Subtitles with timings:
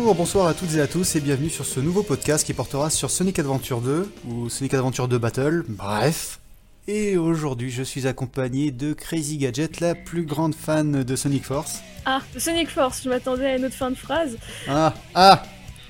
[0.00, 2.88] Bonjour, bonsoir à toutes et à tous et bienvenue sur ce nouveau podcast qui portera
[2.88, 6.40] sur Sonic Adventure 2 ou Sonic Adventure 2 Battle, bref.
[6.88, 11.82] Et aujourd'hui je suis accompagné de Crazy Gadget, la plus grande fan de Sonic Force.
[12.06, 14.38] Ah, Sonic Force, je m'attendais à une autre fin de phrase.
[14.66, 15.42] Ah, ah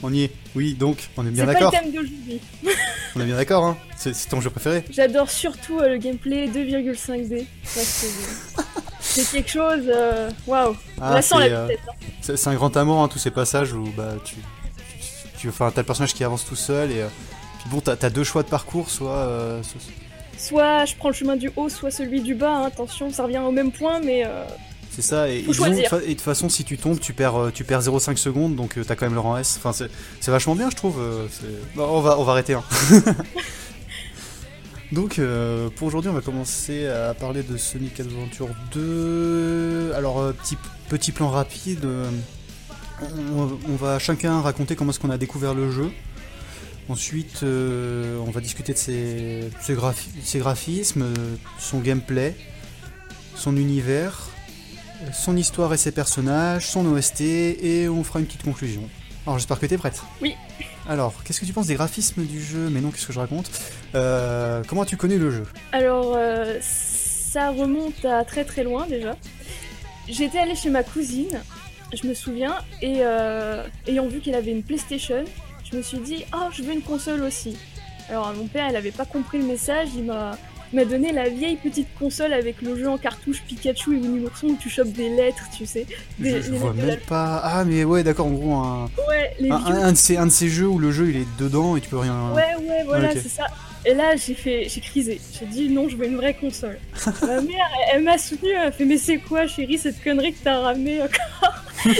[0.02, 1.70] On y est, oui, donc, on est bien d'accord.
[1.72, 2.40] C'est pas le thème d'aujourd'hui.
[3.14, 7.46] on est bien d'accord, hein C'est ton jeu préféré J'adore surtout euh, le gameplay 2,5D.
[9.10, 9.82] C'est quelque chose.
[9.88, 10.76] euh, Waouh!
[11.00, 11.78] Ah, sent la c'est, euh, vitesse.
[11.88, 12.34] hein.
[12.36, 14.36] C'est un grand amour, hein, tous ces passages où bah, tu,
[15.38, 17.08] tu, enfin, t'as le personnage qui avance tout seul et euh,
[17.60, 19.80] puis bon, t'as as deux choix de parcours, soit, euh, soit-
[20.38, 22.50] Soit je prends le chemin du haut, soit celui du bas.
[22.50, 24.44] hein, Attention, ça revient au même point, mais euh,
[24.90, 25.28] c'est ça.
[25.28, 28.94] Et, de toute façon, si tu tombes, tu perds, tu perds 0,5 secondes, donc t'as
[28.96, 29.56] quand même le rang S.
[29.58, 30.98] Enfin, c'est c'est vachement bien, je trouve.
[31.76, 32.54] on va, on va arrêter.
[32.54, 32.62] hein.
[34.92, 39.92] donc, euh, pour aujourd'hui, on va commencer à parler de Sonic Adventure 2.
[39.94, 40.34] Alors, euh,
[40.88, 41.84] petit, plan rapide.
[41.84, 42.10] euh,
[43.34, 45.90] on, va chacun raconter comment est-ce qu'on a découvert le jeu.
[46.88, 51.06] Ensuite, on va discuter de ses, ses graphi- ses graphismes,
[51.58, 52.34] son gameplay,
[53.36, 54.28] son univers,
[55.12, 58.82] son histoire et ses personnages, son OST, et on fera une petite conclusion.
[59.24, 60.02] Alors j'espère que t'es prête.
[60.20, 60.34] Oui.
[60.90, 63.48] Alors, qu'est-ce que tu penses des graphismes du jeu Mais non, qu'est-ce que je raconte
[63.94, 65.44] Euh, Comment as-tu connu le jeu?
[65.70, 69.14] Alors euh, ça remonte à très très loin déjà.
[70.08, 71.40] J'étais allée chez ma cousine,
[71.94, 75.24] je me souviens, et euh, ayant vu qu'elle avait une PlayStation,
[75.70, 77.56] je me suis dit, oh, je veux une console aussi.
[78.08, 80.32] Alors mon père, il avait pas compris le message, il m'a
[80.72, 84.48] m'a donné la vieille petite console avec le jeu en cartouche Pikachu et Winnie l'ourson
[84.48, 85.86] où tu chopes des lettres, tu sais.
[86.18, 87.40] Des, Je, les vois même pas.
[87.42, 90.30] Ah, mais ouais, d'accord, en gros, un, la- Ouais, les un, de ces, un de
[90.30, 92.30] ces jeux où le jeu il est dedans et tu peux rien.
[92.32, 93.46] Ouais, ouais, voilà, c'est ça.
[93.86, 95.20] Et là, j'ai fait, j'ai crisé.
[95.38, 96.78] J'ai dit non, je veux une vraie console.
[97.22, 97.46] Ma mère,
[97.92, 100.60] elle, elle m'a soutenue, elle a fait mais c'est quoi, chérie, cette connerie que t'as
[100.60, 101.64] ramenée encore?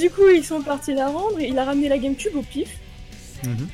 [0.00, 1.38] Du coup, ils sont partis la rendre.
[1.40, 2.70] Il a ramené la GameCube au pif.
[3.44, 3.68] Mhm.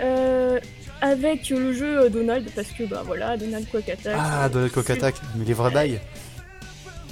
[0.00, 0.60] euh,
[1.00, 4.14] avec le jeu euh, Donald, parce que bah voilà, Donald Quack Attack.
[4.18, 6.00] Ah, euh, Coq c'est- Attack, mais les vrais bails.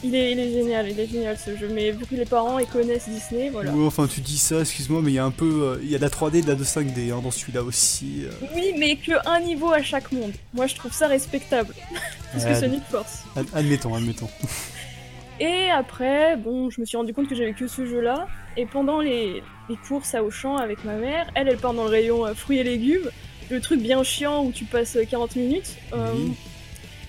[0.04, 1.68] Il est, il est génial, il est génial ce jeu.
[1.74, 3.72] Mais vu que les parents ils connaissent Disney, voilà.
[3.72, 5.62] Ouais, enfin, tu dis ça, excuse-moi, mais il y a un peu.
[5.64, 8.22] euh, Il y a de la 3D et de la 2.5D hein, dans celui-là aussi.
[8.24, 8.30] euh.
[8.54, 10.30] Oui, mais que un niveau à chaque monde.
[10.54, 11.74] Moi, je trouve ça respectable.
[12.32, 13.24] Parce que Ouais, Sonic Force.
[13.34, 14.28] ad- admettons, admettons.
[15.40, 18.26] Et après, bon, je me suis rendu compte que j'avais que ce jeu-là.
[18.56, 21.90] Et pendant les, les courses à Auchan avec ma mère, elle, elle part dans le
[21.90, 23.08] rayon euh, fruits et légumes.
[23.50, 25.76] Le truc bien chiant où tu passes euh, 40 minutes.
[25.92, 26.32] Euh, Oui.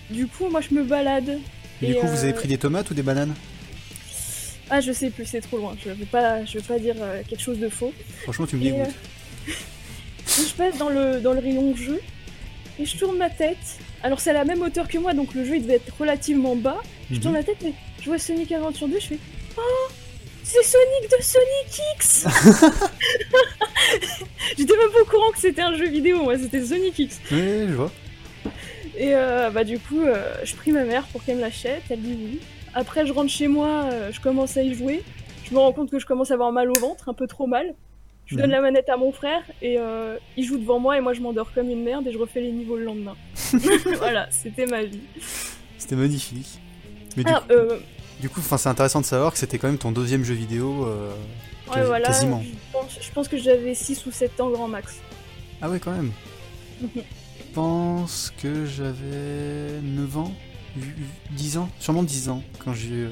[0.09, 1.39] Du coup, moi, je me balade.
[1.81, 3.33] Et du coup, vous euh, avez pris des tomates ou des bananes?
[4.71, 5.75] Ah, je sais plus, c'est trop loin.
[5.83, 7.93] Je veux pas, je veux pas dire euh, quelque chose de faux.
[8.23, 8.87] Franchement, tu me dégoûtes.
[9.47, 9.51] euh,
[10.27, 11.99] je passe dans le, dans le rayon jeu.
[12.79, 13.57] Et je tourne ma tête.
[14.03, 16.55] Alors, c'est à la même hauteur que moi, donc le jeu, il devait être relativement
[16.55, 16.77] bas.
[17.11, 17.21] Je Mhm.
[17.21, 19.19] tourne la tête, mais je vois Sonic Adventure 2, je fais
[19.57, 19.61] Oh
[20.43, 22.25] C'est Sonic de Sonic X
[24.59, 27.19] J'étais même pas au courant que c'était un jeu vidéo, moi, c'était Sonic X.
[27.31, 27.91] Ouais, je vois.
[28.97, 32.01] Et euh, bah, du coup, euh, je prie ma mère pour qu'elle me l'achète, elle
[32.01, 32.39] dit oui.
[32.73, 35.01] Après, je rentre chez moi, euh, je commence à y jouer.
[35.45, 37.47] Je me rends compte que je commence à avoir mal au ventre, un peu trop
[37.47, 37.73] mal.
[38.25, 38.51] Je donne Mhm.
[38.51, 41.51] la manette à mon frère et euh, il joue devant moi et moi je m'endors
[41.53, 43.15] comme une merde et je refais les niveaux le lendemain.
[43.97, 44.99] voilà, c'était ma vie.
[45.79, 46.59] C'était magnifique.
[47.17, 47.39] Mais du coup,
[48.21, 50.85] du coup, c'est intéressant de savoir que c'était quand même ton deuxième jeu vidéo.
[51.75, 52.41] Ouais, voilà, quasiment.
[52.43, 54.97] Je pense, je pense que j'avais 6 ou 7 ans grand max.
[55.61, 56.11] Ah ouais, quand même.
[57.49, 60.31] Je pense que j'avais 9 ans,
[60.77, 60.95] Hu-
[61.31, 62.91] 10 ans, sûrement 10 ans quand j'ai.
[62.93, 63.09] euh,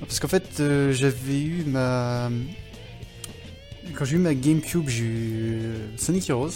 [0.00, 2.30] Parce qu'en fait, euh, j'avais eu ma.
[3.94, 6.52] Quand j'ai eu ma GameCube, j'ai eu euh, Sonic Heroes.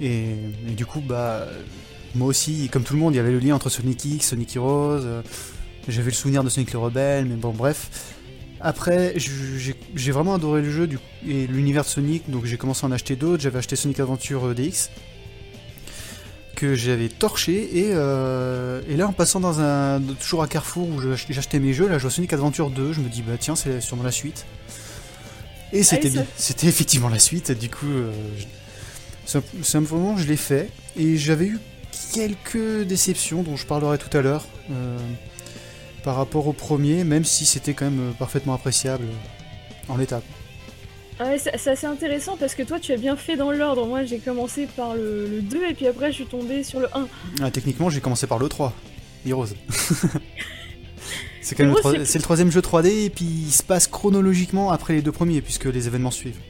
[0.00, 0.30] Et,
[0.68, 1.48] et du coup, bah.
[2.14, 4.54] Moi aussi, comme tout le monde, il y avait le lien entre Sonic X, Sonic
[4.54, 5.00] Heroes.
[5.04, 5.22] euh,
[5.88, 8.13] J'avais le souvenir de Sonic le Rebelle, mais bon, bref.
[8.66, 9.14] Après,
[9.94, 12.92] j'ai vraiment adoré le jeu du et l'univers de Sonic, donc j'ai commencé à en
[12.92, 13.42] acheter d'autres.
[13.42, 14.88] J'avais acheté Sonic Adventure euh, DX
[16.56, 21.00] que j'avais torché et, euh, et là en passant dans un toujours à Carrefour où
[21.28, 23.80] j'achetais mes jeux, là je vois Sonic Adventure 2, je me dis bah tiens c'est
[23.80, 24.46] sûrement la suite.
[25.72, 27.50] Et c'était ça- bien, c'était effectivement la suite.
[27.50, 28.44] Du coup, euh, je-
[29.26, 31.58] sim- simplement je l'ai fait et j'avais eu
[32.14, 34.96] quelques déceptions dont je parlerai tout à l'heure euh,
[36.04, 40.20] par rapport au premier, même si c'était quand même euh, parfaitement appréciable euh, en l'état.
[41.18, 43.86] Ah ouais, c'est c'est assez intéressant parce que toi tu as bien fait dans l'ordre.
[43.86, 46.88] Moi j'ai commencé par le, le 2 et puis après je suis tombée sur le
[46.94, 47.06] 1.
[47.42, 48.72] Ah, techniquement, j'ai commencé par le 3,
[49.26, 49.46] Heroes.
[51.40, 55.02] c'est quand même le, troisième jeu 3D et puis il se passe chronologiquement après les
[55.02, 56.40] deux premiers puisque les événements suivent.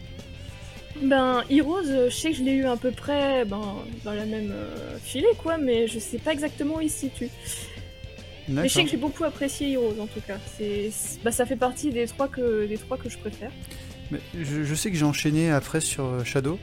[1.03, 3.75] Ben Heroes, euh, je sais que je l'ai eu à peu près ben,
[4.05, 7.29] dans la même euh, filée quoi, mais je sais pas exactement où il se situe.
[8.49, 10.39] Mais je sais que j'ai beaucoup apprécié Heroes en tout cas.
[10.57, 10.91] C'est,
[11.25, 13.51] bah, ça fait partie des trois que, des trois que je préfère.
[14.11, 16.59] Mais je, sais que j'ai enchaîné après sur euh, Shadow,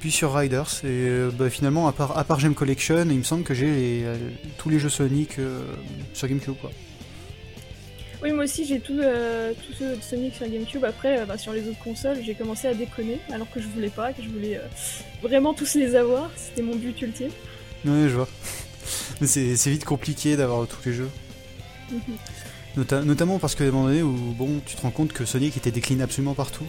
[0.00, 3.22] puis sur Riders, et euh, bah, finalement, à part, à part Gem Collection, il me
[3.22, 4.16] semble que j'ai euh,
[4.58, 5.36] tous les jeux Sonic
[6.12, 6.54] sur GameCube.
[6.60, 6.70] Quoi.
[8.20, 10.84] Oui, moi aussi j'ai tout, tout ceux de Sonic sur GameCube.
[10.84, 14.12] Après, bah, sur les autres consoles, j'ai commencé à déconner alors que je voulais pas,
[14.12, 14.60] que je voulais
[15.22, 16.30] vraiment tous les avoir.
[16.36, 17.30] C'était mon but ultime.
[17.84, 18.28] Ouais, je vois.
[19.20, 21.10] Mais c'est vite compliqué d'avoir tous les jeux.
[21.90, 23.04] Mhm.
[23.06, 25.70] notamment parce qu'à un moment donné où bon, tu te rends compte que Sonic était
[25.70, 26.66] décliné absolument partout.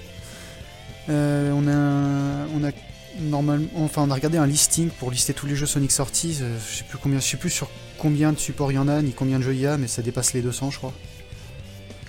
[1.09, 2.71] Euh, on a, on a
[3.19, 6.39] normalement, enfin on a regardé un listing pour lister tous les jeux Sonic sortis.
[6.41, 8.87] Euh, je sais plus combien, je sais plus sur combien de supports il y en
[8.87, 10.93] a ni combien de jeux il y a, mais ça dépasse les 200 je crois.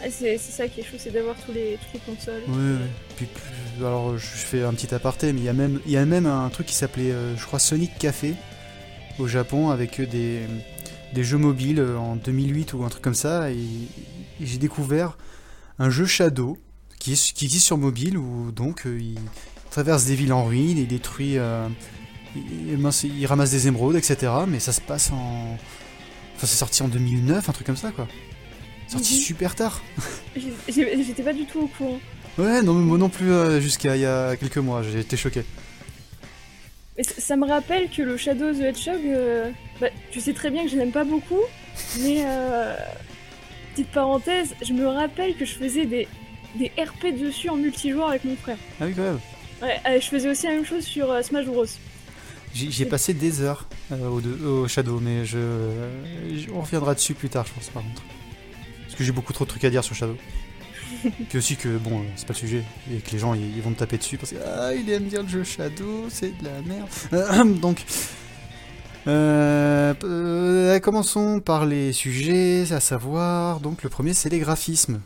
[0.03, 2.43] Ah, c'est ça qui est chaud, c'est d'avoir tous les, toutes les consoles.
[2.49, 2.77] Oui,
[3.17, 3.29] Puis,
[3.81, 6.25] alors je fais un petit aparté, mais il y a même, il y a même
[6.25, 8.35] un truc qui s'appelait, euh, je crois, Sonic Café,
[9.21, 10.41] au Japon avec des,
[11.13, 13.51] des jeux mobiles en 2008 ou un truc comme ça.
[13.51, 13.67] Et,
[14.41, 15.19] j'ai découvert
[15.79, 16.57] un jeu Shadow
[16.99, 19.19] qui, est, qui existe sur mobile où donc euh, il
[19.71, 21.37] traverse des villes en ruine, il détruit.
[21.37, 21.69] Euh,
[22.35, 24.33] il, ramasse des émeraudes, etc.
[24.49, 25.59] Mais ça se passe en.
[26.37, 28.09] Enfin, c'est sorti en 2009, un truc comme ça quoi.
[28.89, 29.21] Sorti mhm.
[29.21, 29.83] super tard.
[30.69, 32.01] J'étais pas du tout au courant.
[32.39, 35.45] Ouais, non, moi non plus euh, jusqu'à il y a quelques mois, j'ai été choqué
[37.03, 39.51] ça me rappelle que le Shadow the Hedgehog, euh,
[39.81, 41.43] bah, tu sais très bien que je l'aime pas beaucoup,
[42.01, 42.77] mais euh,
[43.73, 46.09] petite parenthèse, je me rappelle que je faisais des,
[46.57, 48.59] des RP dessus en multijoueur avec mon frère.
[48.81, 49.21] Ah oui, quand même.
[49.63, 51.67] Ouais, euh, je faisais aussi la même chose sur Smash Bros.
[52.53, 55.39] J'ai passé des heures au, Shadow, mais je,
[56.53, 58.03] on reviendra dessus plus tard, je pense, par contre.
[58.83, 60.17] Parce que j'ai beaucoup trop de trucs à dire sur Shadow.
[61.29, 63.79] Puis aussi que, bon, c'est pas le sujet, et que les gens ils, vont te
[63.79, 67.59] taper dessus parce que, ah, il aime bien le jeu Shadow, c'est de la merde.
[67.61, 67.85] Donc,
[69.07, 75.01] euh, euh, commençons par les sujets, à savoir, donc le premier c'est les graphismes.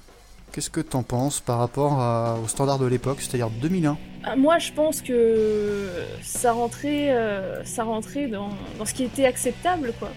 [0.53, 4.73] Qu'est-ce que t'en penses par rapport au standard de l'époque, c'est-à-dire 2001 ah, Moi je
[4.73, 5.89] pense que
[6.23, 10.11] ça rentrait, euh, ça rentrait dans, dans ce qui était acceptable, quoi.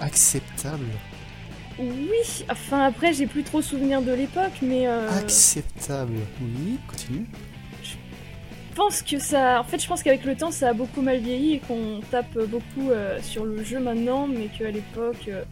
[0.00, 0.86] Acceptable?
[1.78, 4.86] Oui, enfin après j'ai plus trop souvenir de l'époque, mais...
[4.86, 7.26] Euh, Acceptable, oui, continue.
[7.82, 7.94] Je
[8.74, 9.60] pense que ça...
[9.60, 12.38] En fait je pense qu'avec le temps ça a beaucoup mal vieilli et qu'on tape
[12.48, 15.44] beaucoup euh, sur le jeu maintenant, mais qu'à l'époque euh,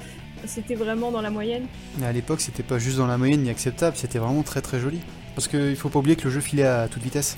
[0.47, 1.67] c'était vraiment dans la moyenne.
[1.99, 4.81] Mais à l'époque c'était pas juste dans la moyenne ni acceptable, c'était vraiment très très
[4.81, 5.01] joli.
[5.35, 7.37] Parce qu'il faut pas oublier que le jeu filait à toute vitesse.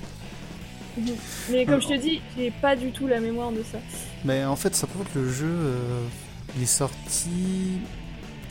[1.50, 3.78] Mais comme je te dis, j'ai pas du tout la mémoire de ça.
[4.24, 5.56] Mais en fait ça prouve que le jeu...
[6.56, 7.30] il est sorti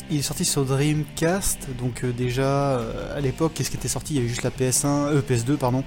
[0.09, 4.13] il est sorti sur Dreamcast, donc euh, déjà euh, à l'époque, qu'est-ce qui était sorti?
[4.13, 5.83] Il y avait juste la PS1, euh, PS2 pardon.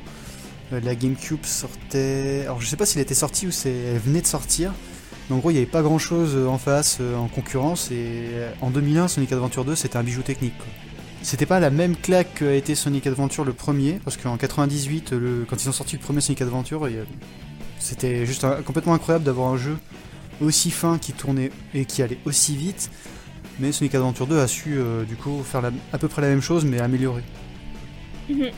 [0.73, 2.43] la GameCube sortait.
[2.43, 4.73] Alors je sais pas s'il était sorti ou c'est elle venait de sortir.
[5.29, 8.31] Mais en gros, il n'y avait pas grand chose en face en concurrence et
[8.62, 10.55] en 2001, Sonic Adventure 2 c'était un bijou technique.
[11.22, 15.44] C'était pas la même claque qu'a été Sonic Adventure le premier, parce qu'en 98, le...
[15.48, 16.89] quand ils ont sorti le premier Sonic Adventure,
[17.79, 19.77] c'était juste complètement incroyable d'avoir un jeu
[20.41, 22.91] aussi fin qui tournait et qui allait aussi vite
[23.58, 26.43] mais Sonic Adventure 2 a su euh, du coup faire à peu près la même
[26.43, 27.22] chose mais améliorer.
[28.29, 28.50] Mhm.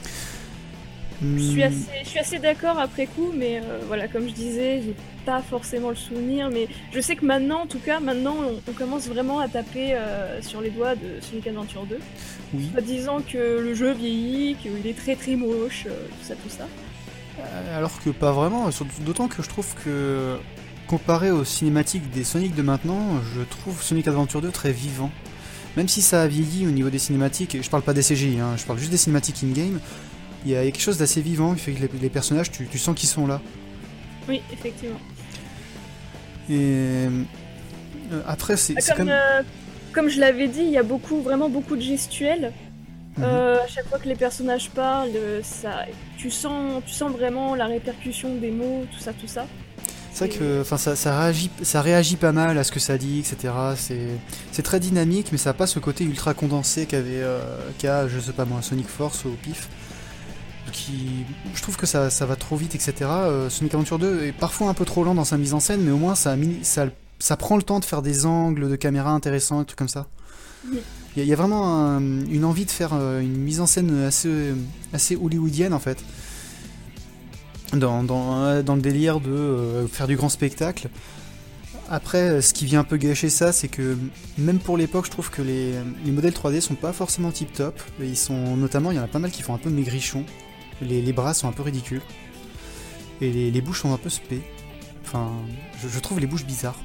[1.22, 2.18] Je suis hmm.
[2.18, 4.94] assez, d'accord après coup, mais euh, voilà, comme je disais, j'ai
[5.26, 9.06] pas forcément le souvenir, mais je sais que maintenant, en tout cas, maintenant, on, commence
[9.06, 11.98] vraiment à taper euh, sur les doigts de Sonic Adventure 2.
[12.54, 12.70] Oui.
[12.74, 16.66] En disant que le jeu vieillit, qu'il est très très moche, tout ça, tout ça.
[17.74, 20.38] Alors que pas vraiment, d'autant que je trouve que
[20.90, 25.12] comparé aux cinématiques des Sonic de maintenant, je trouve Sonic Adventure 2 très vivant.
[25.76, 28.56] Même si ça a vieilli au niveau des cinématiques, je parle pas des CGI, hein,
[28.56, 29.78] je parle juste des cinématiques in-game,
[30.44, 33.08] il y a quelque chose d'assez vivant qui fait que les, personnages, tu, sens qu'ils
[33.08, 33.40] sont là.
[34.28, 34.98] Oui, effectivement.
[36.48, 37.22] Et euh,
[38.26, 39.42] après, c'est comme, euh,
[39.92, 42.52] comme je l'avais dit, il y a beaucoup, vraiment beaucoup de gestuels.
[43.16, 43.24] Mhm.
[43.24, 45.12] Euh, à chaque fois que les personnages parlent,
[45.44, 49.46] ça, tu sens, tu sens vraiment la répercussion des mots, tout ça, tout ça.
[50.12, 52.98] C'est vrai que enfin, ça, ça, réagit, ça réagit pas mal à ce que ça
[52.98, 53.52] dit, etc.
[54.52, 57.40] C'est très dynamique, mais ça n'a pas ce côté ultra condensé qu'avait euh,
[57.78, 59.68] qu'a, je sais pas moi, Sonic Force au pif.
[60.72, 61.24] Qui,
[61.54, 62.94] je trouve que ça, ça va trop vite, etc.
[63.02, 65.80] Euh, Sonic Adventure 2 est parfois un peu trop lent dans sa mise en scène,
[65.82, 66.86] mais au moins ça, ça,
[67.18, 70.06] ça prend le temps de faire des angles de caméra intéressants, trucs comme ça.
[71.16, 74.52] Il y, a vraiment une envie de faire euh, une mise en scène assez,
[74.92, 75.98] assez hollywoodienne en fait
[77.74, 80.88] dans, dans, dans le délire de euh, faire du grand spectacle.
[81.88, 83.98] Après, ce qui vient un peu gâcher ça, c'est que
[84.38, 85.72] même pour l'époque, je trouve que les,
[86.04, 87.80] les, modèles 3D sont pas forcément tip top.
[88.00, 90.24] Ils sont notamment, il y en a pas mal qui font un peu maigrichon.
[90.80, 92.02] Les, les bras sont un peu ridicules.
[93.20, 94.40] Et les, les bouches sont un peu spé.
[95.04, 95.32] Enfin,
[95.82, 96.78] je, je, trouve les bouches bizarres.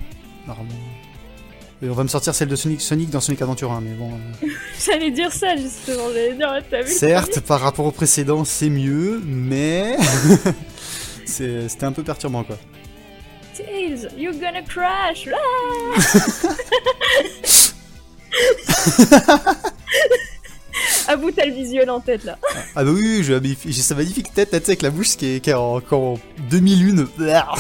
[1.84, 4.12] On va me sortir celle de Sonic, Sonic dans Sonic Adventure 1, mais bon.
[4.12, 4.48] euh,
[4.86, 9.22] J'allais dire ça justement, j'allais dire, t'as vu certes, par rapport au précédent, c'est mieux,
[9.26, 9.98] mais.
[11.26, 12.58] C'était un peu perturbant, quoi.
[13.56, 15.28] premier Tails, you're gonna crash
[21.08, 22.38] Ah bout, t'as le visuel en tête là.
[22.76, 25.50] Ah bah oui, oui, j'ai sa magnifique tête, là, avec la bouche qui est, qui
[25.50, 25.80] est en
[26.50, 27.46] 2001.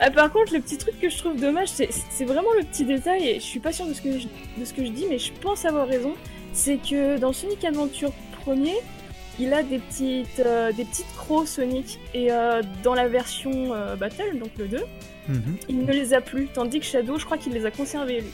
[0.00, 3.28] Ah, par contre, le petit truc que je trouve dommage, c'est vraiment le petit détail,
[3.28, 4.26] et je suis pas sûre de ce que je,
[4.58, 6.14] de ce que je dis, mais je pense avoir raison.
[6.52, 8.12] C'est que dans Sonic Adventure
[8.44, 8.74] 1er,
[9.38, 13.96] il a des petites, euh, des petites crocs Sonic, et euh, dans la version euh,
[13.96, 14.78] Battle, donc le 2,
[15.26, 15.56] Mhm.
[15.70, 18.30] il ne les a plus, tandis que Shadow, je crois qu'il les a conservés lui.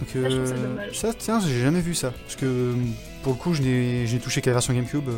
[0.00, 0.98] Donc, je trouve ça dommage.
[0.98, 2.12] ça, tiens, j'ai jamais vu ça.
[2.24, 2.74] Parce que
[3.22, 5.08] pour le coup, je n'ai touché qu'à la version GameCube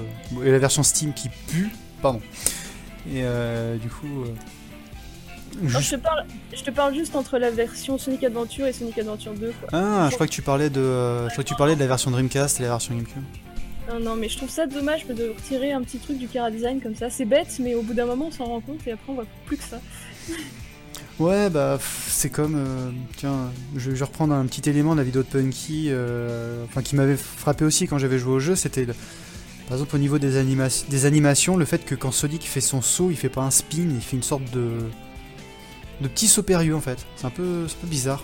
[0.44, 1.70] et la version Steam qui pue.
[2.02, 2.20] Pardon.
[3.10, 3.22] Et
[3.80, 4.24] du coup.
[5.62, 8.98] Non, je, te parle, je te parle juste entre la version Sonic Adventure et Sonic
[8.98, 9.68] Adventure 2, quoi.
[9.72, 10.82] Ah, je crois que tu parlais de,
[11.28, 13.22] je crois que tu parlais de la version Dreamcast et la version GameCube.
[13.88, 16.80] Non, non, mais je trouve ça dommage de retirer un petit truc du Cara Design
[16.80, 17.08] comme ça.
[17.08, 19.26] C'est bête, mais au bout d'un moment, on s'en rend compte et après, on voit
[19.46, 19.80] plus que ça.
[21.18, 21.78] Ouais, bah
[22.08, 25.86] c'est comme, euh, tiens, je vais reprendre un petit élément de la vidéo de Punky,
[25.88, 28.92] euh, enfin qui m'avait frappé aussi quand j'avais joué au jeu, c'était le-
[29.66, 32.82] par exemple au niveau des, anima- des animations, le fait que quand Sonic fait son
[32.82, 34.72] saut, il fait pas un spin, il fait une sorte de
[36.02, 37.06] de petit saut périlleux en fait.
[37.16, 38.22] C'est un peu, c'est un peu bizarre.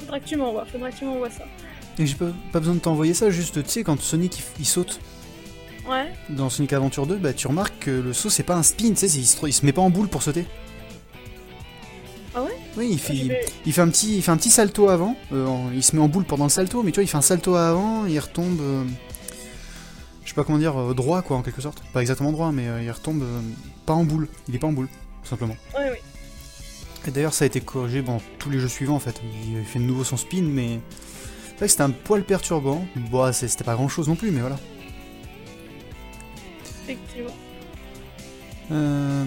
[0.00, 1.44] Faudra que tu m'envoies, faudra que tu m'envoies ça.
[1.98, 4.98] Et j'ai pas, pas besoin de t'envoyer ça, juste tu sais quand Sonic il, saute
[5.88, 8.90] Ouais, dans Sonic Adventure 2, bah tu remarques que le saut c'est pas un spin,
[8.90, 10.46] tu sais, il se, il se met pas en boule pour sauter.
[12.34, 12.50] Ah ouais?
[12.76, 15.14] Oui, il fait, je vais- Il fait un petit, il fait un petit salto avant.
[15.32, 17.22] euh, il se met en boule pendant le salto, mais tu vois, il fait un
[17.22, 18.60] salto avant, il retombe.
[18.60, 18.84] euh,
[20.24, 21.82] je sais pas comment dire, euh, droit quoi, en quelque sorte.
[21.92, 23.22] Pas exactement droit, mais euh, il retombe
[23.86, 24.26] pas en boule.
[24.48, 24.88] Il est pas en boule,
[25.22, 25.56] tout simplement.
[25.78, 26.02] ouais, ouais.
[27.06, 29.20] Et d'ailleurs, ça a été corrigé dans tous les jeux suivants en fait.
[29.46, 30.80] Il fait de nouveau son spin, mais
[31.64, 32.86] vrai que c'était un poil perturbant.
[32.96, 34.56] Bon, c'est- c'était pas grand chose non plus, mais voilà.
[36.84, 37.34] Effectivement.
[38.72, 39.24] Euh,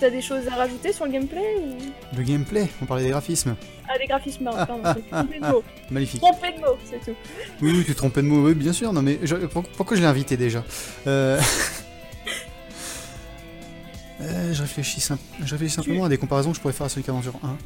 [0.00, 1.76] T'as des choses à rajouter sur le gameplay ou...
[2.16, 3.54] le gameplay, on parlait des graphismes.
[3.86, 5.52] Ah, des graphismes, Ah, pardon, ah, ah, trompé de ah.
[5.52, 5.62] mots.
[5.90, 6.20] Magnifique.
[6.22, 7.16] Trompé de mots, c'est tout.
[7.60, 8.92] Oui, oui, tu te trompais de mot, oui, bien sûr.
[8.92, 10.64] Non, mais je- pour- pourquoi je l'ai invité déjà?
[11.06, 11.38] Euh,
[14.22, 16.88] euh, je, réfléchis simp- je réfléchis simplement à des comparaisons que je pourrais faire à
[16.88, 17.56] Sonic Adventure 1.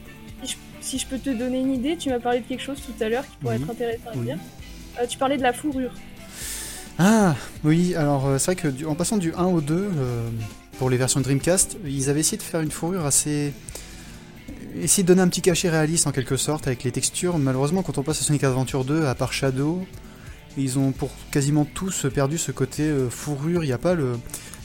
[0.44, 0.56] Si je,
[0.94, 3.08] si je peux te donner une idée, tu m'as parlé de quelque chose tout à
[3.08, 4.26] l'heure qui pourrait Oui, être intéressant à oui.
[4.26, 4.38] dire.
[5.00, 5.90] Euh, tu parlais de la fourrure.
[6.98, 7.34] Ah,
[7.64, 10.28] oui, alors euh, c'est vrai que du- en passant du 1 au 2, euh,
[10.78, 13.52] pour les versions Dreamcast, ils avaient essayé de faire une fourrure assez.
[14.80, 17.38] essayer de donner un petit cachet réaliste en quelque sorte avec les textures.
[17.38, 19.84] Malheureusement, quand on passe à Sonic Adventure 2, à part Shadow,
[20.56, 23.64] ils ont pour quasiment tous perdu ce côté euh, fourrure.
[23.64, 24.18] Il n'y a pas le.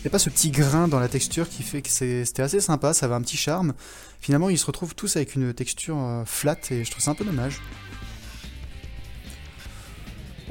[0.03, 2.93] Il a pas ce petit grain dans la texture qui fait que c'était assez sympa,
[2.93, 3.73] ça avait un petit charme.
[4.21, 7.15] Finalement, ils se retrouvent tous avec une texture euh, flat et je trouve ça un
[7.15, 7.59] peu dommage.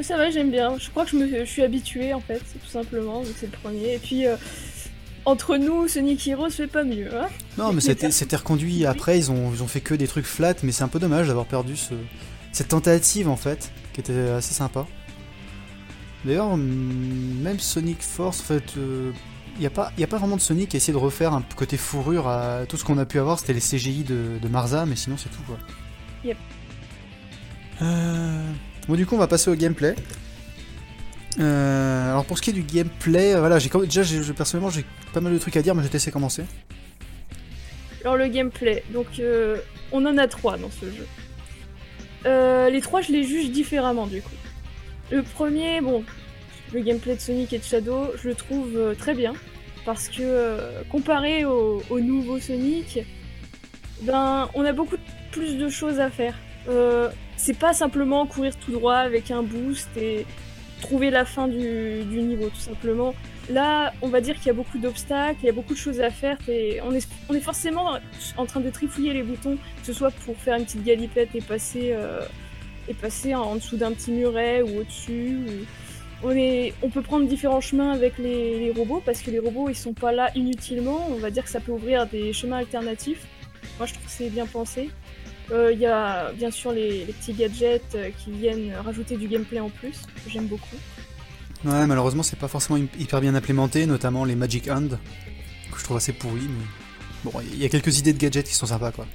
[0.02, 0.76] Ça va, j'aime bien.
[0.78, 3.46] Je crois que je, me, je suis habituée en fait, tout simplement, vu que c'est
[3.46, 3.94] le premier.
[3.94, 4.36] Et puis, euh,
[5.24, 7.08] entre nous, Sonic Heroes fait pas mieux.
[7.14, 10.26] Hein Non, mais c'était c'était reconduit après, ils ont, ils ont fait que des trucs
[10.26, 11.94] flat, mais c'est un peu dommage d'avoir perdu ce,
[12.52, 14.86] cette tentative en fait, qui était assez sympa.
[16.28, 20.36] D'ailleurs, hum, même Sonic Force, en fait, il n'y a, pas- y a pas vraiment
[20.36, 23.06] de Sonic qui a essayé de refaire un côté fourrure à tout ce qu'on a
[23.06, 25.58] pu avoir, c'était les CGI de, de Marza, mais sinon c'est tout quoi.
[26.24, 26.36] Yep.
[27.82, 28.42] Euh,
[28.88, 29.94] Bon, du coup, on va passer au gameplay.
[31.40, 34.84] Euh, alors, pour ce qui est du gameplay, euh, voilà, j'ai déjà, je- personnellement, j'ai
[35.12, 36.44] pas mal de trucs à dire, mais je vais te laisser commencer.
[38.02, 38.82] Alors, le gameplay.
[38.92, 39.58] Donc, euh,
[39.92, 41.06] on en a trois dans ce jeu.
[42.26, 44.30] Euh, les trois, je les juge différemment du coup.
[45.10, 46.04] Le premier, bon,
[46.72, 49.32] le gameplay de Sonic et de Shadow, je le trouve euh, très bien.
[49.84, 53.00] Parce que, euh, comparé au, au nouveau Sonic,
[54.02, 54.96] ben, on a beaucoup
[55.32, 56.34] plus de choses à faire.
[56.68, 60.26] Euh, c'est pas simplement courir tout droit avec un boost et
[60.82, 63.14] trouver la fin du, niveau, tout simplement.
[63.48, 66.00] Là, on va dire qu'il y a beaucoup d'obstacles, il y a beaucoup de choses
[66.00, 67.98] à faire, et on est, forcément
[68.36, 71.40] en train de trifouiller les boutons, que ce soit pour faire une petite galipette et
[71.40, 71.96] passer,
[72.88, 75.38] et passer en, en dessous d'un petit muret ou au-dessus.
[75.46, 75.64] ou-
[76.24, 79.68] On, est, on peut prendre différents chemins avec les, les robots, parce que les robots,
[79.68, 81.06] ils sont pas là inutilement.
[81.12, 83.24] On va dire que ça peut ouvrir des chemins alternatifs.
[83.78, 84.90] Moi, je trouve que c'est bien pensé.
[85.52, 89.28] Euh, Il y a bien sûr les, les petits gadgets euh, qui viennent rajouter du
[89.28, 89.96] gameplay en plus,
[90.28, 90.76] j'aime beaucoup.
[91.64, 94.98] Ouais, malheureusement, c'est pas forcément hy- hyper bien implémenté, notamment les Magic Hand,
[95.72, 98.54] que je trouve assez pourri, mais bon, il y a quelques idées de gadgets qui
[98.54, 99.06] sont sympas, quoi.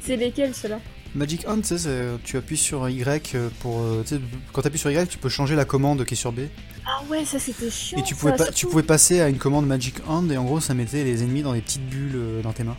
[0.00, 0.80] C'est lesquels ceux-là?
[1.16, 3.80] Magic Hand, tu sais, c'est- tu appuies sur Y euh, pour.
[3.80, 4.04] euh,
[4.52, 6.40] quand tu appuies sur Y, tu peux changer la commande qui est sur B.
[6.86, 7.98] Ah ouais, ça c'était chiant.
[7.98, 10.44] Et tu pouvais, ça, pas, tu pouvais passer à une commande Magic Hand, et en
[10.44, 12.76] gros, ça mettait les ennemis dans des petites bulles euh, dans tes mains.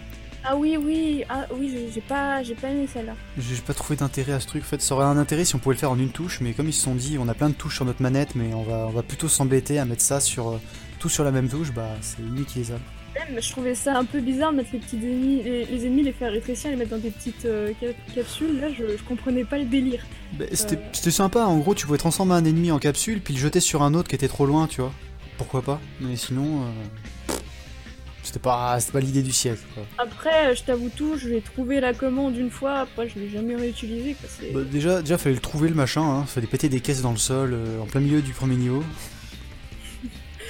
[0.50, 3.16] Ah oui, oui, ah oui, j'ai- pas, j'ai pas aimé celle-là.
[3.38, 4.62] J'ai pas trouvé d'intérêt à ce truc.
[4.64, 6.54] En fait, ça aurait un intérêt si on pouvait le faire en une touche, mais
[6.54, 8.64] comme ils se sont dit, on a plein de touches sur notre manette, mais on
[8.64, 10.58] va, on va plutôt s'embêter à mettre ça sur euh,
[11.00, 12.82] tout sur la même touche, bah c'est inutilisable.
[13.18, 16.04] Même, je trouvais ça un peu bizarre de mettre les petits ennemis, les, les ennemis,
[16.04, 18.60] les faire rétrécir, les mettre dans des petites euh, cap- capsules.
[18.60, 20.04] Là, je, je comprenais pas le délire.
[20.34, 20.90] Bah, C'était Euh.
[20.94, 23.82] c'était sympa, en gros, tu pouvais transformer un ennemi en capsule, puis le jeter sur
[23.84, 24.92] un autre qui était trop loin, tu vois.
[25.38, 27.34] Pourquoi pas Mais sinon, euh,
[28.24, 29.62] c'était pas, c'était pas l'idée du siècle.
[29.74, 29.84] Quoi.
[29.98, 33.56] Après, je t'avoue tout, je l'ai trouvé la commande une fois, après je l'ai jamais
[33.56, 34.16] réutilisé.
[34.20, 34.30] Quoi.
[34.54, 36.26] Bah, déjà, déjà, fallait le trouver le machin, hein.
[36.26, 38.84] fallait péter des caisses dans le sol, euh, en plein milieu du premier niveau.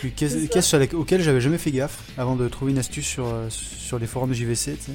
[0.01, 3.47] C'est sur les- auxquelles j'avais jamais fait gaffe avant de trouver une astuce sur, euh,
[3.49, 4.91] sur les forums de JVC, tu sais.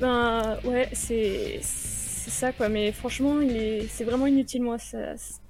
[0.00, 2.68] Ben ouais, c'est c'est ça quoi.
[2.68, 4.78] Mais franchement, il est, c'est vraiment inutile moi.
[4.78, 4.98] Ça,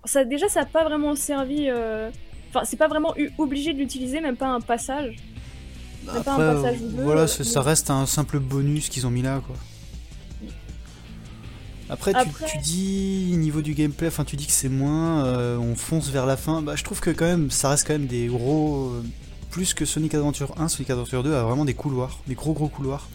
[0.04, 1.66] ça déjà, ça a pas vraiment servi.
[1.68, 2.10] euh,
[2.52, 5.14] Enfin, c'est pas vraiment eu- obligé de l'utiliser, même pas un passage.
[6.04, 9.10] Même pas un Après, passage euh, voilà, c'est- ça reste un simple bonus qu'ils ont
[9.10, 9.54] mis là, quoi.
[11.90, 15.56] Après, tu- Après- Tu, dis niveau du gameplay, enfin tu dis que c'est moins, euh,
[15.58, 16.62] on fonce vers la fin.
[16.62, 19.02] Bah, je trouve que quand même, ça reste quand même des gros, euh,
[19.50, 22.68] plus que Sonic Adventure 1, Sonic Adventure 2 a vraiment des couloirs, des gros gros
[22.68, 23.08] couloirs.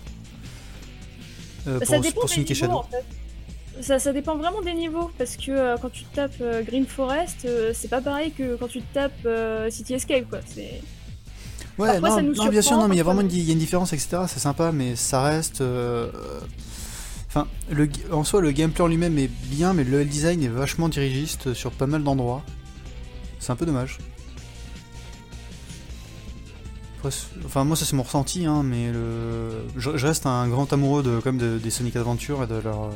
[1.68, 2.78] Euh, Bah, ça pour, dépend pour des Sonic et niveaux, Shadow.
[2.80, 3.06] en fait.
[3.82, 8.00] Ça, ça dépend vraiment des niveaux, parce que quand tu tapes Green Forest, c'est pas
[8.02, 9.28] pareil que quand tu tapes
[9.70, 10.40] City Escape, quoi.
[10.54, 10.82] C'est...
[11.78, 13.30] Ouais, Parfois, non, ça nous non, bien sûr, non, mais il y a vraiment une,
[13.32, 14.18] y a différence, etc.
[14.30, 15.60] C'est sympa, mais ça reste.
[15.60, 16.10] euh,
[17.36, 20.88] Enfin, le, en soi, le gameplay en lui-même est bien, mais le design est vachement
[20.88, 22.42] dirigiste sur pas mal d'endroits.
[23.40, 23.98] C'est un peu dommage.
[27.46, 29.64] Enfin, moi, ça c'est mon ressenti, hein, mais le...
[29.78, 32.86] je, je reste un grand amoureux de, comme de- des Sonic Adventure et de leur,
[32.86, 32.90] euh,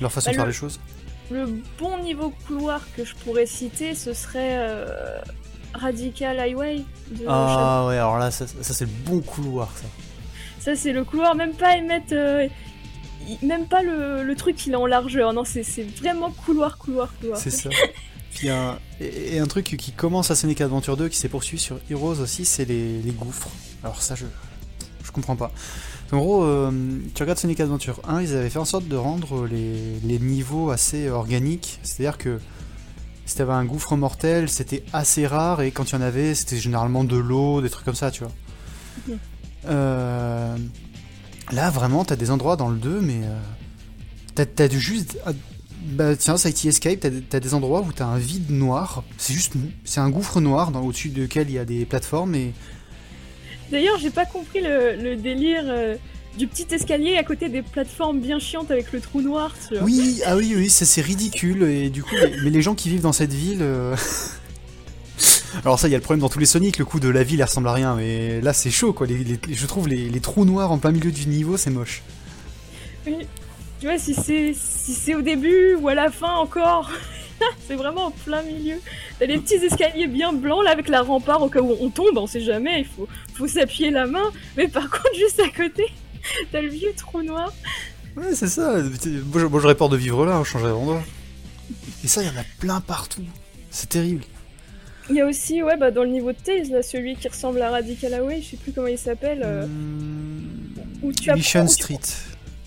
[0.00, 0.80] leur façon Bah, de faire le- les choses.
[1.30, 1.46] Le
[1.78, 5.18] bon niveau couloir que je pourrais citer, ce serait euh,
[5.74, 7.28] Radical Highway de Shadow.
[7.28, 9.84] Ah ouais, alors là, ça, ça, c'est le bon couloir, ça.
[10.60, 12.12] Ça, c'est le couloir, même pas émettre.
[12.12, 12.46] euh,
[13.42, 15.62] même pas le, le truc qu'il est en largeur, non, c'est,
[15.98, 17.38] vraiment couloir, couloir, couloir.
[17.38, 17.70] C'est ça.
[18.34, 21.62] Puis un, et, et un truc qui commence à Sonic Adventure 2, qui s'est poursuivi
[21.62, 23.50] sur Heroes aussi, c'est les, les gouffres.
[23.82, 24.24] Alors ça, je,
[25.04, 25.52] je comprends pas.
[26.12, 26.70] En gros, euh,
[27.14, 30.70] tu regardes Sonic Adventure 1, ils avaient fait en sorte de rendre les, les niveaux
[30.70, 31.78] assez organiques.
[31.82, 32.38] C'est-à-dire que
[33.24, 36.58] si t'avais un gouffre mortel, c'était assez rare, et quand il y en avait, c'était
[36.58, 38.32] généralement de l'eau, des trucs comme ça, tu vois.
[39.08, 39.18] Mhm.
[39.66, 40.56] Euh,
[41.52, 43.20] là, vraiment, t'as des endroits dans le 2, mais...
[44.36, 45.18] euh, t'as, juste...
[45.26, 45.32] ah,
[45.82, 49.04] Bah tiens, City Escape, t'as, des endroits où t'as un vide noir.
[49.18, 49.54] C'est juste...
[49.84, 52.52] C'est un gouffre noir dans, au-dessus duquel il y a des plateformes, et...
[53.70, 55.96] D'ailleurs, j'ai pas compris le, le délire euh,
[56.38, 59.54] du petit escalier à côté des plateformes bien chiantes avec le trou noir.
[59.80, 63.02] Oui, ah oui, oui, ça c'est ridicule, et du coup, mais les gens qui vivent
[63.02, 63.62] dans cette ville...
[63.62, 63.96] euh,
[65.64, 67.22] Alors ça, il y a le problème dans tous les Sonic, le coup de la
[67.22, 69.06] ville, elle ressemble à rien, mais là c'est chaud, quoi.
[69.06, 72.02] Les- les- je trouve les, les trous noirs en plein milieu du niveau, c'est moche.
[73.06, 73.16] Oui.
[73.80, 76.90] Tu vois, si c'est si au début ou à la fin encore,
[77.68, 78.76] c'est vraiment en plein milieu.
[79.18, 82.16] T'as les petits escaliers bien blancs là avec la rempart au cas où on tombe,
[82.16, 84.30] on sait jamais, il faut, faut s'appuyer la main.
[84.56, 85.84] Mais par contre, juste à côté,
[86.52, 87.52] t'as le vieux trou noir.
[88.16, 88.76] Ouais, c'est ça.
[89.32, 91.02] Moi, j'aurais peur de vivre là, je changerais d'endroit.
[92.04, 93.22] Et ça, il y en a plein partout.
[93.70, 94.22] C'est terrible.
[95.10, 97.60] Il y a aussi, ouais, bah dans le niveau de Tails, là, celui qui ressemble
[97.62, 99.42] à Radical Away, je sais plus comment il s'appelle.
[99.44, 100.46] euh, Hmm,
[101.02, 102.00] où tu apprends- Mission où tu- Street.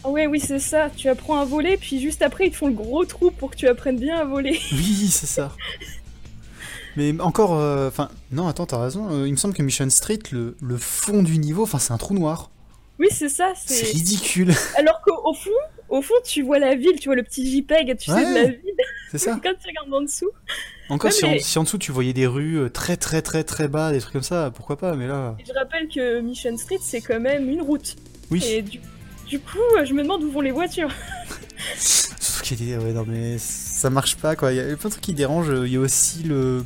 [0.03, 0.89] Ah ouais, oui, c'est ça.
[0.95, 3.55] Tu apprends à voler, puis juste après, ils te font le gros trou pour que
[3.55, 4.59] tu apprennes bien à voler.
[4.73, 5.51] Oui, c'est ça.
[6.97, 9.09] Mais encore, euh, enfin, non, attends, t'as raison.
[9.11, 11.97] euh, il me semble que Mission Street, le, le fond du niveau, enfin, c'est un
[11.97, 12.49] trou noir.
[12.99, 13.51] Oui, c'est ça.
[13.55, 14.53] C'est C'est ridicule.
[14.77, 15.49] alors qu'au au fond,
[15.97, 18.29] au fond, tu vois la ville, tu vois le petit JPEG, tu sais Ouais.
[18.29, 18.61] de la ville.
[19.11, 19.39] C'est ça.
[19.43, 20.29] Quand tu regardes en dessous,
[20.89, 23.21] Encore, Ouais, si, en, mais- si en dessous tu voyais des rues euh, très très
[23.21, 25.35] très très bas, des trucs comme ça, pourquoi pas, mais là.
[25.39, 27.95] Et je rappelle que Mission Street, c'est quand même une route.
[28.31, 28.43] Oui.
[28.45, 28.79] Et du,
[29.27, 30.89] du coup, euh, je me demande où vont les voitures.
[31.77, 34.51] Sauf qu'il y a des- ouais, non, mais ça marche pas, quoi.
[34.51, 35.51] Il y a plein de trucs qui dérangent.
[35.65, 36.63] Il y a aussi le.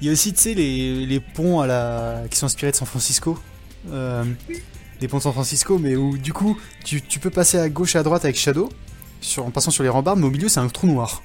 [0.00, 2.22] Il y a aussi, tu sais, les, les ponts à la...
[2.30, 3.36] qui sont inspirés de San Francisco.
[3.90, 4.22] Euh,
[5.00, 7.94] des ponts de San Francisco, mais où, du coup, tu, tu peux passer à gauche
[7.94, 8.68] et à droite avec Shadow,
[9.20, 11.22] sur, en passant sur les rambardes, mais au milieu, c'est un trou noir.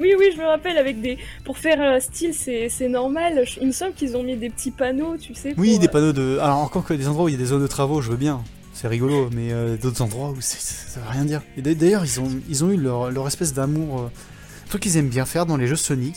[0.00, 1.18] Oui, oui, je me rappelle, avec des.
[1.44, 3.42] Pour faire euh, style, c'est c'est normal.
[3.44, 5.54] Je- Il me semble qu'ils ont mis des petits panneaux, tu sais.
[5.56, 6.38] Oui, des euh, panneaux de.
[6.40, 8.16] Alors, encore que des endroits où il y a des zones de travaux, je veux
[8.16, 8.42] bien.
[8.74, 11.42] C'est rigolo, mais euh, d'autres endroits où ça veut rien dire.
[11.56, 14.02] Et d'a- d'ailleurs, ils ont, ils ont eu leur, leur espèce d'amour.
[14.02, 16.14] euh, un truc qu'ils aiment bien faire dans les jeux Sonic,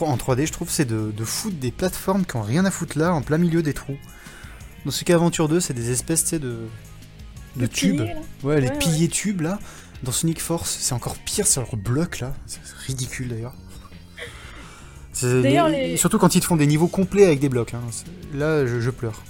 [0.00, 2.98] en 3D, je trouve, c'est de, de foutre des plateformes qui ont rien à foutre
[2.98, 3.96] là, en plein milieu des trous.
[4.84, 6.56] Dans ce Aventure 2, c'est des espèces, tu sais, de.
[7.56, 8.02] de tubes.
[8.42, 9.58] Ouais, les Ouais, piliers tubes là.
[10.02, 12.34] Dans Sonic Force, c'est encore pire, c'est leur bloc là.
[12.46, 13.54] C'est ridicule d'ailleurs.
[15.22, 17.74] D'ailleurs, les- les- Surtout quand ils te font des niveaux complets avec des blocs.
[17.74, 17.80] hein.
[18.34, 19.24] Là, je, je pleure.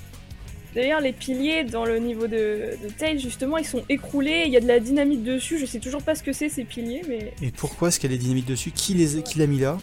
[0.75, 4.57] D'ailleurs, les piliers dans le niveau de, de Tails, justement, ils sont écroulés, il y
[4.59, 7.33] a de la dynamite dessus, je sais toujours pas ce que c'est ces piliers, mais...
[7.41, 8.71] Et pourquoi est-ce qu'il y a des dynamites dessus?
[8.71, 9.79] Qui les qui l'a mis là?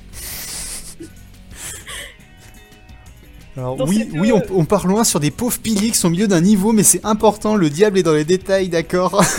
[3.58, 6.12] Alors Dans oui, oui, on, on part loin sur des pauvres piliers qui sont au
[6.12, 9.24] milieu d'un niveau, mais c'est important, le diable est dans les détails, d'accord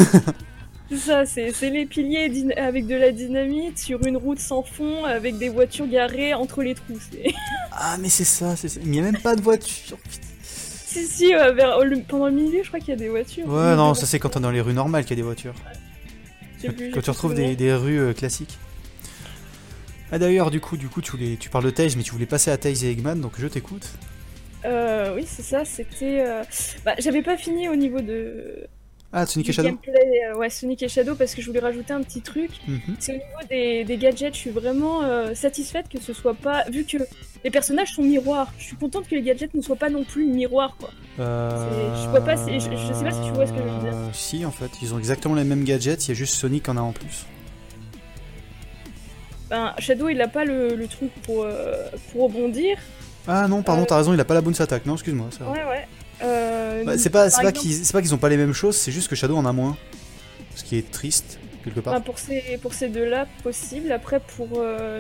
[0.89, 5.37] C'est ça, c'est les piliers avec de la dynamite sur une route sans fond, avec
[5.37, 6.99] des voitures garées entre les trous.
[7.79, 8.81] Ah mais c'est ça, c'est ça.
[8.83, 9.99] Il n'y a même pas de voiture.
[10.87, 13.47] si, si, euh, vers- le- pendant le milieu, je crois qu'il y a des voitures.
[13.47, 15.53] Ouais, non, ça c'est quand t'es dans les rues normales qu'il y a des voitures.
[16.75, 18.57] Plus, Quand tu retrouves des rues euh, classiques.
[20.13, 22.27] Ah d'ailleurs, du coup, du coup, tu voulais, tu parles de Tails, mais tu voulais
[22.27, 23.87] passer à Tails et Eggman, donc je t'écoute.
[24.65, 26.21] Euh, oui, c'est ça, c'était.
[26.27, 26.43] euh,
[26.85, 28.67] Bah, j'avais pas fini au niveau de.
[29.13, 29.69] Ah, Sonic du et Shadow.
[29.69, 29.93] gameplay,
[30.31, 32.51] euh, ouais, Sonic et Shadow, parce que je voulais rajouter un petit truc.
[32.67, 32.81] Mhm.
[32.99, 36.65] C'est au niveau des, des gadgets, je suis vraiment euh, satisfaite que ce soit pas.
[36.71, 36.99] Vu que
[37.45, 40.27] les personnages sont miroirs, je suis contente que les gadgets ne soient pas non plus
[40.27, 40.91] miroirs, quoi.
[41.19, 42.05] Euh...
[42.05, 43.95] je vois pas je- je sais pas si tu vois ce que je veux dire.
[44.13, 46.77] Si, en fait, ils ont exactement les mêmes gadgets, il y a juste Sonic en
[46.77, 47.25] a en plus.
[49.51, 51.75] Ben, Shadow, il a pas le, le truc pour, euh,
[52.13, 52.79] pour rebondir.
[53.29, 53.87] Ah non, pardon, Euh.
[53.87, 54.87] t'as raison, il a pas la bonus attaque.
[54.87, 55.29] Non, excuse-moi.
[55.37, 55.51] ça va.
[55.53, 55.87] Ouais, ouais.
[56.23, 58.53] Euh, Bah, c'est pas, c'est pas exemple, qu'ils c'est pas qu'ils ont pas les mêmes
[58.55, 59.77] choses, c'est juste que Shadow en a moins.
[60.55, 62.01] Ce qui est triste, quelque part.
[62.03, 63.93] pour ces, pour ces deux-là, possible.
[63.93, 64.49] Après, pour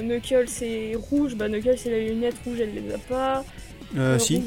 [0.03, 1.35] Knuckles, c'est rouge.
[1.35, 3.45] Bah, Knuckles, c'est la lunette rouge, elle les a pas.
[3.97, 4.45] Euh, si, rouge,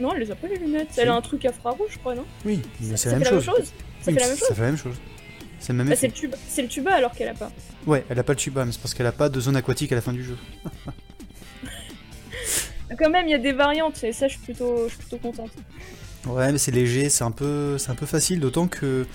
[0.00, 0.88] Non, elle les a pas, les lunettes.
[0.92, 1.00] Si.
[1.00, 3.44] Elle a un truc infrarouge, je crois, non oui, mais c'est Ça la même chose.
[3.44, 4.96] Ça Oui, fait la même chose Ça fait la même chose.
[5.64, 6.36] C'est le même Bah, c'est le, tuba...
[6.46, 7.50] c'est le tuba alors qu'elle a pas.
[7.86, 9.90] Ouais, elle a pas le tuba, mais c'est parce qu'elle a pas de zone aquatique
[9.92, 10.36] à la fin du jeu.
[12.98, 15.16] Quand même, il y a des variantes, et ça, je suis plutôt, je suis plutôt
[15.16, 15.50] contente.
[16.26, 19.06] Ouais, mais c'est léger, c'est un peu, c'est un peu facile, d'autant que,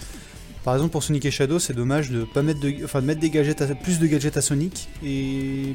[0.63, 3.19] par exemple pour Sonic et Shadow, c'est dommage de pas mettre de, enfin de mettre
[3.21, 5.73] des gadgets, à- plus de gadgets à Sonic et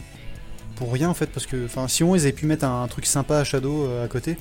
[0.76, 2.88] pour rien en fait, parce que, enfin, si on ils avaient pu mettre un, un
[2.88, 4.36] truc sympa à Shadow euh, à côté,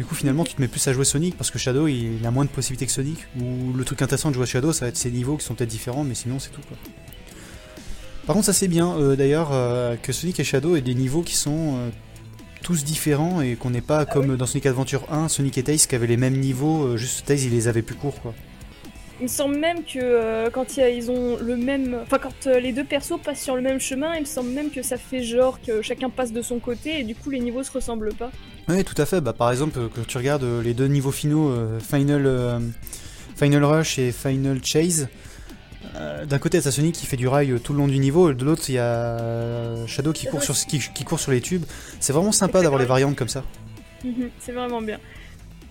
[0.00, 2.30] du coup finalement tu te mets plus à jouer Sonic parce que Shadow il, a
[2.30, 3.18] moins de possibilités que Sonic.
[3.38, 5.68] Ou le truc intéressant de jouer Shadow, ça va être ses niveaux qui sont peut-être
[5.68, 6.78] différents, mais sinon c'est tout quoi.
[8.24, 11.20] Par contre, ça c'est bien euh, d'ailleurs euh, que Sonic et Shadow aient des niveaux
[11.20, 11.90] qui sont euh,
[12.62, 15.94] tous différents et qu'on n'ait pas comme dans Sonic Adventure 1, Sonic et Tails qui
[15.94, 18.32] avaient les mêmes niveaux, juste Tails il les avait plus courts quoi.
[19.20, 21.98] Il me semble même que euh, quand il y a- ils ont le même.
[22.02, 24.70] Enfin, quand euh, les deux persos passent sur le même chemin, il me semble même
[24.70, 27.62] que ça fait genre que chacun passe de son côté et du coup les niveaux
[27.62, 28.30] se ressemblent pas.
[28.68, 29.20] Oui, tout à fait.
[29.20, 32.62] Bah, par exemple, quand tu regardes euh, les deux niveaux finaux, euh, Final,
[33.36, 35.08] Final Rush et Final Chase,
[36.26, 38.44] d'un côté, t'as Sonic qui fait du rail tout le long du niveau, et de
[38.44, 41.64] l'autre, il y a Shadow qui court, sur, qui, qui court sur les tubes.
[41.98, 43.44] C'est vraiment sympa d'avoir les variantes comme ça.
[44.04, 44.98] Mhm, c'est vraiment bien.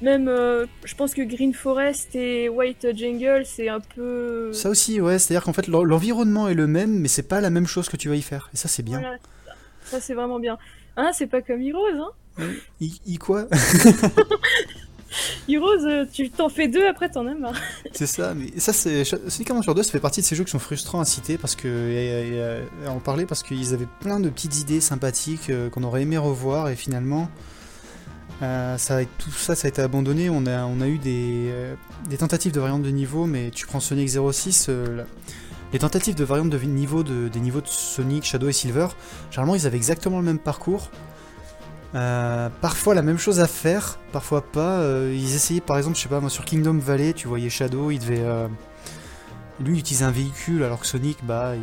[0.01, 4.53] Même, euh, je pense que Green Forest et White Jungle, c'est un peu.
[4.53, 7.49] Ça aussi, ouais, c'est-à-dire qu'en fait, l'en- l'environnement est le même, mais c'est pas la
[7.49, 8.49] même chose que tu vas y faire.
[8.53, 8.99] Et ça, c'est bien.
[8.99, 9.51] Voilà, ça,
[9.83, 10.57] ça, c'est vraiment bien.
[10.95, 12.43] Hein, c'est pas comme Heroes, hein
[12.79, 13.47] I, I quoi?
[15.49, 17.59] Heroes, euh, tu t'en fais deux, après t'en as marre.
[17.91, 20.51] C'est ça, mais ça c'est Sonic Adventure 2, ça fait partie de ces jeux qui
[20.51, 24.19] sont frustrants à citer parce que et- et, à en parler parce qu'ils avaient plein
[24.19, 27.27] de petites idées sympathiques euh, qu'on aurait aimé revoir et finalement
[28.41, 30.29] euh, ça tout ça ça a été abandonné.
[30.29, 31.75] On a eu des, euh,
[32.09, 35.03] des tentatives de variantes de niveau, mais tu prends Sonic 06, euh,
[35.73, 38.87] les tentatives de variantes de niveau de, des niveaux de Sonic, Shadow et Silver,
[39.29, 40.89] généralement ils avaient exactement le même parcours.
[41.91, 44.83] Parfois la même chose à faire, parfois pas.
[45.11, 47.99] Ils essayaient par exemple, je sais pas, moi sur Kingdom Valley, tu voyais Shadow, il
[47.99, 48.23] devait.
[49.59, 51.53] lui il utilisait un véhicule alors que Sonic, bah,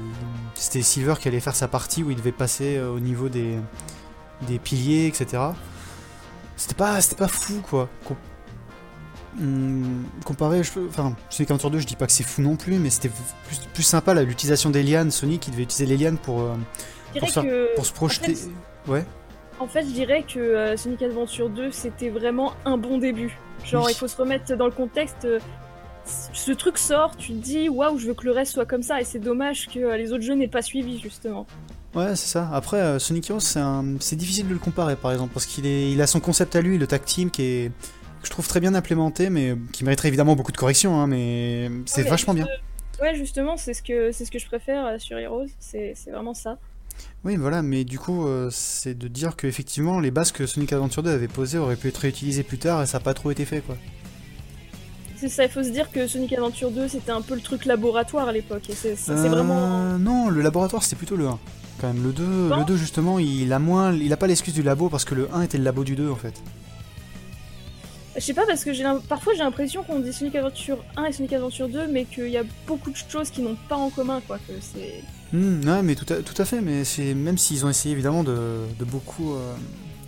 [0.54, 3.58] c'était Silver qui allait faire sa partie où il devait passer au niveau des
[4.62, 5.52] piliers, etc.
[6.56, 7.88] C'était pas, c'était pas fou quoi.
[8.04, 8.16] Com-
[9.38, 12.76] Hum, comparé, je, enfin, Sonic Adventure 2, je dis pas que c'est fou non plus,
[12.78, 13.10] mais c'était
[13.46, 15.10] plus, plus sympa l'utilisation des lianes.
[15.10, 16.54] Sonic il devait utiliser les lianes pour, euh,
[17.18, 17.74] Pour que.
[17.74, 18.34] pour se projeter.
[18.34, 18.48] fait,
[18.90, 19.04] Ouais.
[19.58, 23.38] En fait, je dirais que euh, Sonic Adventure 2, c'était vraiment un bon début.
[23.62, 23.92] Genre, Oui.
[23.94, 25.26] il faut se remettre dans le contexte.
[25.26, 25.38] euh,
[26.32, 29.00] Ce truc sort, tu te dis waouh, je veux que le reste soit comme ça,
[29.02, 31.46] et c'est dommage que les autres jeux n'aient pas suivi justement.
[31.94, 32.50] Ouais, c'est ça.
[32.52, 33.84] Après, euh, Sonic Heroes, c'est un...
[34.00, 35.90] c'est difficile de le comparer, par exemple, parce qu'il est...
[35.90, 37.72] il a son concept à lui, le tag team, qui est
[38.20, 41.70] que je trouve très bien implémenté, mais qui mériterait évidemment beaucoup de corrections, hein, mais
[41.86, 42.44] c'est Ouais, vachement bien.
[42.44, 42.62] juste-
[43.02, 46.10] Ouais, justement, c'est ce que c'est ce que je préfère euh, sur Heroes, c'est c'est
[46.10, 46.56] vraiment ça.
[47.24, 50.72] Oui, voilà, mais du coup, euh, c'est de dire que effectivement, les bases que Sonic
[50.72, 53.30] Adventure 2 avait posées auraient pu être réutilisées plus tard, et ça n'a pas trop
[53.30, 53.76] été fait, quoi.
[55.16, 57.66] C'est ça, il faut se dire que Sonic Adventure 2, c'était un peu le truc
[57.66, 59.98] laboratoire à l'époque, et c'est c'est- c'est Euh, vraiment.
[59.98, 61.38] Non, le laboratoire, c'était plutôt le 1.
[61.80, 64.54] Quand même, le 2, Non le 2 justement, il a moins, il a pas l'excuse
[64.54, 66.34] du labo parce que le 1 était le labo du 2 en fait.
[68.16, 71.12] Je sais pas parce que j'ai parfois j'ai l'impression qu'on dit Sonic Adventure 1 et
[71.12, 74.22] Sonic Adventure 2, mais qu'il y a beaucoup de choses qui n'ont pas en commun,
[74.26, 74.38] quoi.
[74.38, 75.02] Que c'est.
[75.36, 78.24] Hmm, ouais, mais tout à, tout à fait, mais c'est même s'ils ont essayé évidemment
[78.24, 79.52] de, de beaucoup, euh,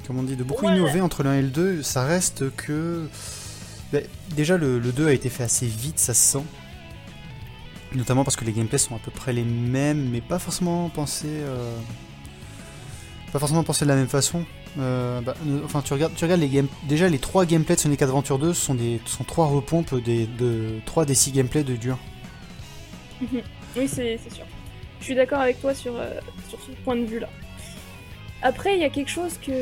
[0.07, 0.75] comment on dit, de beaucoup Ouais.
[0.75, 3.07] innover entre l'un et le 2, ça reste que
[3.93, 3.99] Bah,
[4.35, 6.45] déjà, le, le 2 a été fait assez vite, ça se sent.
[7.95, 11.27] Notamment parce que les gameplays sont à peu près les mêmes, mais pas forcément pensés.
[11.29, 11.77] euh,
[13.33, 14.45] Pas forcément pensés de la même façon.
[14.79, 16.69] Euh, bah, enfin, tu regardes, tu regardes les game...
[16.87, 20.81] déjà les trois gameplays de Sonic Adventure 2 sont des sont trois repompes des de
[20.85, 21.99] 3 des 6 gameplays de dur.
[23.77, 24.45] Oui, c'est c'est sûr.
[25.01, 26.11] Je suis d'accord avec toi sur, euh,
[26.49, 27.29] sur ce point de vue-là.
[28.43, 29.53] Après, il y a quelque chose que.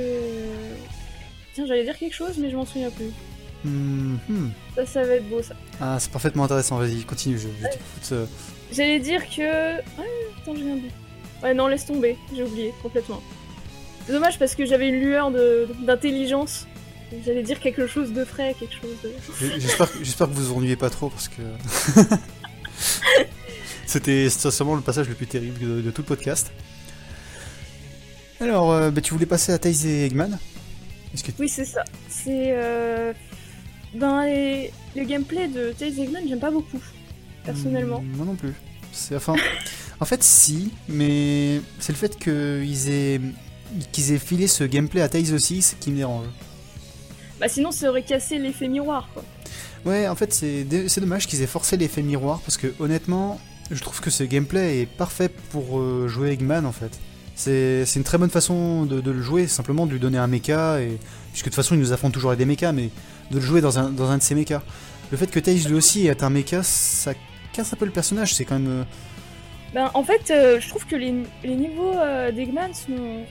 [1.55, 3.11] Tiens, j'allais dire quelque chose, mais je m'en souviens plus.
[3.67, 4.49] Hmm.
[4.75, 5.55] Ça, ça va être beau, ça.
[5.81, 6.79] Ah, c'est parfaitement intéressant.
[6.79, 7.39] Vas-y, continue.
[7.39, 8.09] Je, je t'écoute.
[8.13, 8.27] euh.
[8.73, 9.77] J'allais dire que.
[9.77, 9.83] Ouais,
[10.43, 10.91] attends, j'ai un doute.
[11.43, 13.23] Ouais, non, laisse tomber, j'ai oublié complètement.
[14.07, 16.67] C'est dommage parce que j'avais une lueur de- d'intelligence.
[17.25, 19.13] J'allais dire quelque chose de frais, quelque chose de.
[19.59, 21.43] J'espère que, vous vous ennuyez pas trop parce que.
[23.87, 26.51] C'était sûrement le passage le plus terrible de, de tout le podcast.
[28.41, 30.39] Alors, euh, bah, tu voulais passer à Tails et Eggman?
[31.25, 31.83] Que Oui, c'est ça.
[32.09, 32.53] C'est.
[32.55, 33.13] Euh...
[33.99, 34.71] Dans les...
[34.95, 36.81] le gameplay de Tails Eggman, j'aime pas beaucoup,
[37.45, 38.01] personnellement.
[38.01, 38.53] Hmm, Moi non plus.
[38.93, 39.35] C'est enfin.
[40.01, 43.21] en fait, si, mais c'est le fait qu'ils aient
[43.93, 46.27] qu'ils aient filé ce gameplay à Tails aussi, c'est qui me dérange.
[47.41, 49.25] Bah, sinon, ça aurait cassé l'effet miroir, quoi.
[49.85, 50.65] Ouais, en fait, c'est
[51.01, 54.87] dommage qu'ils aient forcé l'effet miroir parce que honnêtement, je trouve que ce gameplay est
[54.87, 56.91] parfait pour euh, jouer Eggman en fait.
[57.37, 60.81] C'est une très bonne façon de, de le jouer, simplement de lui donner un mecha,
[60.81, 60.99] et,
[61.33, 62.89] puisque de toute façon il nous affronte toujours avec des mechas, mais
[63.31, 64.63] de le jouer dans un, dans un de ses mechas.
[65.13, 67.13] Le fait que Tails lui aussi ait un mecha, ça
[67.53, 68.69] casse un peu le personnage, c'est quand même.
[68.69, 68.85] euh,
[69.75, 71.13] Ben, en fait, euh, je trouve que les,
[71.45, 72.71] les niveaux euh, d'Eggman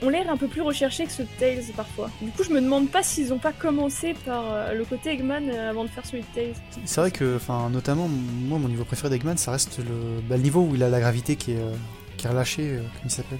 [0.02, 2.08] ont l'air un peu plus recherchés que ceux de Tails parfois.
[2.22, 5.50] Du coup, je me demande pas s'ils ont pas commencé par euh, le côté Eggman
[5.50, 6.54] avant de faire celui de Tails.
[6.84, 10.42] C'est vrai que, enfin, notamment, moi, mon niveau préféré d'Eggman, ça reste le, bah, le
[10.44, 11.58] niveau où il a la gravité qui est,
[12.16, 13.38] qui est relâchée, comment il s'appelle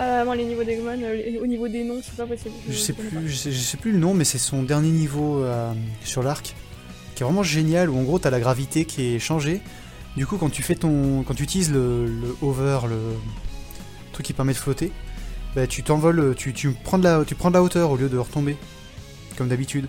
[0.00, 2.54] Ah, moi, les niveaux d'Eggman, euh, au niveau des noms, c'est pas possible.
[2.68, 5.42] Je sais plus, je sais, je sais plus le nom, mais c'est son dernier niveau
[5.42, 5.72] euh,
[6.04, 6.54] sur l'arc,
[7.16, 7.90] qui est vraiment génial.
[7.90, 9.60] Où en gros, t'as la gravité qui est changée.
[10.16, 12.98] Du coup, quand tu fais ton, quand tu utilises le, le hover, le
[14.12, 14.92] truc qui permet de flotter,
[15.56, 18.08] bah, tu t'envoles, tu, tu prends de la, tu prends de la hauteur au lieu
[18.08, 18.56] de retomber,
[19.36, 19.88] comme d'habitude.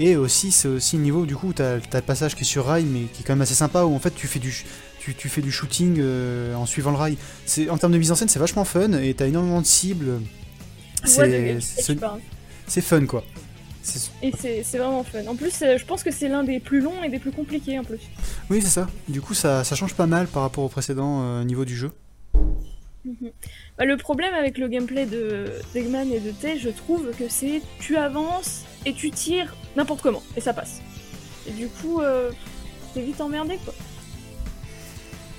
[0.00, 2.44] Et aussi, c'est aussi le niveau où, du coup, t'as as le passage qui est
[2.44, 4.64] sur rail, mais qui est quand même assez sympa, où en fait, tu fais du,
[5.04, 7.18] tu, tu fais du shooting euh, en suivant le rail.
[7.44, 10.20] C'est en termes de mise en scène, c'est vachement fun, et t'as énormément de cibles.
[11.04, 13.24] C'est fun quoi.
[14.22, 15.26] Et c'est vraiment fun.
[15.26, 17.78] En plus, euh, je pense que c'est l'un des plus longs et des plus compliqués
[17.78, 18.00] en plus.
[18.48, 18.88] Oui, c'est ça.
[19.08, 21.92] Du coup, ça, ça change pas mal par rapport au précédent euh, niveau du jeu.
[23.04, 23.30] Mhm.
[23.76, 27.60] Bah, le problème avec le gameplay de d'Eggman et de Tails, je trouve que c'est
[27.78, 30.80] tu avances et tu tires n'importe comment et ça passe.
[31.46, 32.30] Et du coup, euh,
[32.94, 33.74] t'es vite emmerdé quoi.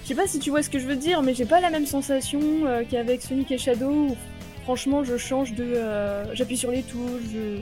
[0.05, 1.71] Je sais pas si tu vois ce que je veux dire, mais j'ai pas la
[1.71, 3.89] même sensation euh, qu'avec Sonic et Shadow.
[3.89, 4.15] Où,
[4.63, 7.57] franchement, je change de, euh, j'appuie sur les touches, je,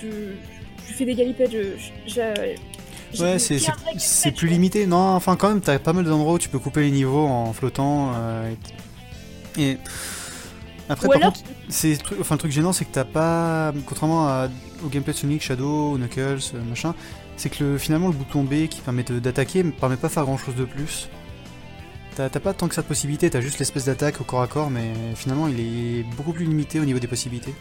[0.00, 0.06] je,
[0.88, 2.20] je fais des galipettes, je,
[3.22, 4.86] Ouais, c'est plus limité.
[4.86, 7.52] Non, enfin, quand même, t'as pas mal d'endroits où tu peux couper les niveaux en
[7.52, 8.12] flottant.
[8.16, 8.50] euh,
[9.56, 9.62] et...
[9.72, 9.78] et
[10.88, 13.04] après, Ou par alors, contre, c'est le truc- enfin, le truc gênant, c'est que t'as
[13.04, 14.48] pas, contrairement à-
[14.84, 16.94] au gameplay de Sonic, Shadow, Knuckles, machin,
[17.36, 20.24] c'est que le, finalement le bouton B qui permet d'attaquer ne permet pas de faire
[20.24, 21.08] grand chose de plus.
[22.16, 24.70] T'as pas tant que ça de possibilités, t'as juste l'espèce d'attaque au corps à corps,
[24.70, 27.54] mais finalement il est beaucoup plus limité au niveau des possibilités.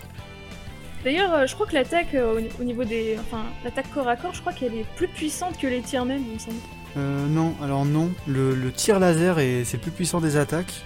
[1.03, 3.17] D'ailleurs, euh, je crois que l'attaque euh, au- au niveau des.
[3.19, 6.23] Enfin, l'attaque corps à corps, je crois qu'elle est plus puissante que les tirs même,
[6.27, 6.55] il me semble.
[6.97, 8.09] Euh, non, alors non.
[8.27, 10.81] Le, le tir laser est c'est le plus puissant des attaques.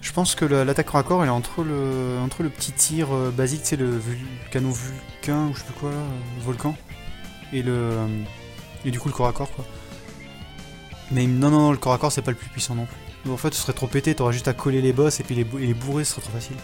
[0.00, 3.08] Je pense que l'attaque corps à corps elle est entre le entre le petit tir
[3.12, 4.00] euh, basique, c'est le,
[4.50, 5.96] canon vulcain ou je sais plus quoi là,
[6.40, 6.76] volcan
[7.52, 7.90] et le
[8.84, 9.64] et du coup le corps à corps quoi.
[11.12, 12.96] Mais non non non le corps à corps c'est pas le plus puissant non plus.
[13.24, 15.34] Donc, en fait ce serait trop pété, t'aurais juste à coller les boss et puis
[15.34, 16.56] les, et les bourrer ce serait trop facile.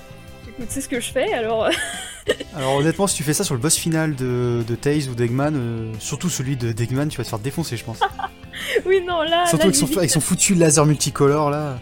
[0.48, 1.68] Écoute, c'est ce que je fais, alors.
[2.54, 5.54] Alors honnêtement si tu fais ça sur le boss final de, de Tails ou d'Eggman,
[5.54, 8.00] euh, surtout celui de d'Eggman tu vas te faire défoncer je pense.
[8.86, 9.46] oui, non, là.
[9.46, 11.78] Surtout là, avec son, limite, avec son foutu laser multicolore là.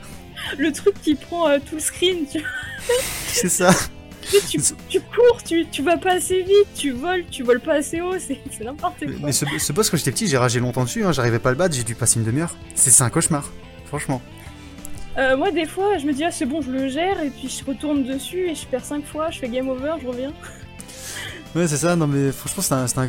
[0.58, 2.44] Le truc qui prend euh, tout le screen, tu,
[3.26, 3.70] C'est ça.
[4.48, 8.00] Tu, tu cours, tu, tu vas pas assez vite, tu voles, tu voles pas assez
[8.00, 9.14] haut, c'est n'importe quoi.
[9.22, 11.52] Mais ce, ce boss, quand j'étais petit, j'ai ragé longtemps dessus, hein, j'arrivais pas à
[11.52, 12.54] le battre, j'ai dû passer une demi-heure.
[12.74, 13.50] C'est un cauchemar,
[13.86, 14.20] franchement.
[15.18, 17.48] Euh, moi, des fois, je me dis, ah, c'est bon, je le gère, et puis
[17.48, 20.32] je retourne dessus, et je perds 5 fois, je fais game over, je reviens.
[21.54, 22.62] Ouais, c'est ça, non mais franchement,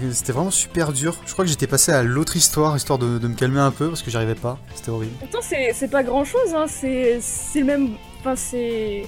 [0.08, 1.18] c'était vraiment super dur.
[1.26, 3.90] Je crois que j'étais passé à l'autre histoire, histoire de, de me calmer un peu,
[3.90, 5.12] parce que j'arrivais pas, c'était horrible.
[5.20, 7.90] Pourtant, c'est c'est pas grand chose, hein, c'est c'est le même.
[8.22, 9.06] Enfin, c'est.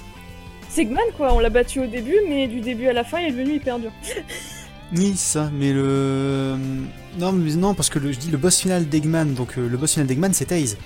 [0.70, 3.28] C'est Eggman, quoi, on l'a battu au début, mais du début à la fin, il
[3.28, 3.92] est devenu hyper dur.
[4.92, 6.56] Oui, ça, mais le...
[7.16, 9.76] Non, mais non, parce que le, je dis le boss final d'Eggman, donc euh, le
[9.76, 10.76] boss final d'Eggman, c'est Tails.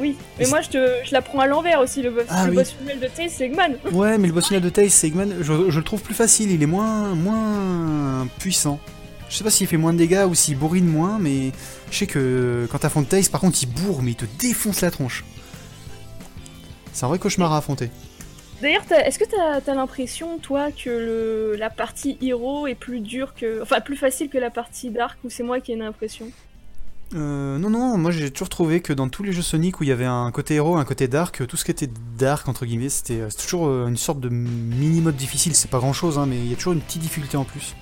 [0.00, 2.24] Oui, mais moi, je, te, je la prends à l'envers aussi, le boss.
[2.28, 2.56] Ah le oui.
[2.56, 3.76] boss final de Tails, c'est Eggman.
[3.92, 6.50] Ouais, mais le boss final de Tails, c'est Eggman, je, je le trouve plus facile,
[6.50, 8.80] il est moins, moins puissant.
[9.28, 11.52] Je sais pas s'il fait moins de dégâts ou s'il bourrine moins, mais
[11.92, 14.90] je sais que quand t'affrontes Tails, par contre, il bourre, mais il te défonce la
[14.90, 15.24] tronche.
[16.92, 17.90] C'est un vrai cauchemar à affronter.
[18.62, 23.34] D'ailleurs, est-ce que t'as as, l'impression, toi, que le, la partie Hero est plus dure
[23.34, 23.62] que.
[23.62, 26.30] Enfin, plus facile que la partie Dark, ou c'est moi qui ai une impression?
[27.14, 29.88] Euh, non, non, moi j'ai toujours trouvé que dans tous les jeux Sonic où il
[29.88, 31.88] y avait un côté héros, un côté dark, tout ce qui était
[32.18, 35.54] dark, entre guillemets, c'était euh, toujours euh, une sorte de mini-mode difficile.
[35.54, 37.74] C'est pas grand chose, hein, mais il y a toujours une petite difficulté en plus.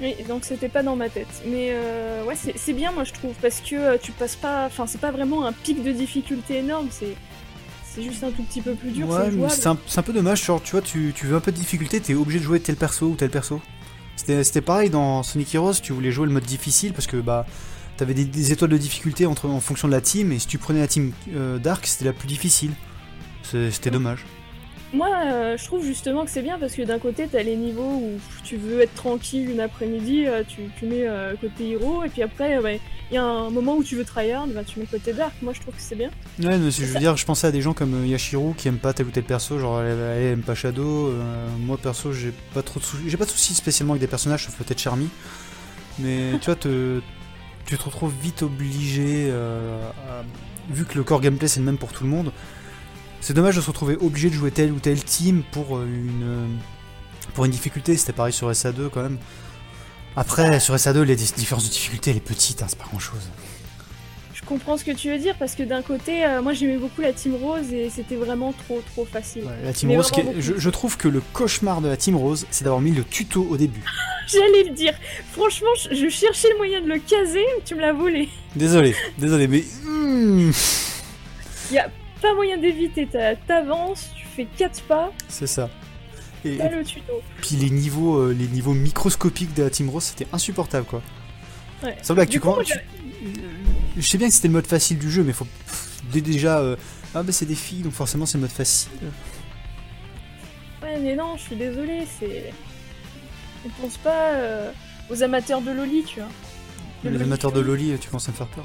[0.00, 1.42] Oui, donc c'était pas dans ma tête.
[1.46, 4.66] Mais euh, ouais, c'est c'est bien, moi, je trouve, parce que euh, tu passes pas.
[4.66, 7.14] Enfin, c'est pas vraiment un pic de difficulté énorme, c'est.
[7.94, 10.72] C'est juste un tout petit peu plus dur, ouais, c'est un, peu dommage, genre, tu
[10.72, 13.14] vois, tu, tu veux un peu de difficulté, t'es obligé de jouer tel perso ou
[13.14, 13.60] tel perso.
[14.16, 17.46] C'était c'était pareil dans Sonic Heroes, tu voulais jouer le mode difficile parce que bah
[17.96, 20.58] t'avais des, des étoiles de difficulté entre, en fonction de la team, et si tu
[20.58, 22.72] prenais la team euh, dark, c'était la plus difficile.
[23.44, 24.24] C'est- C'était dommage.
[24.94, 27.82] Moi, euh, je trouve justement que c'est bien parce que d'un côté, t'as les niveaux
[27.82, 28.12] où
[28.44, 32.22] tu veux être tranquille une après-midi, euh, tu, tu mets euh, côté héros, et puis
[32.22, 32.80] après, ouais,
[33.10, 35.32] il y a un moment où tu veux tryhard, bah, tu mets côté dark.
[35.42, 36.10] Moi, je trouve que c'est bien.
[36.40, 38.92] Ouais, mais je veux dire, je pensais à des gens comme Yashiro qui aiment pas
[38.92, 41.08] tel ou tel perso, genre elle, elle aime pas Shadow.
[41.08, 44.06] euh, moi perso, j'ai pas trop de soucis, j'ai pas de soucis spécialement avec des
[44.06, 45.08] personnages, sauf peut-être Charmy.
[45.98, 47.00] Mais tu vois, te,
[47.66, 50.22] tu te retrouves vite obligé, à-
[50.72, 52.30] vu que le core gameplay c'est le même pour tout le monde.
[53.24, 56.22] C'est dommage de se retrouver obligé de jouer telle ou telle team pour euh, une
[56.24, 56.46] euh,
[57.32, 57.96] pour une difficulté.
[57.96, 59.16] C'était pareil sur SA2 quand même.
[60.14, 62.98] Après, sur SA2, les di- différences de difficulté, elle est petite, hein, c'est pas grand
[62.98, 63.22] chose.
[64.34, 67.00] Je comprends ce que tu veux dire parce que d'un côté, euh, moi j'aimais beaucoup
[67.00, 69.44] la Team Rose et c'était vraiment trop trop facile.
[69.44, 71.96] Ouais, la Team Mais Rose, qui est- je, je trouve que le cauchemar de la
[71.96, 73.80] Team Rose, c'est d'avoir mis le tuto au début.
[74.28, 74.92] J'allais le dire.
[75.32, 78.28] Franchement, je, je cherchais le moyen de le caser, tu me l'as volé.
[78.54, 79.64] Désolé, désolé, mais.
[79.82, 80.50] hmm,
[82.24, 83.06] Pas moyen d'éviter,
[83.46, 85.68] t'avances, tu fais 4 pas, c'est ça.
[86.42, 87.12] Et, t'as et le tuto.
[87.42, 91.02] puis les niveaux, euh, les niveaux microscopiques de la Team Rose, c'était insupportable quoi.
[91.82, 91.96] Ouais.
[92.00, 92.78] Sans blague, tu coup, moi, tu-
[93.98, 95.46] Je sais bien que c'était le mode facile du jeu, mais faut.
[96.12, 96.60] déjà.
[96.60, 96.76] euh,
[97.14, 98.90] Ah bah c'est des filles, donc forcément c'est le mode facile.
[100.82, 102.54] Ouais, mais non, je suis désolée, c'est.
[103.66, 104.70] On pense pas euh,
[105.10, 106.28] aux amateurs de Loli, tu vois.
[107.04, 107.60] De Les Loli amateurs de.
[107.60, 108.64] Loli, tu commences à me faire peur.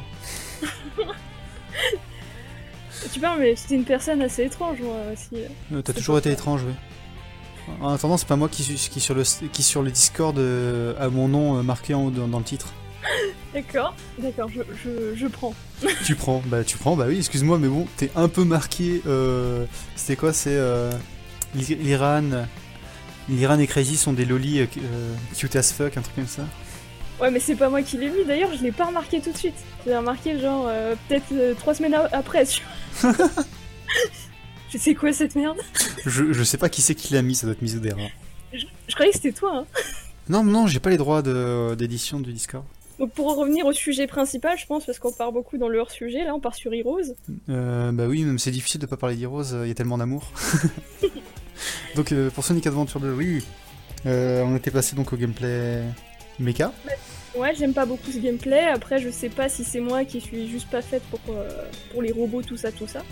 [3.13, 5.43] Tu parles, mais c'était une personne assez étrange, moi aussi.
[5.73, 6.73] Euh, T'as toujours été étrange, oui.
[7.81, 11.27] En attendant, c'est pas moi qui, sur le qui sur le Discord euh, a mon
[11.27, 12.73] nom euh, marqué en haut dans, dans le titre.
[13.53, 15.53] D'accord, d'accord, je, je, je prends.
[16.05, 19.01] tu prends, bah tu prends, bah oui, excuse-moi, mais bon, t'es un peu marqué.
[19.07, 20.91] Euh, C'était quoi C'est euh,
[21.55, 22.45] l'I- l'Iran.
[23.27, 26.43] L'Iran et Crazy sont des lolis euh, euh, cute as fuck, un truc comme ça.
[27.21, 29.37] Ouais, mais c'est pas moi qui l'ai vu, d'ailleurs, je l'ai pas remarqué tout de
[29.37, 29.55] suite.
[29.85, 32.61] Je l'ai remarqué, genre, euh, peut-être euh, trois semaines après, tu
[33.01, 33.13] vois.
[34.71, 35.57] je sais quoi cette merde?
[36.05, 37.99] Je, je sais pas qui c'est qui l'a mis, ça doit être Mizudera.
[38.53, 39.65] je, je croyais que c'était toi, hein.
[40.29, 42.63] Non, non, j'ai pas les droits de- d'édition du Discord.
[42.99, 45.79] Donc pour en revenir au sujet principal, je pense, parce qu'on part beaucoup dans le
[45.79, 47.15] hors-sujet, là, on part sur Heroes.
[47.49, 50.31] Euh, bah oui, même c'est difficile de pas parler d'Heroes, il y a tellement d'amour.
[51.95, 53.43] donc euh, pour Sonic Adventure 2, oui,
[54.05, 55.81] euh, on était passé donc au gameplay
[56.39, 56.71] mecha.
[57.35, 58.61] Ouais, j'aime pas beaucoup ce gameplay.
[58.67, 61.47] Après, je sais pas si c'est moi qui suis juste pas faite pour, euh,
[61.91, 63.03] pour les robots, tout ça, tout ça.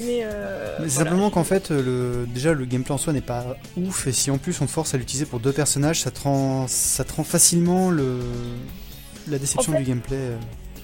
[0.00, 1.10] Mais, euh, Mais c'est voilà.
[1.10, 4.38] simplement qu'en fait, le, déjà le gameplay en soi n'est pas ouf, et si en
[4.38, 7.24] plus on te force à l'utiliser pour deux personnages, ça te rend, ça te rend
[7.24, 8.18] facilement le,
[9.28, 10.16] la déception En fait- du gameplay.
[10.16, 10.36] euh.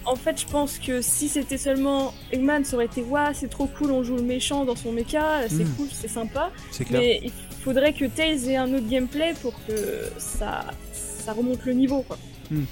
[0.07, 3.66] En fait, je pense que si c'était seulement Eggman, ça aurait été Waouh, c'est trop
[3.66, 5.74] cool, on joue le méchant dans son mecha, c'est Mm.
[5.78, 6.50] cool, c'est sympa.
[6.70, 7.00] C'est clair.
[7.00, 9.72] Mais il faudrait que Tails ait un autre gameplay pour que
[10.18, 10.66] ça,
[11.25, 12.18] ça remonte le niveau, quoi.
[12.51, 12.64] Hmm.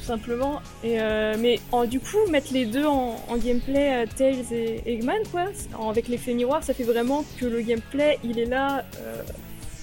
[0.00, 0.60] Tout simplement.
[0.82, 4.82] Et euh, mais en- du coup, mettre les deux en, en gameplay, euh, Tails et
[4.92, 5.46] Eggman, quoi,
[5.78, 8.84] en- avec l'effet miroir, ça fait vraiment que le gameplay, il est là.
[9.00, 9.22] euh,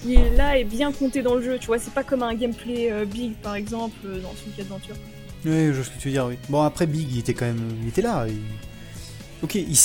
[0.05, 2.33] il est là et bien compté dans le jeu, tu vois, c'est pas comme un
[2.33, 4.95] gameplay big par exemple dans Sonic Adventure.
[5.45, 6.37] Oui, je vois ce que tu veux dire, oui.
[6.49, 7.75] Bon, après, Big, il était quand même.
[7.83, 8.25] Il était là.
[8.27, 8.35] il-
[9.43, 9.75] Ok, il,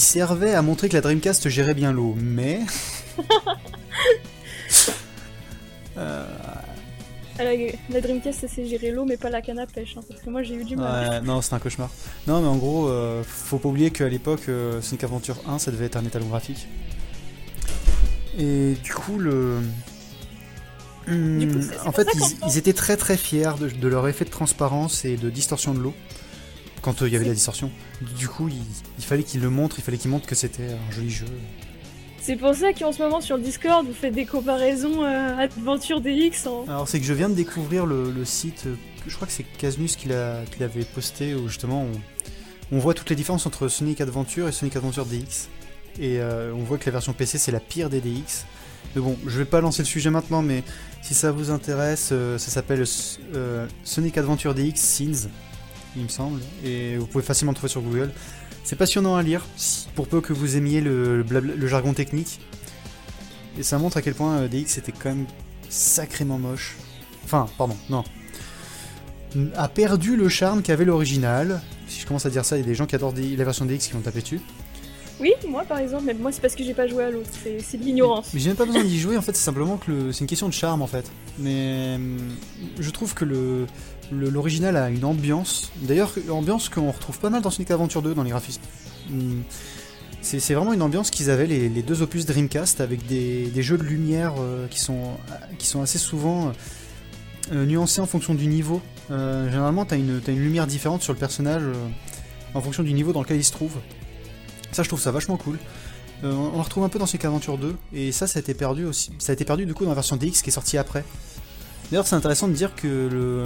[0.00, 2.60] servait à montrer que la Dreamcast gérait bien l'eau, mais.
[5.96, 6.26] Euh,
[7.38, 7.44] La,
[7.90, 10.30] la Dreamcast, ça sait gérer l'eau, mais pas la canne à pêche, hein, parce que
[10.30, 11.10] moi j'ai eu du mal.
[11.10, 11.90] ouais, non, c'est un cauchemar.
[12.28, 15.70] Non, mais en gros, euh, faut pas oublier qu'à l'époque, euh, Sonic Adventure 1, ça
[15.72, 16.68] devait être un étalon graphique.
[18.38, 19.58] Et du coup, le.
[21.06, 22.08] Du coup, c'est- c'est en fait,
[22.48, 25.78] ils, étaient très très fiers de, de leur effet de transparence et de distorsion de
[25.80, 25.94] l'eau
[26.82, 27.70] quand euh, il y avait la distorsion.
[28.18, 28.62] Du coup, il,
[28.98, 31.26] il fallait qu'ils le montrent, il fallait qu'ils montrent que c'était un joli jeu.
[32.26, 36.46] C'est pour ça qu'en ce moment sur Discord, vous faites des comparaisons euh, Adventure DX
[36.46, 36.64] en.
[36.66, 39.42] Alors, c'est que je viens de découvrir le, le site, euh, je crois que c'est
[39.42, 41.86] Casnus qui l'a- qui l'avait posté, où justement
[42.72, 45.50] on, voit toutes les différences entre Sonic Adventure et Sonic Adventure DX.
[46.00, 48.46] Et euh, on voit que la version PC c'est la pire des DX.
[48.96, 50.62] Mais bon, je vais pas lancer le sujet maintenant, mais
[51.02, 52.06] si ça vous intéresse,
[52.38, 52.84] ça s'appelle
[53.84, 55.28] Sonic Adventure DX Scenes,
[55.94, 58.12] il me semble, et vous pouvez facilement le trouver sur Google.
[58.64, 59.46] C'est passionnant à lire,
[59.94, 62.40] pour peu que vous aimiez le, le, jargon technique.
[63.58, 65.26] Et ça montre à quel point euh, DX était quand même
[65.68, 66.76] sacrément moche.
[67.24, 68.04] Enfin, pardon, non.
[69.54, 71.60] A perdu le charme qu'avait l'original.
[71.88, 73.66] Si je commence à dire ça, il y a des gens qui adorent la version
[73.66, 74.40] DX qui vont taper dessus.
[75.20, 77.76] Oui, moi par exemple, mais moi c'est parce que j'ai pas joué à l'autre, c'est
[77.76, 78.30] de l'ignorance.
[78.34, 80.48] Mais j'ai même pas besoin d'y jouer, en fait, c'est simplement que c'est une question
[80.48, 81.08] de charme en fait.
[81.38, 82.18] Mais hum,
[82.80, 83.66] je trouve que le
[84.12, 88.22] l'original a une ambiance, d'ailleurs, ambiance qu'on retrouve pas mal dans Sonic Adventure 2 dans
[88.22, 88.62] les graphismes.
[89.10, 89.42] Hum,
[90.22, 94.32] c'est vraiment une ambiance qu'ils avaient les, deux opus Dreamcast avec des, jeux de lumière
[94.38, 95.10] euh, qui, sont,
[95.58, 96.50] qui sont assez souvent
[97.52, 98.80] euh, nuancés en fonction du niveau.
[99.10, 101.62] Euh, généralement, t'as une, as une lumière différente sur le personnage
[102.54, 103.76] en fonction du niveau dans lequel il se trouve.
[104.72, 105.58] Ça, je trouve ça vachement cool.
[106.24, 108.54] Euh, on le retrouve un peu dans Sonic Adventure 2, et ça, ça a été
[108.54, 109.12] perdu aussi.
[109.18, 111.04] Ça a été perdu du coup dans la version DX qui est sortie après.
[111.90, 113.44] D'ailleurs, c'est intéressant de dire que, le,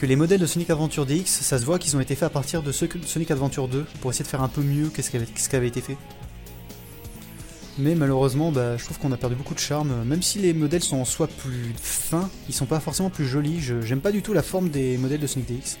[0.00, 2.30] que les modèles de Sonic Adventure DX, ça se voit qu'ils ont été faits à
[2.30, 5.10] partir de ceux de Sonic Adventure 2 pour essayer de faire un peu mieux qu'est-ce
[5.10, 5.98] qui avait, été fait.
[7.78, 10.04] Mais malheureusement, bah, je trouve qu'on a perdu beaucoup de charme.
[10.06, 13.60] Même si les modèles sont en soi plus fins, ils sont pas forcément plus jolis.
[13.60, 15.76] J'aime pas du tout la forme des modèles de Sonic DX.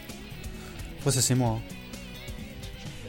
[0.98, 1.56] Après, ça c'est moi.
[1.56, 1.74] Hein.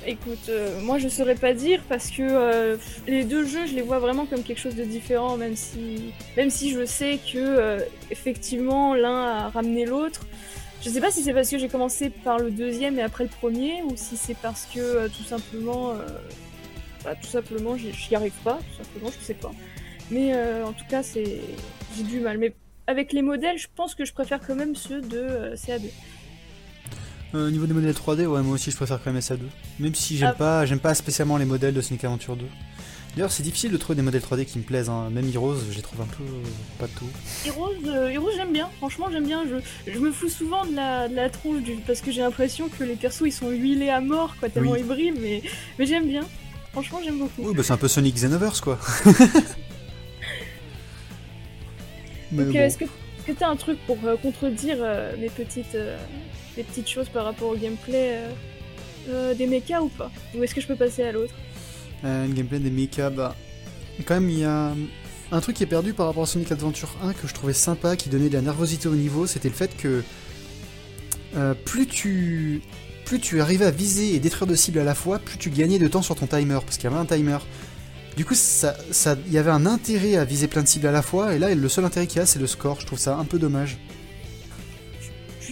[0.07, 3.83] Écoute, euh, moi je saurais pas dire parce que euh, les deux jeux je les
[3.83, 7.79] vois vraiment comme quelque chose de différent, même si, même si je sais que euh,
[8.09, 10.25] effectivement l'un a ramené l'autre.
[10.81, 13.29] Je sais pas si c'est parce que j'ai commencé par le deuxième et après le
[13.29, 15.93] premier, ou si c'est parce que tout simplement,
[17.03, 19.51] bah, tout simplement j'y arrive pas, tout simplement je sais pas.
[20.09, 21.41] Mais en tout cas c'est,
[21.95, 22.39] j'ai du mal.
[22.39, 22.55] Mais
[22.87, 25.89] avec les modèles, je pense que je préfère quand même ceux de CA2.
[27.33, 29.39] Euh, au niveau des modèles 3D, ouais, moi aussi je préfère quand même SA2.
[29.79, 30.37] Même si j'aime ah.
[30.37, 32.45] pas, j'aime pas spécialement les modèles de Sonic Adventure 2.
[33.15, 34.89] D'ailleurs, c'est difficile de trouver des modèles 3D qui me plaisent.
[34.89, 35.09] Hein.
[35.11, 36.43] Même Heroes, je les trouve un peu euh,
[36.79, 37.09] pas tout.
[37.45, 38.69] Heroes, euh, j'aime bien.
[38.77, 39.43] Franchement, j'aime bien.
[39.45, 39.57] Je,
[39.91, 42.95] je, me fous souvent de la, de la tronche parce que j'ai l'impression que les
[42.95, 45.13] persos ils sont huilés à mort, quoi, tellement ils brillent.
[45.19, 45.41] Mais,
[45.77, 46.23] mais j'aime bien.
[46.71, 47.43] Franchement, j'aime beaucoup.
[47.43, 48.79] Oui, bah c'est un peu Sonic Xenoverse, quoi.
[52.31, 52.85] Donc, est-ce que
[53.25, 54.77] tu as un truc pour contredire
[55.19, 55.75] mes petites
[56.55, 58.29] des petites choses par rapport au gameplay euh,
[59.09, 60.11] euh, des mechas ou pas?
[60.35, 61.33] Ou est-ce que je peux passer à l'autre?
[62.03, 63.35] Euh, Le gameplay des mechas, bah.
[64.05, 64.73] Quand même, il y a
[65.31, 67.95] un truc qui est perdu par rapport à Sonic Adventure 1 que je trouvais sympa,
[67.95, 70.03] qui donnait de la nervosité au niveau, c'était le fait que
[71.65, 72.61] plus tu
[73.05, 75.79] plus tu arrivais à viser et détruire de cibles à la fois, plus tu gagnais
[75.79, 77.39] de temps sur ton timer, parce qu'il y avait un timer.
[78.15, 80.91] Du coup, ça, ça, il y avait un intérêt à viser plein de cibles à
[80.91, 82.79] la fois, et là, le seul intérêt qu'il y a, c'est le score.
[82.79, 83.77] Je trouve ça un peu dommage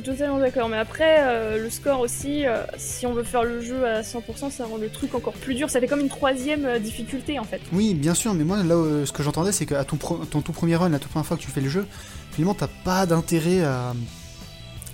[0.04, 0.70] suis totalement d'accord.
[0.70, 4.50] Mais après, euh, le score aussi, euh, si on veut faire le jeu à 100%,
[4.50, 5.70] ça rend le truc encore plus dur.
[5.70, 7.62] Ça fait comme une troisième euh, difficulté en fait.
[7.74, 10.76] Oui, bien sûr, mais moi, là, ce que j'entendais, c'est qu'à ton, ton tout premier
[10.76, 11.86] run, la toute première fois que tu fais le jeu,
[12.32, 13.93] finalement, t'as pas d'intérêt à,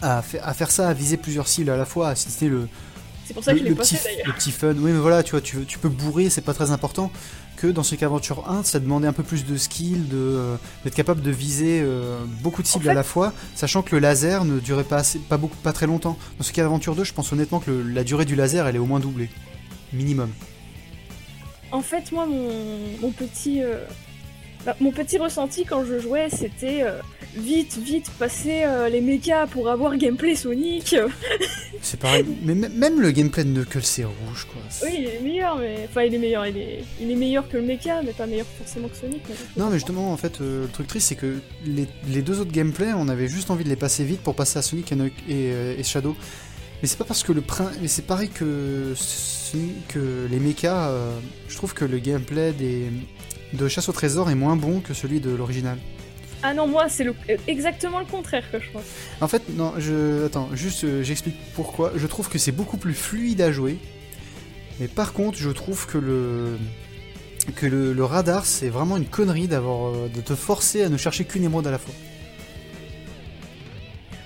[0.02, 2.68] à, faire ça, à viser plusieurs cibles à la fois, si c'était le.
[3.26, 4.76] C'est pour ça que je le, petit, le petit fun.
[4.78, 7.12] Oui, mais voilà, tu vois, tu, tu peux bourrer, c'est pas très important
[7.66, 11.22] que dans Sonic Adventure 1, ça demandait un peu plus de skill, euh, d'être capable
[11.22, 14.84] de viser euh, beaucoup de cibles à la fois, sachant que le laser ne durait
[14.84, 16.18] pas, assez, pas, beaucoup, pas très longtemps.
[16.38, 18.86] Dans Sonic Adventure 2, je pense honnêtement que la durée du laser, elle est au
[18.86, 19.30] moins doublée.
[19.94, 20.30] Minimum.
[21.72, 23.84] En fait, moi, mon, petit, euh,
[24.66, 26.84] bah, mon petit ressenti quand je jouais, c'était
[27.36, 30.96] vite, vite passer euh, les mechas pour avoir gameplay Sonic.
[31.82, 34.62] c'est pareil, mais même le gameplay de Knuckles c'est rouge quoi.
[34.84, 37.58] Oui, il est meilleur, mais enfin il est meilleur, il est, il est meilleur que
[37.58, 39.24] le mecha, mais pas meilleur forcément que Sonic.
[39.58, 42.94] non, mais justement en fait euh, le truc triste c'est que les, deux autres gameplays,
[42.94, 44.98] on avait juste envie de les passer vite pour passer à Sonic et,
[45.32, 46.16] euh, Shadow.
[46.82, 48.94] Mais c'est pas parce que le prince, mais c'est pareil que
[49.88, 50.92] que les mechas.
[51.48, 52.90] je trouve que le gameplay des
[53.54, 55.78] de chasse au trésor est moins bon que celui de l'original.
[56.44, 57.16] Ah non, moi, c'est le...
[57.48, 58.84] exactement le contraire que je pense.
[59.22, 60.26] En fait, non, je.
[60.26, 61.92] Attends, juste, euh, j'explique pourquoi.
[61.96, 63.78] Je trouve que c'est beaucoup plus fluide à jouer.
[64.80, 66.58] Mais par contre, je trouve que le.
[67.56, 71.26] Que le, radar, c'est vraiment une connerie d'avoir euh, de te forcer à ne chercher
[71.26, 71.94] qu'une émeraude à la fois.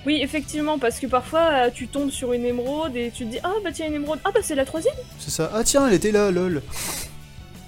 [0.06, 3.38] Oui, effectivement, parce que parfois euh, tu tombes sur une émeraude et tu te dis
[3.42, 5.94] Ah bah tiens, une émeraude, ah bah c'est la troisième C'est ça, ah tiens, elle
[5.94, 6.62] était là, lol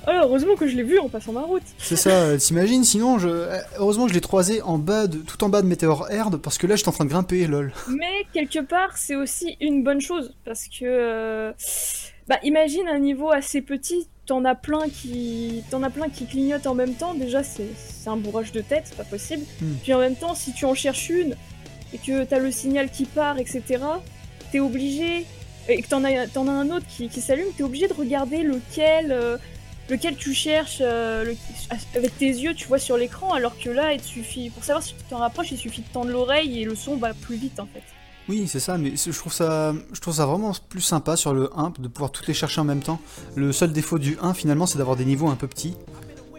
[0.06, 1.62] alors, heureusement que je l'ai vu en passant ma route.
[1.78, 3.28] C'est ça, t'imagines Sinon, je...
[3.78, 5.18] heureusement que je l'ai croisé en bas de...
[5.18, 7.72] tout en bas de Meteor Herd, parce que là, j'étais en train de grimper, lol.
[7.88, 10.84] Mais quelque part, c'est aussi une bonne chose, parce que...
[10.84, 11.52] Euh,
[12.28, 16.66] bah, imagine un niveau assez petit, t'en as plein qui t'en as plein qui clignotent
[16.66, 17.14] en même temps.
[17.14, 17.66] Déjà, c'est
[18.06, 19.44] un bourrage de tête, c'est pas possible.
[19.60, 19.74] Hmm.
[19.82, 21.36] Puis en même temps, si tu en cherches une
[21.92, 23.82] et que t'as le signal qui part, etc.,
[24.50, 25.26] t'es obligé
[25.68, 28.42] et que t'en as, en as un autre qui, qui s'allume, t'es obligé de regarder
[28.42, 29.36] lequel, euh,
[29.88, 31.34] lequel tu cherches euh,
[31.94, 34.82] avec tes yeux, tu vois sur l'écran, alors que là, il te suffit, pour savoir
[34.82, 37.60] si tu t'en rapproches, il suffit de tendre l'oreille et le son va plus vite
[37.60, 37.82] en fait.
[38.28, 41.50] Oui, c'est ça, mais je trouve ça, je trouve ça vraiment plus sympa sur le
[41.56, 43.00] 1 de pouvoir toutes les chercher en même temps.
[43.34, 45.74] Le seul défaut du 1 finalement, c'est d'avoir des niveaux un peu petits.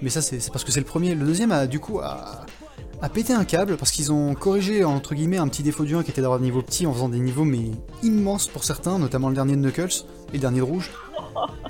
[0.01, 1.13] Mais ça, c'est parce que c'est le premier.
[1.13, 2.45] Le deuxième a du coup a,
[3.03, 6.03] a pété un câble parce qu'ils ont corrigé entre guillemets un petit défaut du 1
[6.03, 9.27] qui était d'avoir des niveaux petits en faisant des niveaux mais immenses pour certains, notamment
[9.27, 10.89] le dernier de Knuckles et le dernier de Rouge,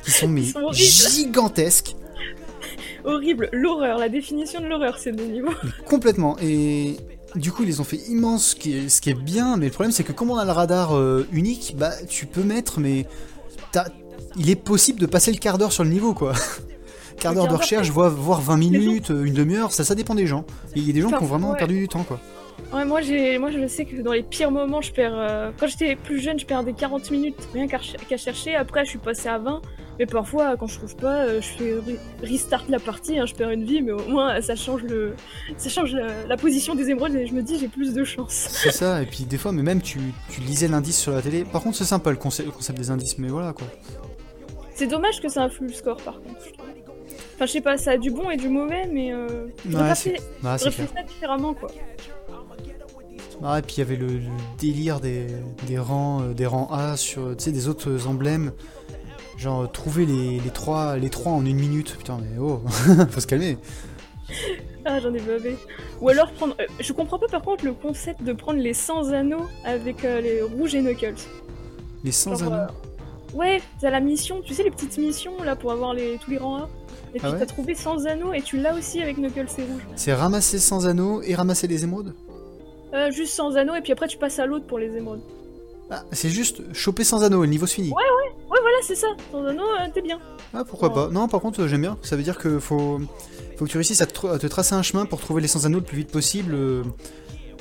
[0.05, 1.95] qui sont mais sont gigantesques.
[3.03, 5.53] Horrible, l'horreur, la définition de l'horreur, ces deux niveaux.
[5.89, 6.37] Complètement.
[6.39, 6.97] Et
[7.35, 9.57] du coup, ils les ont fait immenses, ce qui est, ce qui est bien.
[9.57, 12.43] Mais le problème, c'est que comme on a le radar euh, unique, bah, tu peux
[12.43, 13.07] mettre, mais
[14.37, 16.33] il est possible de passer le quart d'heure sur le niveau, quoi.
[17.23, 20.27] quart d'heure de recherche, voire, voire 20 minutes, euh, une demi-heure, ça, ça dépend des
[20.27, 20.45] gens.
[20.75, 21.57] Il y a des gens qui ont vraiment ouais.
[21.57, 22.19] perdu du temps, quoi.
[22.71, 25.13] Ouais, moi, j'ai, moi, je sais que dans les pires moments, je perds.
[25.15, 28.55] euh, Quand j'étais plus jeune, je perdais 40 minutes, rien qu'à ch- qu'à chercher.
[28.55, 29.61] Après, je suis passée à 20.
[29.99, 33.35] Mais parfois, quand je trouve pas, euh, je fais re- restart la partie, hein, je
[33.35, 35.13] perds une vie, mais au moins, ça change, le...
[35.57, 38.47] ça change la, la position des émeraudes et je me dis, j'ai plus de chance.
[38.49, 39.99] C'est ça, et puis des fois, mais même tu,
[40.31, 41.43] tu lisais l'indice sur la télé.
[41.43, 43.67] Par contre, c'est sympa le concept, le concept des indices, mais voilà, quoi.
[44.73, 46.39] C'est dommage que ça influe le score, par contre.
[46.47, 46.65] je trouve.
[47.43, 49.11] Enfin, je sais pas, ça a du bon et du mauvais, mais.
[49.13, 49.47] Euh...
[49.69, 51.69] j'aurais Ouais, fait- ça différemment, quoi.
[53.43, 54.21] Ah, et puis il y avait le, le
[54.57, 55.27] délire des,
[55.67, 58.53] des rangs euh, des rangs A sur tu sais des autres emblèmes.
[59.37, 61.97] Genre euh, trouver les, les trois les trois en une minute.
[61.97, 62.61] Putain mais oh,
[63.09, 63.57] faut se calmer.
[64.85, 65.57] Ah, j'en ai bavé.
[65.99, 66.55] Ou alors prendre.
[66.61, 70.21] euh, je comprends pas, par contre, le concept de prendre les 100 anneaux avec euh,
[70.21, 71.15] les rouges et Knuckles.
[72.05, 72.71] Les 100 Genre, anneaux.
[73.33, 76.37] Ouais, t'as la mission, tu sais, les petites missions là pour avoir les, tous les
[76.37, 76.69] rangs A.
[77.15, 79.61] Et puis Ah ouais t'as trouvé 100 anneaux et tu l'as aussi avec Knuckles et
[79.63, 79.81] rouge.
[79.95, 82.13] C'est ramasser 100 anneaux et ramasser les émeraudes.
[82.93, 85.21] Euh, juste 100 anneaux et puis après tu passes à l'autre pour les émeraudes.
[85.91, 87.89] Ah, c'est juste choper 100 anneaux et le niveau se finit.
[87.89, 88.03] Ouais,
[88.47, 89.07] voilà, c'est ça.
[89.31, 90.19] 100 anneaux, euh, t'es bien.
[90.53, 91.09] Ah pourquoi pas.
[91.09, 91.97] Non par contre j'aime bien.
[92.01, 92.99] Ça veut dire que faut
[93.57, 95.65] faut que tu réussisses à te, à te tracer un chemin pour trouver les 100
[95.65, 96.53] anneaux le plus vite possible.
[96.55, 96.83] euh.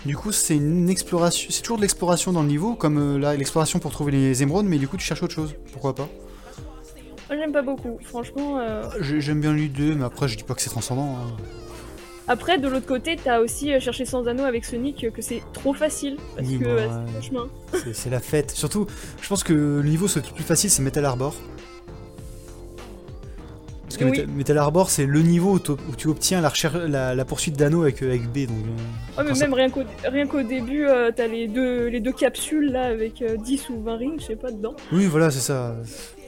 [0.07, 1.49] Du coup c'est une exploration.
[1.51, 4.67] C'est toujours de l'exploration dans le niveau comme euh, là l'exploration pour trouver les émeraudes
[4.67, 5.55] mais du coup tu cherches autre chose.
[5.73, 6.09] Pourquoi pas.
[7.39, 8.59] J'aime pas beaucoup, franchement.
[8.59, 8.83] euh.
[9.01, 11.17] J'ai- J'aime bien lui 2, mais après je dis pas que c'est transcendant.
[11.17, 11.37] hein.
[12.29, 15.43] Après, de l'autre côté, t'as aussi euh, cherché 100 anneaux avec Sonic euh, que c'est
[15.53, 16.17] trop facile.
[16.37, 17.49] Parce Oui, que bah, c'est chemin.
[17.93, 18.53] C'est- la fête.
[18.53, 18.87] Surtout,
[19.21, 21.35] je pense que le niveau le plus facile, c'est Metal Arbor.
[23.85, 24.11] Parce que Oui.
[24.13, 25.59] Metal, Metal Arbor, c'est le niveau où,
[25.97, 26.51] tu obtiens la,
[26.87, 28.47] la, la poursuite d'anneau avec, avec B.
[28.47, 28.57] Donc,
[29.19, 32.85] Ouais, mais ça- même rien qu'au début, euh, t'as les deux, les deux capsules là
[32.85, 34.75] avec euh, 10 ou 20 rings, je sais pas, dedans.
[34.93, 35.77] Oui, voilà, c'est ça.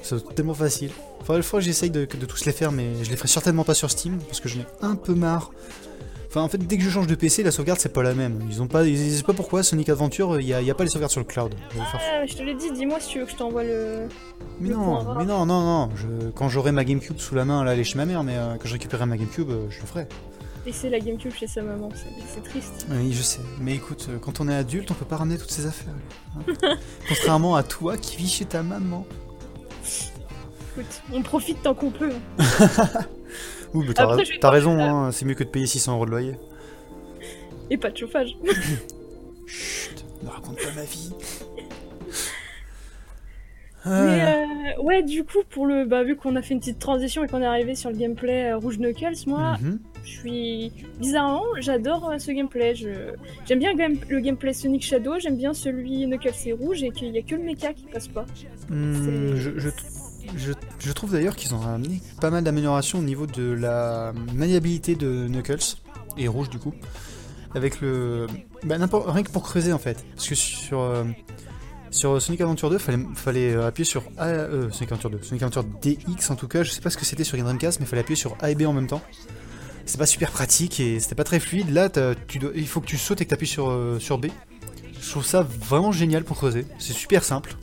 [0.05, 0.91] C'est tellement facile.
[1.25, 3.75] Faudrait fois que j'essaye de, de tous les faire, mais je les ferai certainement pas
[3.75, 5.51] sur Steam parce que j'en ai un peu marre.
[6.29, 8.41] Enfin, en fait, dès que je change de PC, la sauvegarde c'est pas la même.
[8.51, 10.75] Ils ont pas, ils disent pas pourquoi Sonic Adventure, il y a, il y a
[10.75, 11.55] pas les sauvegardes sur le cloud.
[11.71, 14.09] Je faire Ah, je te l'ai dit, dis-moi si tu veux que je t'envoie le.
[14.61, 15.91] Mais Le non, point mais non, non, non.
[15.95, 18.37] Je, quand j'aurai ma GameCube sous la main, là, elle est chez ma mère, mais
[18.37, 20.09] euh, quand je récupérerai ma GameCube, euh, je le ferai.
[20.67, 22.87] laisser la Gamecube chez sa maman, c'est c'est triste.
[22.91, 23.41] Oui, je sais.
[23.61, 25.95] Mais écoute, euh, quand on est adulte, on peut pas ramener toutes ces affaires.
[26.37, 26.75] hein.
[27.09, 29.07] Contrairement à toi qui vis chez ta maman.
[30.77, 32.11] Écoute, on profite tant qu'on peut.
[33.75, 36.37] Ouh, mais t'as, ra- raison, hein, c'est mieux que de payer 600 euros de loyer.
[37.70, 38.37] Et pas de chauffage.
[39.47, 41.12] Chut, ne raconte pas ma vie.
[43.87, 44.45] Mais Ah,
[44.79, 47.29] euh, ouais, du coup, pour le, bah, vu qu'on a fait une petite transition et
[47.29, 49.79] qu'on est arrivé sur le gameplay euh, Rouge Knuckles, moi, mhm.
[50.05, 52.75] je suis bizarrement, j'adore euh, ce gameplay.
[52.75, 52.89] Je...
[53.47, 56.91] J'aime bien le, game- le gameplay Sonic Shadow, j'aime bien celui Knuckles et Rouge et
[56.93, 58.25] qu'il y a que le mecha qui passe pas.
[58.70, 59.51] Hmm, je,
[60.37, 65.27] je, trouve d'ailleurs qu'ils ont amené pas mal d'améliorations au niveau de la maniabilité de
[65.29, 65.77] Knuckles
[66.16, 66.75] et Rouge du coup.
[67.55, 68.27] Avec le.
[68.64, 70.05] Bah, rien que pour creuser en fait.
[70.16, 70.81] Parce que sur.
[70.81, 71.05] euh,
[71.95, 75.43] sur Sonic Adventure 2, fallait, fallait euh, appuyer sur A, euh, Sonic Adventure 2, Sonic
[75.45, 77.87] Adventure DX en tout cas, je sais pas ce que c'était sur Game Dreamcast, mais
[77.87, 79.01] fallait appuyer sur A et B en même temps.
[79.87, 81.70] C'est pas super pratique et c'était pas très fluide.
[81.70, 81.89] Là,
[82.27, 84.27] tu dois, il faut que tu sautes et que t'appuies sur, euh, sur B.
[85.01, 86.66] Je trouve ça vraiment génial pour creuser.
[86.79, 87.55] C'est super simple.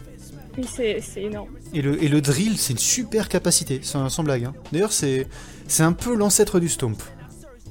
[0.58, 1.50] Oui, c'est énorme.
[1.74, 4.46] Et le, et le drill, c'est une super capacité, sans, sans blague.
[4.46, 4.54] hein.
[4.72, 5.28] D'ailleurs, c'est
[5.68, 7.02] c'est un peu l'ancêtre du stomp,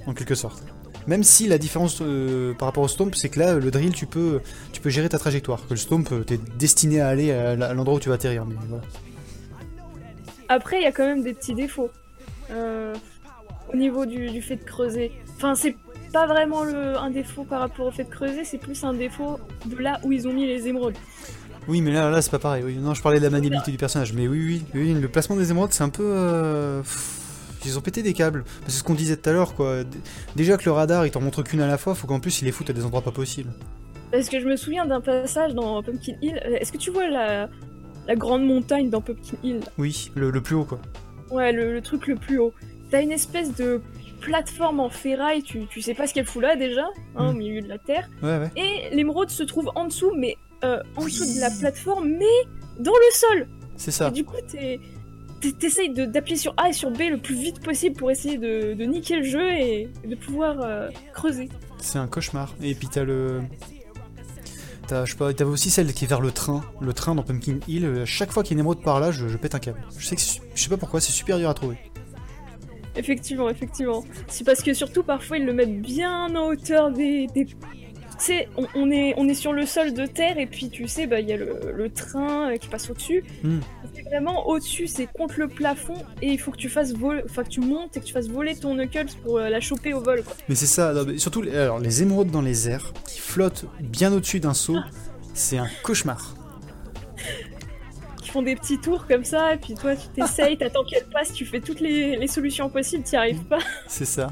[0.06, 0.62] en quelque sorte.
[1.06, 4.06] Même si la différence euh, par rapport au stomp, c'est que là, le drill, tu
[4.06, 4.40] peux,
[4.72, 5.66] tu peux gérer ta trajectoire.
[5.66, 8.44] Que le stomp, euh, t'es destiné à aller à l'endroit où tu vas atterrir.
[8.46, 8.82] Mais voilà.
[10.48, 11.90] Après, il y a quand même des petits défauts.
[12.50, 12.94] Euh,
[13.72, 15.12] au niveau du, du fait de creuser.
[15.36, 15.76] Enfin, c'est
[16.12, 19.38] pas vraiment le, un défaut par rapport au fait de creuser, c'est plus un défaut
[19.66, 20.96] de là où ils ont mis les émeraudes.
[21.68, 22.62] Oui, mais là, là c'est pas pareil.
[22.64, 24.12] Oui, non, je parlais de la maniabilité du personnage.
[24.12, 26.02] Mais oui, oui, oui, le placement des émeraudes, c'est un peu.
[26.04, 26.82] euh,
[27.64, 28.44] Ils ont pété des câbles.
[28.66, 29.78] C'est ce qu'on disait tout à l'heure, quoi.
[30.36, 32.46] Déjà que le radar, il t'en montre qu'une à la fois, faut qu'en plus il
[32.46, 33.52] les foute à des endroits pas possibles.
[34.10, 36.40] Parce que je me souviens d'un passage dans Pumpkin Hill.
[36.44, 37.48] Est-ce que tu vois la,
[38.08, 39.60] la grande montagne dans Pumpkin Hill?
[39.78, 40.80] Oui, le, le plus haut, quoi.
[41.30, 42.52] Ouais, le, le truc le plus haut.
[42.90, 43.80] T'as une espèce de
[44.20, 46.86] plateforme en ferraille, tu, tu sais pas ce qu'elle fout là déjà,
[47.16, 47.36] hein, au Mm.
[47.36, 48.08] milieu de la terre.
[48.22, 48.50] Ouais, ouais.
[48.56, 52.24] Et l'émeraude se trouve en dessous, mais euh, en dessous de la plateforme, mais
[52.78, 53.48] dans le sol.
[53.76, 54.10] C'est Et ça.
[54.10, 54.78] du coup, t'es-
[55.40, 58.74] t'es- t'essayes d'appuyer sur A et sur B le plus vite possible pour essayer de,
[58.74, 61.48] de niquer le jeu et, et de pouvoir euh, creuser.
[61.78, 62.54] C'est un cauchemar.
[62.62, 63.40] Et puis t'as le.
[64.86, 66.62] T'as, je sais pas, t'avais aussi celle qui est vers le train.
[66.80, 67.84] Le train dans Pumpkin Hill.
[67.84, 69.80] euh, Chaque fois qu'il y a une émeraude par là, je, je pète un câble.
[69.96, 70.20] Je sais que
[70.54, 71.76] je sais pas pourquoi, c'est super dur à trouver.
[72.96, 74.04] Effectivement, effectivement.
[74.26, 77.28] C'est parce que surtout parfois ils le mettent bien en hauteur des.
[77.28, 77.46] des...
[78.20, 80.86] Tu sais, on, on est, on est sur le sol de terre et puis tu
[80.86, 83.24] sais, bah, il y a le, le train euh, qui passe au-dessus.
[83.42, 83.60] Hmm.
[83.94, 87.48] C'est vraiment au-dessus, c'est contre le plafond et il faut que tu fasses voler, que
[87.48, 90.22] tu montes et que tu fasses voler ton Knuckles pour euh, la choper au vol.
[90.22, 90.34] Quoi.
[90.50, 93.64] Mais c'est ça, non, mais surtout les- alors, les émeraudes dans les airs qui flottent
[93.80, 94.76] bien au-dessus d'un seau,
[95.32, 96.36] c'est un cauchemar.
[98.22, 101.32] Qui font des petits tours comme ça et puis toi tu t'essayes, t'attends qu'elle passe,
[101.32, 103.58] tu fais toutes les, les solutions possibles, t'y arrives pas.
[103.88, 104.30] C'est ça.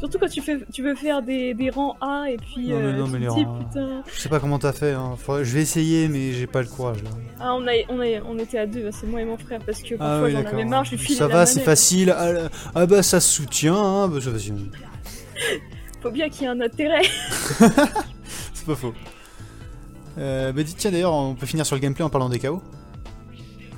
[0.00, 2.84] Surtout quand tu, fais, tu veux faire des, des rangs A et puis Non, mais
[2.86, 4.02] euh, non, mais les dis rangs putain.
[4.12, 5.14] Je sais pas comment t'as fait, hein.
[5.18, 7.10] Faudrait- je vais essayer, mais j'ai pas le courage là.
[7.38, 9.82] Ah, on, a, on, a, on était à deux, c'est moi et mon frère, parce
[9.82, 12.14] que Ah parfois oui, j'en avais marre, je lui filais Ça va, c'est facile.
[12.16, 14.08] Ah, ah bah ça se soutient, hein.
[14.08, 14.52] Bah, ça, vas-y.
[16.02, 17.02] Faut bien qu'il y ait un intérêt.
[18.54, 18.94] C'est pas faux.
[20.18, 22.62] Euh, bah dis- tiens d'ailleurs, on peut finir sur le gameplay en parlant des chaos.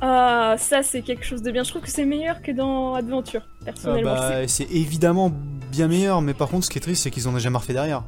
[0.05, 1.63] Ah, ça c'est quelque chose de bien.
[1.63, 4.15] Je trouve que c'est meilleur que dans Adventure, Ah personnellement.
[4.15, 5.33] bah, c'est évidemment
[5.71, 7.73] bien meilleur, mais par contre, ce qui est triste, c'est qu'ils en ont jamais refait
[7.73, 8.03] derrière.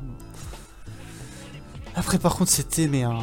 [1.95, 3.19] Après, par contre, c'était mais un,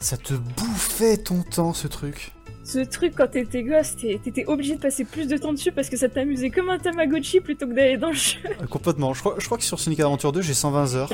[0.00, 2.32] ça te bouffait ton temps, ce truc.
[2.62, 5.96] Ce truc, quand t'étais gosse, t'étais obligé de passer plus de temps dessus parce que
[5.96, 8.38] ça t'amusait comme un Tamagotchi plutôt que d'aller dans le jeu.
[8.62, 9.14] Euh, Complètement.
[9.14, 11.12] Je crois, je crois que sur Sonic Adventure 2, j'ai 120 heures.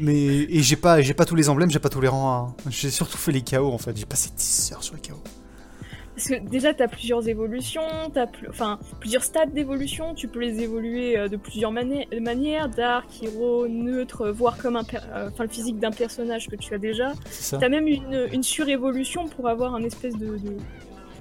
[0.00, 2.48] Mais et j'ai pas, j'ai pas tous les emblèmes, j'ai pas tous les rangs.
[2.58, 2.70] hein.
[2.70, 3.96] J'ai surtout fait les chaos en fait.
[3.96, 5.22] J'ai passé 10 heures sur les chaos.
[6.18, 7.80] Parce que déjà, t'as plusieurs évolutions,
[8.12, 13.06] pl- enfin, plusieurs stades d'évolution, tu peux les évoluer euh, de plusieurs mani- manières, dark,
[13.22, 17.12] hero, neutre, voire comme un euh, enfin, le physique d'un personnage que tu as déjà.
[17.30, 17.58] Ça.
[17.58, 20.56] T'as même une, une surévolution pour avoir un espèce de, de,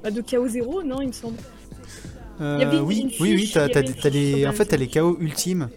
[0.03, 1.37] bah, de chaos zéro, non, il me semble.
[2.41, 3.51] Euh, y avait une oui, fiche, oui, oui.
[3.53, 5.69] T'as, une les, en fait, t'as les chaos ultimes.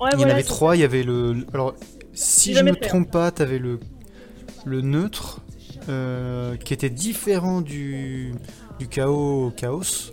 [0.00, 0.74] Ouais, Il y en avait trois.
[0.74, 1.76] Il y avait le, alors
[2.12, 2.88] si je me jamais fait, hein.
[2.88, 3.78] trompe pas, t'avais le
[4.64, 5.42] le neutre
[5.88, 8.32] euh, qui était différent du
[8.78, 10.12] du chaos chaos.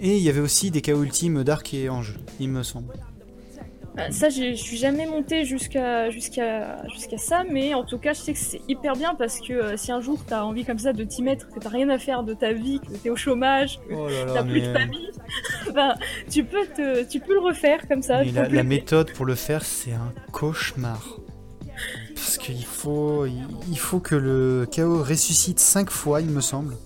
[0.00, 2.94] Et il y avait aussi des chaos ultimes Dark et Ange, il me semble.
[3.96, 8.20] Ah, Ça, je suis jamais montée jusqu'à jusqu'à jusqu'à ça, mais en tout cas, je
[8.20, 10.92] sais que c'est hyper bien parce que euh, si un jour t'as envie comme ça
[10.92, 13.78] de t'y mettre, que t'as rien à faire de ta vie, que t'es au chômage,
[13.88, 15.10] que Oh t'as plus de famille,
[15.74, 15.94] ben,
[16.30, 18.22] tu peux te, tu peux le refaire comme ça.
[18.24, 21.18] Mais la, méthode pour le faire, c'est un cauchemar.
[22.14, 26.76] Parce qu'il faut, il il faut que le chaos ressuscite 5 fois, il me semble.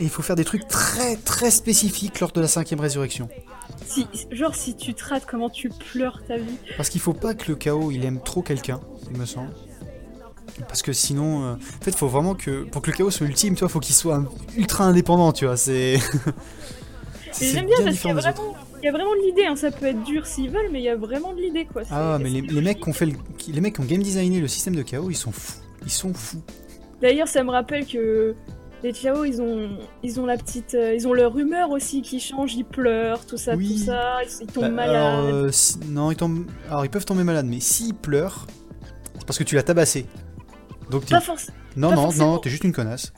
[0.00, 3.28] Et il faut faire des trucs très très spécifiques lors de la cinquième résurrection.
[3.86, 6.56] Si, genre si tu te rates, comment tu pleures ta vie.
[6.78, 8.80] Parce qu'il faut pas que le chaos il aime trop quelqu'un,
[9.10, 9.50] il me semble.
[10.68, 13.54] Parce que sinon, euh, en fait, faut vraiment que pour que le chaos soit ultime,
[13.54, 14.24] tu vois, faut qu'il soit
[14.56, 15.58] ultra indépendant, tu vois.
[15.58, 15.98] C'est.
[17.40, 19.44] J'aime bien parce qu'il y a vraiment, il y a vraiment de l'idée.
[19.44, 19.56] Hein.
[19.56, 21.82] Ça peut être dur s'ils veulent, mais il y a vraiment de l'idée quoi.
[21.90, 23.12] Ah, mais les, mecs qui ont fait le,
[23.48, 25.60] les mecs qui ont game designé le système de chaos, ils sont fous.
[25.84, 26.42] Ils sont fous.
[27.02, 28.34] D'ailleurs, ça me rappelle que
[28.82, 29.68] les Chao, ils ont,
[30.02, 32.54] ils ont la petite, euh, ils ont leur humeur aussi qui change.
[32.54, 33.68] Ils pleurent, tout ça, Oui.
[33.78, 34.18] tout ça.
[34.22, 34.96] Ils, ils tombent Bah, malades.
[34.96, 36.46] alors, euh, si- non, ils tombent.
[36.68, 38.46] Alors, ils peuvent tomber malades, mais s'ils pleurent,
[39.18, 40.06] c'est parce que tu l'as tabassé.
[40.90, 41.56] Donc, Pas forcément.
[41.76, 42.32] non, pas non, forcément.
[42.32, 43.12] non, t'es juste une connasse.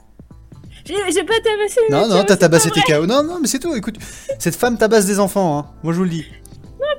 [0.85, 0.95] J'ai
[1.25, 1.81] pas tabassé.
[1.91, 2.81] Non, non, t'as tabassé tes.
[2.83, 3.07] KO.
[3.07, 3.73] Non, non, mais c'est tout.
[3.77, 3.97] Écoute,
[4.41, 5.67] cette femme tabasse des enfants, hein.
[5.85, 6.25] Moi, je vous le dis.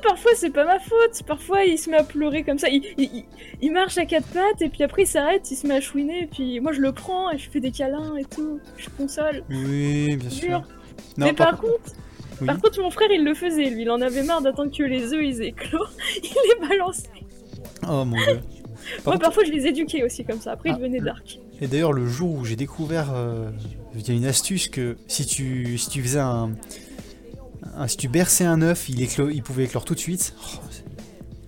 [0.04, 1.24] Parfois, c'est pas ma faute.
[1.26, 2.68] Parfois, il se met à pleurer comme ça.
[2.70, 3.26] Il, il, il-
[3.62, 6.24] il marche à quatre pattes et puis après, il s'arrête, il se met à chouiner.
[6.24, 8.60] Et puis moi, je le prends et je fais des câlins et tout.
[8.78, 9.44] Je console.
[9.50, 10.64] Oui, bien sûr.
[11.18, 11.94] Non, mais par, contre,
[12.42, 12.48] Oui.
[12.48, 13.70] par contre, mon frère, il le faisait.
[13.70, 15.96] Lui, il en avait marre d'attendre que les œufs ils éclosent.
[16.24, 16.30] il
[16.62, 17.08] les balançait.
[17.88, 18.26] Oh mon dieu.
[18.26, 20.52] Par Moi, contre- parfois, je les éduquais aussi comme ça.
[20.52, 21.40] Après, Ah, ils devenaient dark.
[21.62, 23.50] Et d'ailleurs, le jour où j'ai découvert, euh,
[23.96, 26.52] il y a une astuce que si tu, si tu faisais un,
[27.78, 30.34] un- si tu berçais un œuf, il, éclo- il pouvait éclore tout de suite.
[30.56, 30.60] Oh,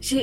[0.01, 0.17] je,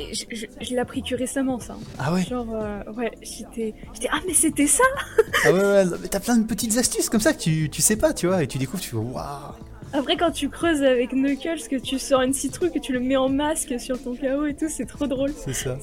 [0.70, 1.76] l'ai appris que récemment, ça.
[1.98, 2.22] ah ouais.
[2.24, 4.84] Genre, euh, ouais, j'étais, j'étais, ah, mais c'était ça
[5.44, 7.96] Ah ouais, ouais, mais t'as plein de petites astuces comme ça que tu, tu sais
[7.96, 9.54] pas, tu vois, et tu découvres, tu fais waouh.
[9.92, 13.16] Après, quand tu creuses avec Knuckles, que tu sors une citrouille, que tu le mets
[13.16, 15.32] en masque sur ton KO et tout, c'est trop drôle.
[15.44, 15.76] C'est ça.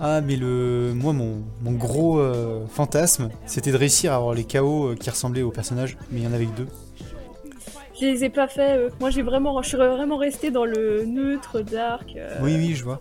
[0.00, 4.44] Ah, mais le, moi, mon, mon gros euh, fantasme, c'était de réussir à avoir les
[4.44, 6.68] KO euh, qui ressemblaient aux personnages, mais il y en avait que deux.
[8.00, 8.76] Je les ai pas fait.
[8.78, 12.14] euh, Moi, j'ai vraiment, je suis vraiment resté dans le neutre, dark.
[12.16, 12.98] euh, Oui, oui, je vois.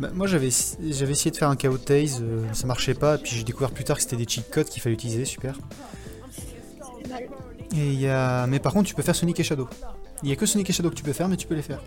[0.00, 0.48] Bah, moi, j'avais,
[0.90, 3.84] j'avais essayé de faire un KO Taze, euh, ça marchait pas, puis j'ai découvert plus
[3.84, 5.58] tard que c'était des cheat codes qu'il fallait utiliser, super.
[7.74, 8.46] Et il y a...
[8.46, 9.68] Mais par contre, tu peux faire Sonic et Shadow.
[10.22, 11.62] Il y a que Sonic et Shadow que tu peux faire, mais tu peux les
[11.62, 11.80] faire.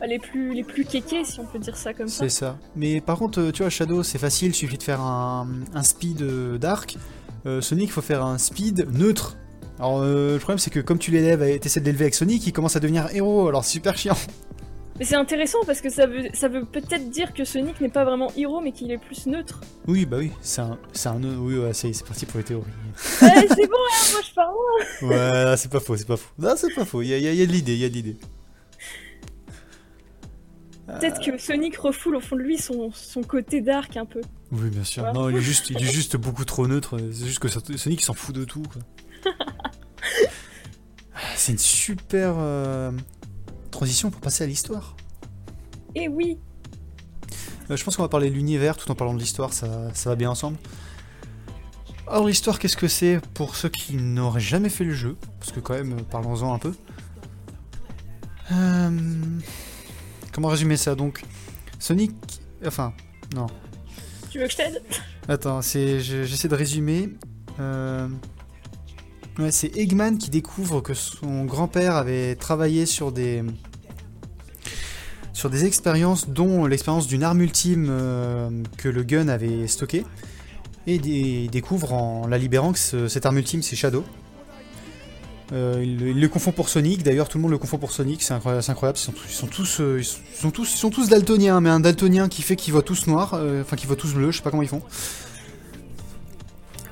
[0.00, 2.24] Bah, Les plus, les plus kékés, si on peut dire ça comme ça.
[2.24, 2.58] C'est ça.
[2.76, 5.82] Mais par contre, euh, tu vois, Shadow, c'est facile, il suffit de faire un, un
[5.82, 6.22] speed
[6.58, 6.96] dark.
[7.46, 9.36] Euh, Sonic, il faut faire un speed neutre.
[9.78, 12.46] Alors, euh, le problème, c'est que comme tu l'élèves, et t'essaies de l'élever avec Sonic,
[12.46, 14.16] il commence à devenir héros, alors super chiant.
[14.98, 18.06] Mais c'est intéressant parce que ça veut, ça veut peut-être dire que Sonic n'est pas
[18.06, 19.60] vraiment héros, mais qu'il est plus neutre.
[19.86, 22.64] Oui, bah oui, c'est un, c'est un, oui, ouais, c'est c'est parti pour les théories.
[23.20, 24.54] Ouais, c'est bon, hein, moi je parle.
[25.50, 26.30] Ouais, c'est pas faux, c'est pas faux.
[26.38, 27.80] Non, c'est pas faux, il y a, y a- il y a de l'idée, il
[27.80, 28.16] y a de l'idée.
[30.86, 34.20] Peut-être que Sonic refoule au fond de lui son, son côté dark un peu.
[34.52, 35.12] Oui, bien sûr.
[35.12, 36.96] Non, il est juste, il est juste beaucoup trop neutre.
[37.12, 38.62] C'est juste que ça- Sonic il s'en fout de tout.
[38.62, 38.80] quoi.
[41.36, 42.90] C'est une super euh,
[43.70, 44.96] transition pour passer à l'histoire.
[45.94, 46.38] Et oui,
[47.70, 50.10] Euh, je pense qu'on va parler de l'univers tout en parlant de l'histoire, ça, ça
[50.10, 50.56] va bien ensemble.
[52.06, 55.16] Alors l'histoire, qu'est-ce que c'est pour ceux qui n'auraient jamais fait le jeu?
[55.40, 56.74] Parce que quand même, euh, parlons-en un peu.
[58.52, 58.90] Euh,
[60.32, 61.22] Comment résumer ça Donc,
[61.78, 62.12] Sonic...
[62.64, 62.92] Enfin,
[63.34, 63.46] non.
[64.30, 64.82] tu veux que je t'aide?
[65.28, 67.08] Attends, j'essaie de résumer.
[69.38, 73.44] Ouais, c'est Eggman qui découvre que son grand-père avait travaillé sur des
[75.64, 80.04] expériences, dont l'expérience d'une arme ultime euh, que le gun avait stockée,
[80.86, 84.04] et il découvre en la libérant que ce- cette arme ultime c'est Shadow.
[85.52, 88.32] Euh, il, le confond pour Sonic, d'ailleurs tout le monde le confond pour Sonic, c'est
[88.32, 88.64] incroyable,
[88.98, 90.04] ils
[90.64, 93.86] sont tous daltoniens, mais un daltonien qui fait qu'ils voient tous noir, euh, enfin qu'ils
[93.86, 94.82] voient tous bleu, je sais pas comment ils font.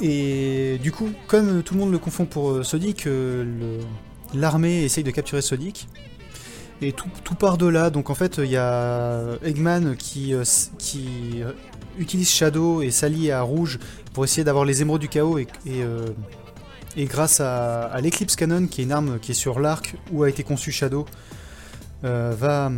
[0.07, 3.81] Et du coup, comme tout le monde le confond pour euh, Sonic, euh,
[4.35, 5.89] l'armée essaye de capturer Sonic.
[6.83, 7.89] Et tout, tout part de là.
[7.89, 10.45] Donc en fait, il y a Eggman qui, euh,
[11.99, 13.79] utilise Shadow et s'allie à Rouge
[14.13, 15.39] pour essayer d'avoir les émeraudes du chaos.
[15.39, 15.47] Et,
[17.07, 20.43] grâce à, l'Eclipse Cannon, qui est une arme qui est sur l'arc où a été
[20.43, 21.07] conçu Shadow,
[22.03, 22.71] va,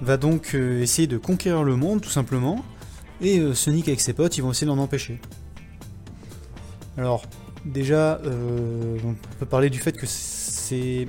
[0.00, 2.64] va donc essayer de conquérir le monde tout simplement.
[3.20, 5.20] Et Sonic avec ses potes, ils vont essayer d'en empêcher.
[6.96, 7.24] Alors,
[7.64, 11.08] déjà, euh, on peut parler du fait que c'est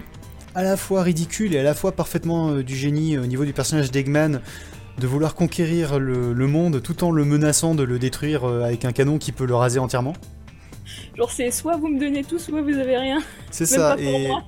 [0.56, 3.54] à la fois ridicule et à la fois parfaitement euh, du génie au niveau du
[3.54, 4.40] personnage d'Eggman
[4.98, 8.86] de vouloir conquérir le, le monde tout en le menaçant de le détruire euh, avec
[8.86, 10.14] un canon qui peut le raser entièrement.
[11.18, 13.22] Genre c'est soit vous me donnez tout, soit vous avez rien.
[13.52, 14.44] C'est ça, et, moi.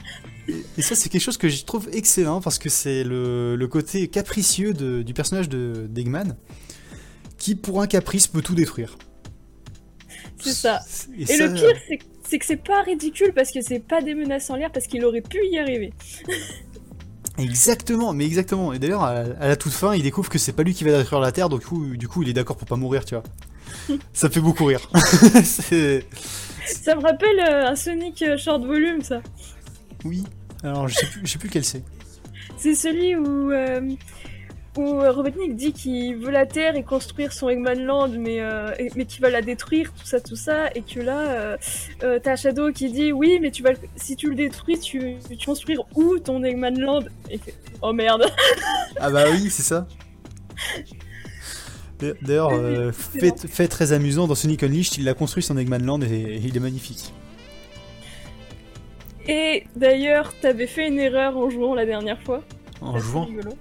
[0.47, 3.67] et- et ça c'est quelque chose que je trouve excellent parce que c'est le, le
[3.67, 6.35] côté capricieux de- du personnage de d'Eggman
[7.38, 8.97] qui pour un caprice peut tout détruire.
[10.39, 10.81] C'est ça.
[11.17, 14.13] Et, Et ça- le pire, c'est que c'est pas ridicule parce que c'est pas des
[14.13, 15.93] menaces en l'air parce qu'il aurait pu y arriver.
[17.38, 18.73] Exactement, mais exactement.
[18.73, 21.21] Et d'ailleurs, à, la toute fin, il découvre que c'est pas lui qui va détruire
[21.21, 23.23] la Terre, donc du coup, du coup il est d'accord pour pas mourir, tu vois.
[24.13, 24.89] ça fait beaucoup rire.
[26.65, 29.21] Ça me rappelle euh, un Sonic euh, short volume, ça.
[30.03, 30.23] oui.
[30.63, 31.83] Alors, je sais plus, je sais plus quel c'est.
[32.57, 33.79] C'est celui où, euh,
[34.78, 38.71] où euh, Robotnik dit qu'il veut la Terre et construire son Eggman Land, mais, euh,
[38.95, 41.57] mais qu'il va la détruire, tout ça, tout ça, et que là, euh,
[42.03, 45.15] euh, t'as Shadow qui dit oui, mais tu vas, le- si tu le détruis, tu,
[45.30, 47.01] tu construire où ton Eggman Land?
[47.30, 48.25] Et il fait, oh merde
[48.99, 49.88] Ah bah oui, c'est ça.
[52.21, 56.01] D'ailleurs, euh, fait, fait très amusant, dans Sonic Unleashed, il a construit son Eggman Land
[56.01, 57.11] et, et il est magnifique.
[59.28, 62.43] Et d'ailleurs, t'avais fait une erreur en jouant la dernière fois.
[62.82, 63.25] En jouant.
[63.25, 63.51] rigolo.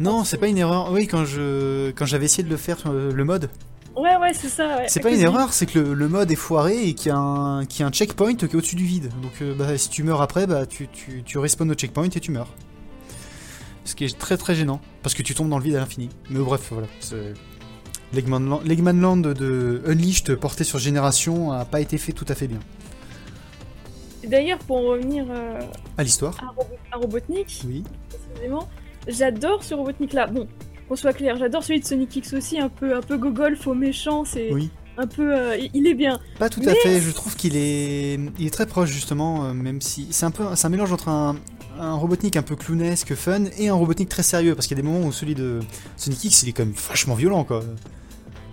[0.00, 0.90] Non, c'est pas une erreur.
[0.92, 3.48] Oui, quand je quand j'avais essayé de le faire sur le mode,
[3.96, 4.78] Ouais, ouais, c'est ça.
[4.78, 4.84] ouais.
[4.88, 7.12] c'est pas une du- erreur, c'est que le, le mode est foiré et qu'il y
[7.14, 9.10] a un qu'il y a un checkpoint qui est au-dessus du vide.
[9.20, 12.08] Donc euh, bah, si tu meurs après, bah tu tu tu respawns au checkpoint et
[12.20, 12.48] tu meurs.
[13.84, 16.08] Ce qui est très très gênant parce que tu tombes dans le vide à l'infini.
[16.30, 16.86] Mais bref, voilà.
[18.14, 22.60] L'Eggman Land, de Unleashed porté sur Génération a pas été fait tout à fait bien.
[24.26, 25.60] D'ailleurs, pour en revenir euh,
[25.98, 26.34] À l'histoire,
[26.92, 27.82] à Robotnik, oui.
[28.08, 28.68] précisément,
[29.08, 30.26] j'adore ce Robotnik-là.
[30.28, 30.46] Bon,
[30.88, 33.74] qu'on soit clair, j'adore celui de Sonic X aussi, un peu, un peu gogol, faux
[33.74, 34.70] méchant, c'est Oui.
[34.98, 36.20] un peu, euh, il- est bien.
[36.38, 39.80] Pas tout à fait, je trouve qu'il est, il est très proche justement, euh, même
[39.80, 41.36] si c'est un peu, c'est un mélange entre un,
[41.78, 44.82] un Robotnik un peu clownesque, fun, et un Robotnik très sérieux, parce qu'il y a
[44.82, 45.60] des moments où celui de
[45.96, 47.62] Sonic X, il est quand même vachement violent quoi.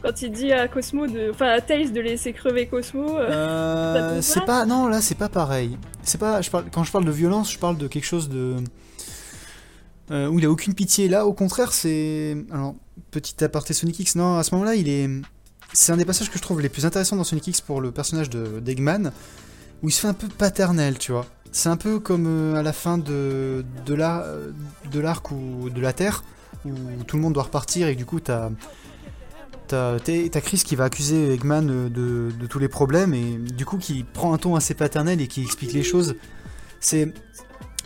[0.01, 4.21] Quand il dit à Cosmo de, enfin à Tails de laisser crever Cosmo, euh, Euh,
[4.21, 5.77] c'est pas, non là c'est pas pareil.
[6.03, 8.55] C'est pas, je parle, quand je parle de violence, je parle de quelque chose de
[10.11, 11.07] euh, où il a aucune pitié.
[11.07, 12.75] Là, au contraire, c'est, alors
[13.11, 15.09] petit aparté Sonic X, non, à ce moment-là, il est,
[15.73, 17.91] c'est un des passages que je trouve les plus intéressants dans Sonic X pour le
[17.91, 19.11] personnage de d'Eggman,
[19.83, 21.25] où il se fait un peu paternel, tu vois.
[21.51, 23.95] C'est un peu comme euh, à la fin de de
[24.91, 26.23] de l'arc ou de la Terre
[26.65, 28.49] où tout le monde doit repartir et du coup t'as
[29.67, 33.77] t'as Chris qui va accuser Eggman euh, de, de tous les problèmes et du coup
[33.77, 36.15] qui prend un ton assez paternel et qui explique les choses.
[36.79, 37.13] C'est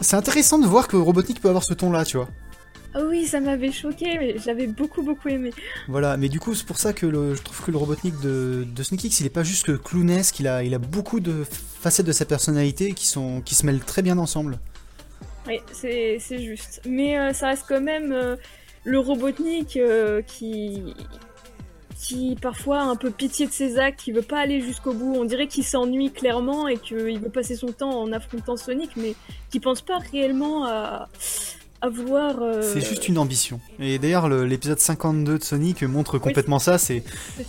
[0.02, 2.30] c'est intéressant de voir que Robotnik peut avoir ce ton-là, tu vois.
[2.96, 5.52] Ah oui, ça m'avait choqué, mais je l'avais beaucoup beaucoup aimé.
[5.88, 8.68] Voilà, mais du coup, c'est pour ça que le- je trouve que le Robotnik de,
[8.68, 12.06] de X, il est pas juste que clownesque, il a, il a beaucoup de facettes
[12.06, 14.60] de sa personnalité qui, sont, qui se mêlent très bien ensemble.
[15.48, 16.82] Oui, c'est c'est juste.
[16.88, 18.36] Mais euh, ça reste quand même euh,
[18.84, 20.94] le Robotnik euh, qui
[22.04, 25.16] qui parfois a un peu pitié de ses actes, qui veut pas aller jusqu'au bout.
[25.18, 29.16] On dirait qu'il s'ennuie clairement et qu'il veut passer son temps en affrontant Sonic, mais
[29.50, 31.08] qui pense pas réellement à,
[31.82, 32.42] à vouloir.
[32.42, 33.62] euh, C'est juste une ambition.
[33.80, 36.78] Et d'ailleurs, le- l'épisode 52 de Sonic montre complètement ça.
[36.78, 37.04] C'est,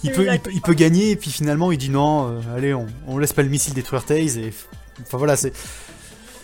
[0.04, 2.74] il, peut, il, peut, il peut gagner, et puis finalement, il dit non, euh, allez,
[2.74, 4.38] on, on laisse pas le missile détruire Tails.
[4.38, 4.52] Et,
[5.02, 5.52] enfin voilà, c'est,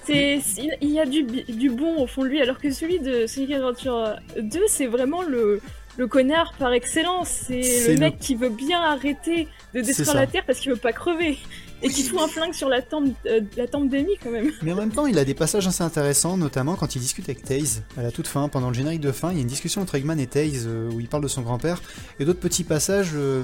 [0.09, 3.53] il y a du, du bon au fond de lui, alors que celui de Sonic
[3.53, 5.61] Adventure 2, c'est vraiment le,
[6.01, 7.29] le connard par excellence.
[7.47, 10.77] C'est le le- mec qui veut bien arrêter de détruire la Terre parce qu'il veut
[10.79, 11.39] pas crever.
[11.83, 14.51] Et qui fout un flingue sur la tempe, euh, la tempe d'Amy quand même.
[14.63, 17.43] Mais en même temps, il a des passages assez intéressants, notamment quand il discute avec
[17.43, 19.31] Tails à la toute fin, pendant le générique de fin.
[19.31, 21.41] Il y a une discussion entre Eggman et Tails euh, où il parle de son
[21.43, 21.81] grand-père,
[22.19, 23.43] et d'autres petits passages euh,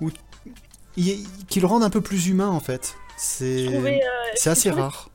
[0.00, 0.10] où
[0.96, 2.94] il- qui le rendent un peu plus humain en fait.
[3.18, 3.98] C'est euh,
[4.46, 5.10] assez trouvé- rare.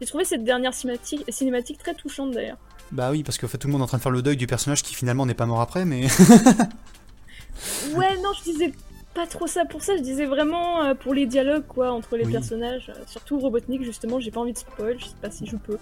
[0.00, 2.58] J'ai trouvé cette dernière cinématique, cinématique très touchante d'ailleurs.
[2.94, 4.36] Bah oui, parce qu'en fait tout le monde est en train de faire le deuil
[4.36, 6.06] du personnage qui finalement n'est pas mort après, mais
[7.94, 8.72] Ouais, non, je disais
[9.14, 12.24] pas trop ça pour ça, je disais vraiment euh, pour les dialogues quoi entre les
[12.24, 12.32] Oui.
[12.32, 12.90] personnages.
[12.90, 15.78] euh, surtout Robotnik, justement, j'ai pas envie de spoil, je sais pas si je peux.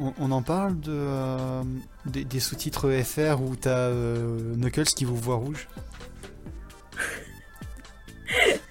[0.00, 1.62] on, on en parle de euh,
[2.06, 5.68] des, des sous-titres FR où t'as euh, Knuckles qui vous voit rouge?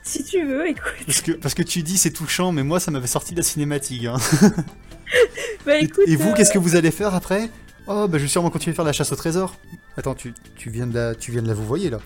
[0.03, 0.83] Si tu veux, écoute.
[1.05, 3.43] Parce que, parce que tu dis c'est touchant, mais moi ça m'avait sorti de la
[3.43, 4.05] cinématique.
[4.05, 4.17] hein.
[5.65, 6.03] Bah Et- écoute.
[6.07, 7.49] et vous, euh, qu'est-ce que vous allez faire après?
[7.87, 9.55] Oh, bah je vais sûrement continuer de faire la chasse au trésor.
[9.97, 11.99] Attends, tu, tu viens de la, tu viens de la vous voyez là.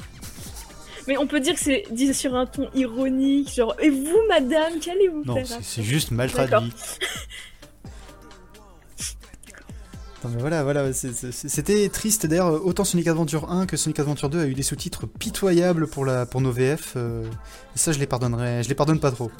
[1.07, 4.79] Mais on peut dire que c'est dit sur un ton ironique, genre Et vous, madame,
[4.79, 6.47] qu'allez-vous Non, faire c'est après c'est juste mal D'accord.
[6.47, 6.73] traduit.
[10.23, 13.99] Non mais voilà, voilà, c'est- c'est- c'était triste d'ailleurs, autant Sonic Adventure 1 que Sonic
[13.99, 17.23] Adventure 2 a eu des sous-titres pitoyables pour, la, pour nos VF, euh,
[17.75, 19.31] et ça je les pardonnerai, je les pardonne pas trop.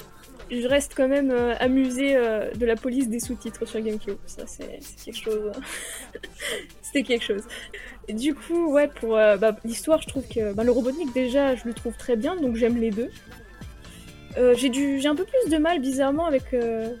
[0.50, 4.16] Je reste quand même euh, amusée euh, de la police des sous-titres sur GameCube.
[4.26, 5.52] Ça, c'est c'est quelque chose.
[6.82, 7.42] C'était quelque chose.
[8.08, 11.54] Et du coup, ouais, pour euh, bah, l'histoire, je trouve que bah, le Robotnik, déjà,
[11.54, 13.10] je le trouve très bien, donc j'aime les deux.
[14.38, 16.94] Euh, j'ai du- j'ai un peu plus de mal, bizarrement, avec euh,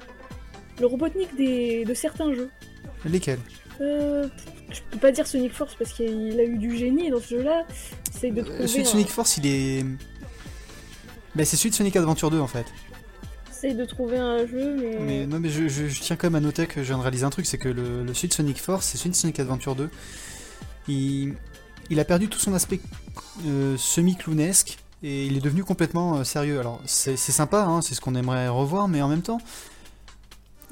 [0.80, 2.50] le Robotnik des, de certains jeux.
[3.06, 3.38] Lesquels?
[3.80, 7.64] Je peux pas dire Sonic Force parce qu'il a eu du génie dans ce jeu-là.
[8.12, 8.66] J'essaye de trouver.
[8.66, 9.84] Celui de un- Sonic Force, il est...
[11.34, 12.66] Bah c'est celui de Sonic Adventure 2 en fait.
[13.62, 14.98] De trouver un jeu, mais.
[15.00, 17.30] Mais non, mais je, tiens quand même à noter que je viens de réaliser un
[17.30, 19.90] truc, c'est que le, le de Sonic Force, celui de Sonic Adventure 2.
[20.88, 21.34] Il,
[21.90, 22.80] il a perdu tout son aspect
[23.46, 26.60] euh, semi-clownesque et il est devenu complètement euh, sérieux.
[26.60, 29.38] Alors c'est sympa, hein, c'est ce qu'on aimerait revoir, mais en même temps,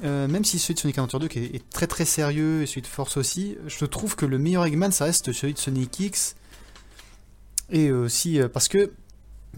[0.03, 2.65] euh, même si celui de Sonic Adventure 2 qui est, est très très sérieux et
[2.65, 5.99] celui de Force aussi, je trouve que le meilleur Eggman ça reste celui de Sonic
[5.99, 6.35] X.
[7.69, 8.91] Et aussi euh, parce que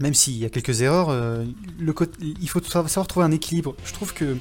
[0.00, 1.44] même s'il y a quelques erreurs, euh,
[1.78, 3.76] il faut savoir trouver un équilibre.
[3.84, 4.36] Je trouve que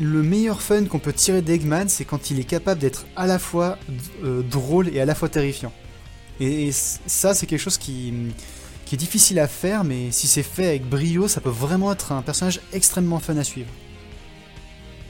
[0.00, 3.38] le meilleur fun qu'on peut tirer d'Eggman, c'est quand il est capable d'être à la
[3.38, 3.78] fois
[4.24, 5.72] euh, drôle et à la fois terrifiant.
[6.40, 8.14] Et, ça, c'est quelque chose qui,
[8.92, 12.20] est difficile à faire, mais si c'est fait avec brio, ça peut vraiment être un
[12.20, 13.70] personnage extrêmement fun à suivre.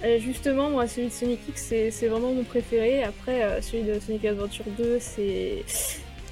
[0.05, 3.03] Euh, justement, moi, celui de Sonic X, c'est vraiment mon préféré.
[3.03, 5.65] Après, celui de Sonic Adventure 2, c'est.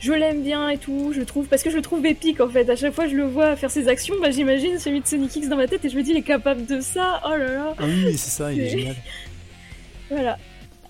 [0.01, 1.47] Je l'aime bien et tout, je le trouve.
[1.47, 2.69] Parce que je le trouve épique en fait.
[2.71, 5.37] À chaque fois que je le vois faire ses actions, bah, j'imagine celui de Sonic
[5.37, 7.21] X dans ma tête et je me dis, il est capable de ça.
[7.27, 7.75] Oh là là.
[7.79, 8.97] Ah oui, c'est ça, il est génial.
[10.11, 10.39] Voilà.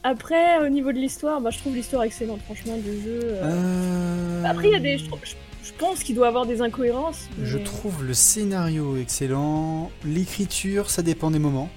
[0.03, 3.21] Après, au niveau de l'histoire, bah, je trouve l'histoire excellente, franchement, du jeu.
[3.23, 3.43] euh.
[3.45, 4.97] Euh, Après, il y a des.
[4.97, 7.29] Je, trouve- je- je pense qu'il doit avoir des incohérences.
[7.43, 11.69] Je trouve le scénario excellent, l'écriture, ça dépend des moments.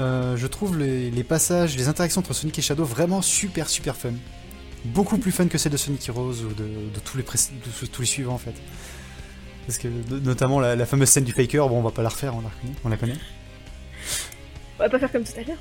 [0.00, 3.94] Euh, je trouve les, les passages, les interactions entre Sonic et Shadow vraiment super super
[3.94, 4.10] fun.
[4.84, 7.38] Beaucoup plus fun que celles de Sonic Heroes ou de, de tous, les pré-
[7.82, 8.54] de tous les suivants en fait.
[9.66, 9.88] Parce que
[10.22, 12.50] notamment la, la fameuse scène du Faker, bon on va pas la refaire, on la
[12.50, 12.74] connaît.
[12.84, 13.16] On la connaît.
[14.78, 15.56] On va pas faire comme tout à l'heure.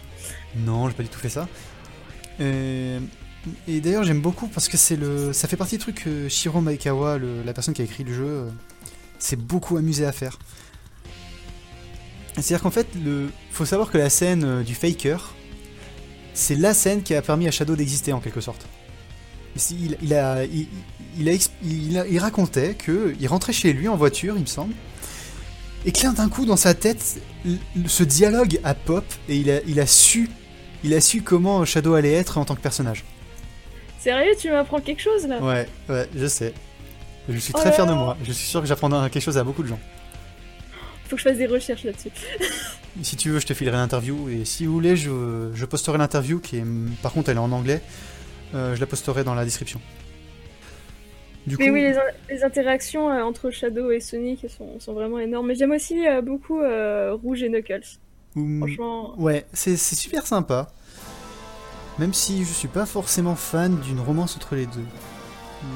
[0.57, 1.47] Non, j'ai pas du tout fait ça.
[2.41, 2.99] Euh,
[3.67, 6.59] et d'ailleurs, j'aime beaucoup parce que c'est le, ça fait partie des trucs que Shiro
[6.59, 8.49] Maekawa, le- la personne qui a écrit le jeu, euh,
[9.19, 10.37] s'est beaucoup amusé à faire.
[12.33, 15.33] C'est-à-dire qu'en fait, le, faut savoir que la scène euh, du Faker,
[16.33, 18.65] c'est la scène qui a permis à Shadow d'exister en quelque sorte.
[19.71, 20.67] Il, il a, il,
[21.19, 24.41] il, a, exp- il, a- il racontait que il rentrait chez lui en voiture, il
[24.41, 24.73] me semble,
[25.85, 27.19] et que d'un coup dans sa tête,
[27.85, 30.29] ce dialogue a pop et il a, il a su,
[30.83, 33.03] il a su comment Shadow allait être en tant que personnage.
[33.99, 35.39] Sérieux, tu m'apprends quelque chose là?
[35.41, 36.53] Ouais, ouais, je sais.
[37.29, 38.17] Je suis Oh très fier de moi.
[38.25, 39.79] Je suis sûr que j'apprendrai quelque chose à beaucoup de gens.
[41.07, 42.09] Faut que je fasse des recherches là-dessus.
[43.01, 44.29] Si tu veux, je te filerai l'interview.
[44.29, 46.63] Et si vous voulez, je, je posterai l'interview qui est.
[47.01, 47.81] Par contre, elle est en anglais.
[48.53, 49.81] Euh, je la posterai dans la description.
[51.45, 54.93] Du Mais coup, oui, les, in- les interactions euh, entre Shadow et Sonic sont, sont
[54.93, 55.47] vraiment énormes.
[55.47, 57.81] Mais j'aime aussi euh, beaucoup euh, Rouge et Knuckles.
[58.35, 60.71] ou- Franchement, ouais, c'est super sympa.
[61.99, 64.85] Même si je suis pas forcément fan d'une romance entre les deux.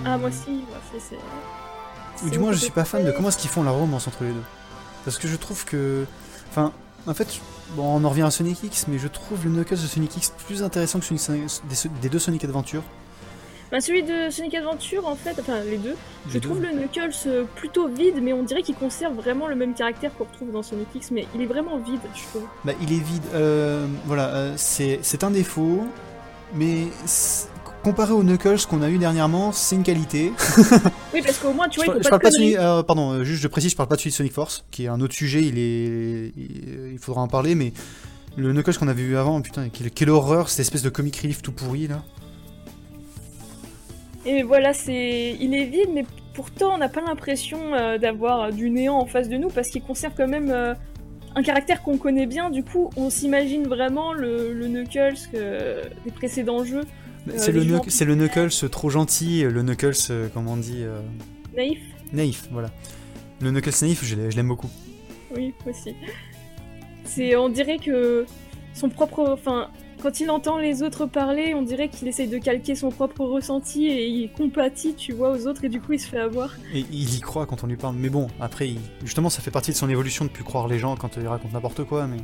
[0.05, 1.17] ah moi si, moi c'est.
[2.25, 4.23] Ou du moins, je suis pas fan de comment est-ce qu'ils font la romance entre
[4.23, 4.43] les deux.
[5.05, 6.05] Parce que je trouve que.
[6.49, 6.73] Enfin,
[7.05, 7.39] en fait,
[7.71, 10.33] bon, on en revient à Sonic X, mais je trouve le Knuckles de Sonic X
[10.45, 11.19] plus intéressant que celui
[12.01, 12.83] des, deux Sonic Adventure.
[13.71, 15.95] Bah, celui de Sonic Adventure, en fait, enfin les deux,
[16.29, 19.73] je trouve le Knuckles euh, plutôt vide, mais on dirait qu'il conserve vraiment le même
[19.73, 22.43] caractère qu'on retrouve dans Sonic X, mais il est vraiment vide, je trouve.
[22.63, 23.23] Bah, il est vide.
[23.33, 25.85] Euh, voilà, euh, c'est un défaut,
[26.53, 26.87] mais
[27.87, 30.33] comparé au Knuckles qu'on a eu dernièrement, c'est une qualité.
[31.13, 32.55] Oui, parce qu'au moins, tu vois, il je faut pas parle pas de de Sonic,
[32.57, 32.79] conneries.
[32.79, 34.83] euh, pardon, euh, juste je précise, je parle pas de celui de Sonic Force, qui
[34.83, 35.41] est un autre sujet.
[35.41, 37.71] Il est, il, il faudra en parler, mais
[38.35, 41.41] le Knuckles qu'on avait vu avant, putain, quelle, quelle horreur, cette espèce de comic relief
[41.41, 42.03] tout pourri là.
[44.25, 48.69] Et voilà, c'est, il est vide, mais pourtant, on n'a pas l'impression euh, d'avoir du
[48.69, 50.73] néant en face de nous, parce qu'il conserve quand même euh,
[51.35, 52.49] un caractère qu'on connaît bien.
[52.49, 56.83] Du coup, on s'imagine vraiment le, le Knuckles des précédents jeux,
[57.35, 60.99] C'est les le, c'est le Knuckles trop gentil, le Knuckles, euh, comment on dit, euh,
[61.55, 61.79] naïf.
[62.13, 62.69] naïf, voilà.
[63.41, 64.69] Le Knuckles naïf, je l'ai- je l'aime beaucoup.
[65.35, 65.93] Oui, aussi.
[67.03, 68.25] C'est, on dirait que
[68.73, 69.69] son propre, enfin,
[70.01, 73.87] quand il entend les autres parler, on dirait qu'il essaye de calquer son propre ressenti
[73.87, 76.53] et il compatit, tu vois, aux autres et du coup il se fait avoir.
[76.73, 77.95] Et il y croit quand on lui parle.
[77.97, 80.79] Mais bon, après, il- justement, ça fait partie de son évolution de plus croire les
[80.79, 82.05] gens quand il raconte n'importe quoi.
[82.07, 82.17] Mais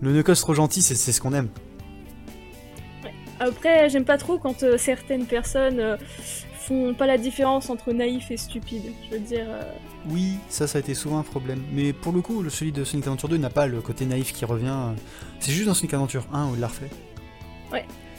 [0.00, 1.48] le Knuckles trop gentil, c'est c'est ce qu'on aime.
[3.40, 5.96] Après, j'aime pas trop quand euh, certaines personnes euh,
[6.54, 8.82] font pas la différence entre naïf et stupide.
[9.06, 9.62] Je veux dire, euh,
[10.08, 11.62] Oui, ça, ça a été souvent un problème.
[11.72, 14.44] Mais pour le coup, celui de Sonic Adventure 2 n'a pas le côté naïf qui
[14.44, 14.74] revient.
[15.40, 16.90] C'est juste dans Sonic Adventure 1 où il l'a refait.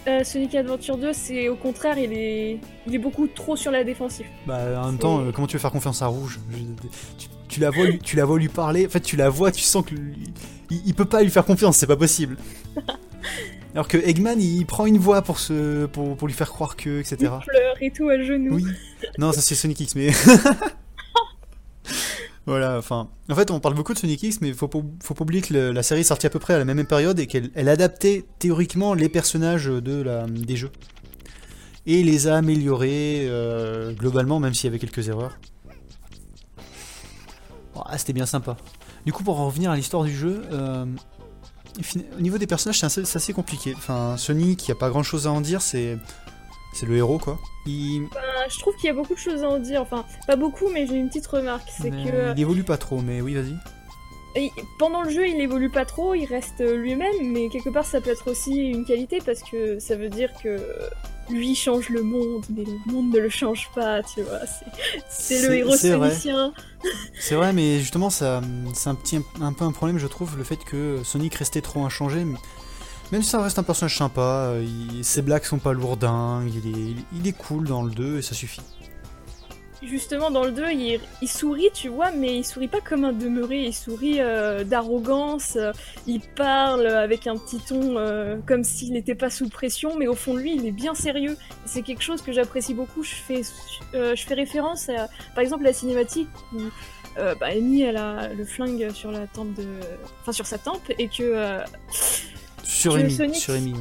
[0.08, 3.84] euh, Sonic Adventure 2, c'est au contraire, il est, il est beaucoup trop sur la
[3.84, 4.26] défensive.
[4.46, 6.40] Bah, en même temps, comment tu veux faire confiance à Rouge?
[6.52, 6.58] Je-
[7.18, 8.86] tu, tu la vois, lui- tu la vois lui parler.
[8.86, 11.76] En fait, tu la vois, tu sens que il, il peut pas lui faire confiance,
[11.78, 12.38] c'est pas possible.
[13.78, 17.00] Alors que Eggman, il prend une voix pour se, pour, pour lui faire croire que,
[17.00, 17.18] etc.
[17.22, 18.56] Il pleure et tout à genoux.
[18.56, 18.66] Oui.
[19.20, 20.10] Non, ça c'est Sonic X, mais.
[22.48, 23.08] voilà, enfin.
[23.30, 25.54] En fait, on parle beaucoup de Sonic X, mais faut pas, faut pas oublier que
[25.54, 27.70] le- la série est sortie à peu près à la même période et qu'elle elle
[27.70, 30.72] adaptait théoriquement les personnages de la, des jeux.
[31.86, 35.38] Et les a améliorés euh, globalement, même s'il y avait quelques erreurs.
[37.86, 38.58] Ah, C'était bien sympa.
[39.06, 40.84] Du coup, pour en revenir à l'histoire du jeu, euh,
[42.18, 43.74] au niveau des personnages, c'est assez, compliqué.
[43.78, 45.98] Enfin, Sonic, il n'y a pas grand chose à en dire, c'est.
[46.74, 47.40] C'est le héros, quoi.
[47.66, 48.20] Il, Enfin,
[48.50, 49.82] je trouve qu'il y a beaucoup de choses à en dire.
[49.82, 51.68] Enfin, pas beaucoup, mais j'ai une petite remarque.
[51.76, 53.56] C'est que Il évolue pas trop, mais oui, vas-y.
[54.38, 58.00] Et pendant le jeu, il évolue pas trop, il reste lui-même, mais quelque part, ça
[58.02, 60.58] peut être aussi une qualité parce que ça veut dire que
[61.30, 64.40] lui change le monde, mais le monde ne le change pas, tu vois.
[65.10, 65.76] c'est- le héros
[66.10, 66.54] sonicien.
[67.20, 68.42] C'est vrai, mais justement, ça,
[68.74, 71.84] c'est un petit, un peu un problème, je trouve, le fait que Sonic restait trop
[71.84, 72.24] inchangé.
[72.24, 72.38] mais-
[73.12, 74.22] Même si ça reste un personnage sympa,
[74.52, 78.18] euh, il- ses blagues sont pas lourdingues, il est, il est cool dans le 2
[78.18, 78.62] et ça suffit.
[79.84, 83.14] Justement, dans le 2, il, il sourit, tu vois, mais il sourit pas comme un
[83.14, 85.72] demeuré, il sourit euh, d'arrogance, euh,
[86.08, 90.16] il parle avec un petit ton euh, comme s'il n'était pas sous pression, mais au
[90.16, 91.38] fond de lui, il est bien sérieux.
[91.66, 93.04] C'est quelque chose que j'apprécie beaucoup.
[93.04, 93.42] Je fais,
[93.94, 96.60] euh, je fais référence à, par exemple, la cinématique où
[97.40, 99.66] bah, Amy, elle a le flingue sur la tempe de...
[100.22, 101.24] Enfin, sur sa tempe, et que...
[101.24, 101.60] euh,
[102.64, 103.74] Sur Amy, Sonic sur Amy,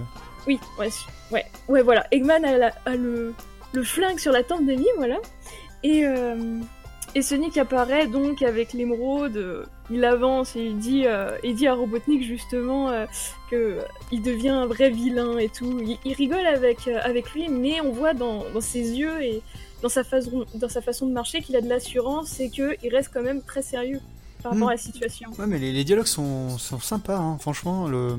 [0.47, 0.89] oui, ouais,
[1.31, 2.07] ouais, ouais, voilà.
[2.13, 3.35] Eggman a, la- a le,
[3.75, 5.17] le flingue sur la tempe d'Amy, voilà.
[5.89, 6.61] Et, euh,
[7.15, 9.37] et Sonic apparaît donc avec l'émeraude.
[9.37, 13.07] euh, Il avance et il dit, euh, il dit à Robotnik justement euh,
[13.51, 13.81] que euh,
[14.11, 15.79] il devient un vrai vilain et tout.
[15.81, 19.43] Il, il rigole avec, euh, avec lui, mais on voit dans, dans ses yeux et
[19.83, 23.11] dans sa façon, dans sa façon de marcher qu'il a de l'assurance et qu'il reste
[23.15, 24.01] quand même très sérieux
[24.43, 24.71] par rapport Mm.
[24.71, 25.31] à la situation.
[25.39, 27.87] Ouais, mais les, les dialogues sont, sont sympas, hein, franchement.
[27.87, 28.17] Le...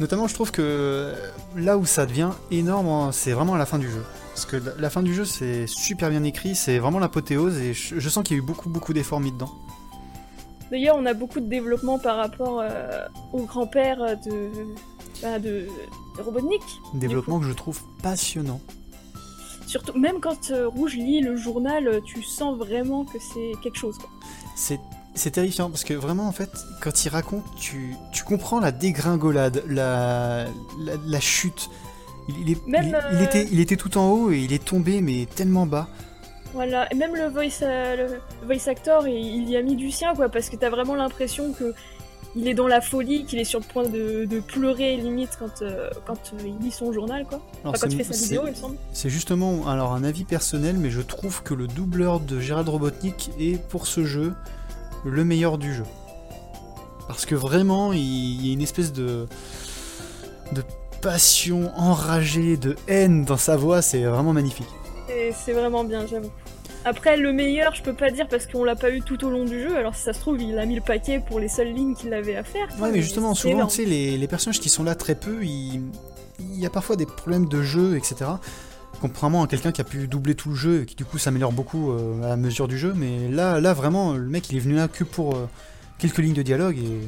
[0.00, 1.12] Notamment, je trouve que
[1.56, 4.02] là où ça devient énorme, hein, c'est vraiment à la fin du jeu.
[4.34, 8.08] Parce que la, fin du jeu, c'est super bien écrit, c'est vraiment l'apothéose, et je,
[8.08, 9.52] sens qu'il y a eu beaucoup, beaucoup d'efforts mis dedans.
[10.72, 14.50] D'ailleurs, on a beaucoup de développement par rapport euh, au grand-père de,
[15.22, 15.68] bah, de,
[16.16, 16.62] de Robotnik.
[16.94, 18.60] Développement que je trouve passionnant.
[19.68, 23.78] Surtout, même quand euh, Rouge lit le journal, euh, tu sens vraiment que c'est quelque
[23.78, 23.98] chose.
[24.56, 24.80] C'est
[25.16, 29.62] c'est terrifiant parce que vraiment en fait quand il raconte tu, tu comprends la dégringolade,
[29.68, 30.46] la,
[30.80, 31.70] la, la chute.
[32.28, 34.52] Il, il est- Même, il- il euh, était, il était tout en haut et il
[34.52, 35.88] est tombé mais tellement bas.
[36.52, 38.08] Voilà, et même le voice, euh,
[38.42, 41.52] le voice actor, il, y a mis du sien, quoi, parce que t'as vraiment l'impression
[41.52, 41.74] que
[42.36, 45.62] il est dans la folie, qu'il est sur le point de, de pleurer limite quand,
[45.62, 47.40] euh, quand euh, il lit son journal, quoi.
[47.62, 48.76] Alors, Enfin, quand c'est- il fait sa vidéo, il me semble.
[48.92, 53.30] C'est justement alors un avis personnel, mais je trouve que le doubleur de Gérald Robotnik
[53.38, 54.32] est pour ce jeu
[55.04, 55.84] le meilleur du jeu.
[57.08, 59.26] Parce que vraiment, il il y a une espèce de
[60.52, 60.62] de
[61.04, 64.70] passion enragée, de haine dans sa voix, c'est vraiment magnifique.
[65.10, 66.30] Et c'est vraiment bien, j'avoue.
[66.86, 69.44] Après, le meilleur, je peux pas dire parce qu'on l'a pas eu tout au long
[69.44, 69.76] du jeu.
[69.76, 72.14] Alors, si ça se trouve, il a mis le paquet pour les seules lignes qu'il
[72.14, 72.68] avait à faire.
[72.80, 75.82] Ouais, mais justement, souvent, tu sais, les, les personnages qui sont là très peu, il
[76.38, 78.30] y a parfois des problèmes de jeu, etc.
[79.02, 81.52] Contrairement à quelqu'un qui a pu doubler tout le jeu et qui du coup s'améliore
[81.52, 84.60] beaucoup euh, à la mesure du jeu, mais là, là vraiment, le mec il est
[84.60, 85.48] venu là que pour euh,
[85.98, 87.00] quelques lignes de dialogue et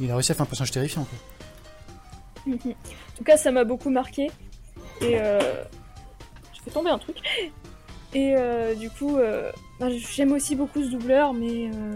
[0.00, 1.04] il a réussi à faire un personnage terrifiant.
[1.04, 2.54] Quoi.
[3.16, 4.30] En tout cas, ça m'a beaucoup marqué.
[5.00, 5.40] Et euh...
[6.54, 7.16] je fais tomber un truc.
[8.14, 9.50] Et euh, du coup, euh,
[9.80, 11.94] bah, j'aime aussi beaucoup ce doubleur, mais euh,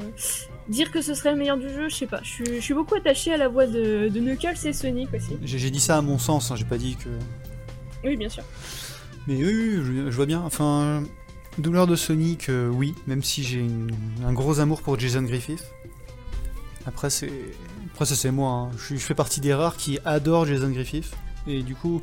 [0.68, 2.20] dire que ce serait le meilleur du jeu, je sais pas.
[2.22, 5.36] Je suis, beaucoup attachée à la voix de, de Knuckles et Sonic aussi.
[5.42, 7.08] J'ai dit ça à mon sens, hein, j'ai pas dit que.
[8.02, 8.44] Oui, bien sûr.
[9.26, 10.42] Mais oui, je, je vois bien.
[10.42, 11.04] Enfin,
[11.58, 13.66] douleur de Sonic, euh, oui, même si j'ai
[14.26, 15.64] un gros amour pour Jason Griffith.
[16.86, 17.32] Après, c'est.
[18.00, 18.50] Après, ça, c'est moi.
[18.50, 18.70] hein.
[18.78, 21.12] Je, fais partie des rares qui adorent Jason Griffith.
[21.46, 22.00] Et du coup,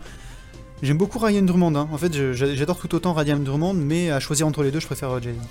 [0.83, 1.73] j'aime beaucoup Ryan Drummond.
[1.75, 1.89] hein.
[1.91, 5.09] En fait, j'adore tout autant Ryan Drummond, mais à choisir entre les deux, je préfère
[5.09, 5.41] euh, Jason.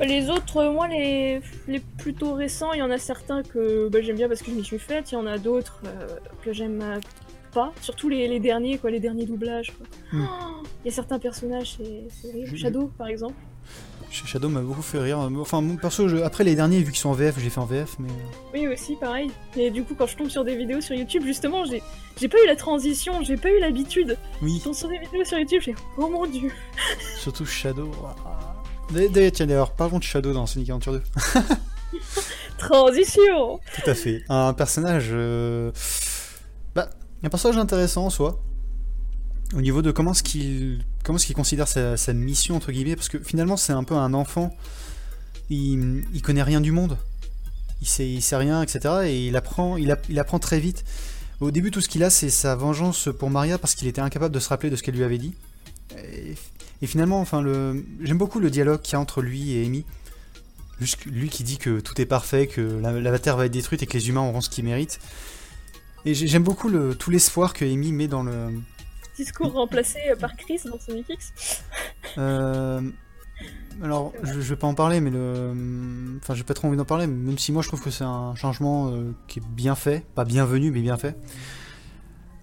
[0.00, 4.00] Les autres, euh, moi, les, les plutôt récents, il y en a certains que bah,
[4.00, 5.12] j'aime bien parce que je m'y suis faite.
[5.12, 6.06] Il y en a d'autres euh,
[6.42, 6.82] que j'aime
[7.52, 7.70] pas.
[7.82, 9.74] Surtout les, les derniers, quoi, les derniers doublages.
[9.76, 9.86] quoi.
[10.18, 10.24] Hmm.
[10.26, 12.56] Oh, Il y a certains personnages, c'est horrible.
[12.56, 13.34] Shadow, par exemple.
[14.10, 15.18] Sh- Shadow m'a beaucoup fait rire.
[15.40, 17.66] Enfin, mon perso, je- après les derniers, vu qu'ils sont en VF, j'ai fait en
[17.66, 18.08] VF, mais.
[18.08, 18.12] euh,
[18.54, 19.30] Oui, aussi, pareil.
[19.56, 21.82] Et du coup, quand je tombe sur des vidéos sur YouTube, justement, j'ai
[22.18, 24.16] j'ai pas eu la transition, j'ai pas eu l'habitude.
[24.42, 26.50] Oui, Je tombe sur des vidéos sur YouTube, j'ai oh mon dieu.
[27.18, 27.90] surtout Shadow.
[28.90, 31.02] D'ailleurs, tiens, d'ailleurs, parlons de Shadow dans Sonic Adventure 2.
[32.58, 34.22] Transition Tout à fait.
[34.28, 35.08] Un personnage.
[35.10, 35.72] euh,
[36.74, 36.88] Bah,
[37.22, 38.40] un personnage intéressant en soi.
[39.54, 43.08] Au niveau de comment est-ce qu'il comment est-ce qu'il considère sa, mission, entre guillemets, parce
[43.08, 44.56] que finalement, c'est un peu un enfant.
[45.50, 46.98] Il, il connaît rien du monde.
[47.80, 48.80] Il sait, il sait rien, etc.
[49.04, 50.84] Et il apprend, il, app- il apprend très vite.
[51.40, 54.34] Au début, tout ce qu'il a, c'est sa vengeance pour Maria parce qu'il était incapable
[54.34, 55.34] de se rappeler de ce qu'elle lui avait dit.
[56.82, 59.84] Et, finalement, enfin, le, j'aime beaucoup le dialogue qu'il y a entre lui et Amy.
[61.06, 63.94] Lui qui dit que tout est parfait, que la, Terre va être détruite et que
[63.94, 64.98] les humains auront ce qu'ils méritent.
[66.04, 68.48] Et j'ai- j'aime beaucoup le, tout l'espoir que Amy met dans le.
[69.16, 71.32] Discours remplacé par Chris dans Sonic X.
[72.18, 72.80] Euh,
[73.82, 76.18] alors, je, je vais pas en parler, mais le.
[76.22, 78.34] Enfin, j'ai pas trop envie d'en parler, même si moi je trouve que c'est un
[78.34, 80.04] changement euh, qui est bien fait.
[80.14, 81.16] Pas bienvenu, mais bien fait.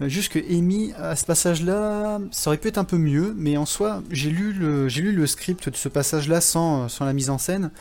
[0.02, 3.58] Euh, Juste que Amy, à ce passage-là, ça aurait pu être un peu mieux, mais
[3.58, 7.14] en soi, j'ai lu le, j'ai lu le script de ce passage-là sans, sans la
[7.14, 7.72] mise en scène.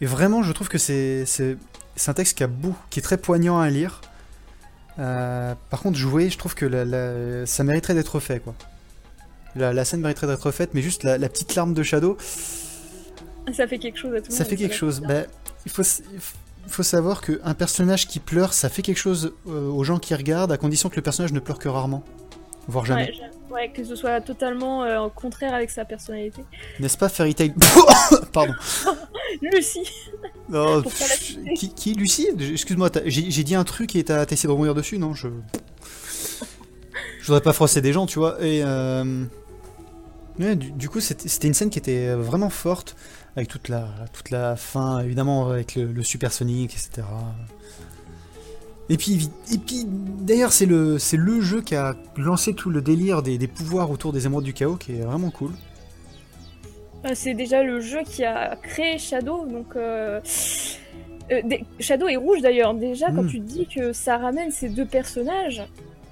[0.00, 1.56] Et vraiment, je trouve que c'est, c'est,
[1.94, 4.00] c'est un texte qui, a beau, qui est très poignant à lire.
[4.98, 8.54] Euh, par contre, jouer, je trouve que la- la- ça mériterait d'être fait, quoi.
[9.54, 12.16] La, la scène mériterait d'être faite, mais juste la, petite larme de Shadow,
[13.52, 14.50] Ça fait quelque chose à tout le ça monde.
[14.50, 15.00] fait quelque chose.
[15.00, 15.22] Bah,
[15.64, 16.20] il, faut, il
[16.82, 20.56] savoir qu'un personnage qui pleure, ça fait quelque chose euh, aux gens qui regardent, à
[20.58, 22.02] condition que le personnage ne pleure que rarement.
[22.68, 23.04] Voire jamais.
[23.04, 26.44] Ouais, ouais, que ce soit totalement euh, en contraire avec sa personnalité.
[26.78, 27.54] N'est-ce pas Fairy Tail
[28.32, 28.54] Pardon.
[29.42, 29.90] Lucie
[30.50, 32.28] pff, qui, qui Lucie?
[32.38, 35.28] Excuse-moi, j'ai dit un truc et t'as essayé de rebondir dessus, non Je.
[37.20, 38.36] Je voudrais pas froisser des gens, tu vois.
[38.44, 38.62] Et.
[38.62, 39.24] euh,
[40.38, 42.94] ouais, du, du coup, c'était une scène qui était vraiment forte,
[43.34, 47.06] avec toute la, toute la fin, évidemment, avec le, le Super Sonic, etc.
[48.88, 52.70] Et puis, évi- et puis d'ailleurs, c'est le, c'est le jeu qui a lancé tout
[52.70, 55.50] le délire des, des pouvoirs autour des émeraudes du chaos, qui est vraiment cool.
[57.04, 59.74] Euh, C'est déjà le jeu qui a créé Shadow, donc...
[59.76, 60.20] euh,
[61.32, 62.74] euh, des- Shadow est rouge d'ailleurs.
[62.74, 63.28] Déjà, quand Mm.
[63.30, 65.62] tu dis que ça ramène ces deux personnages,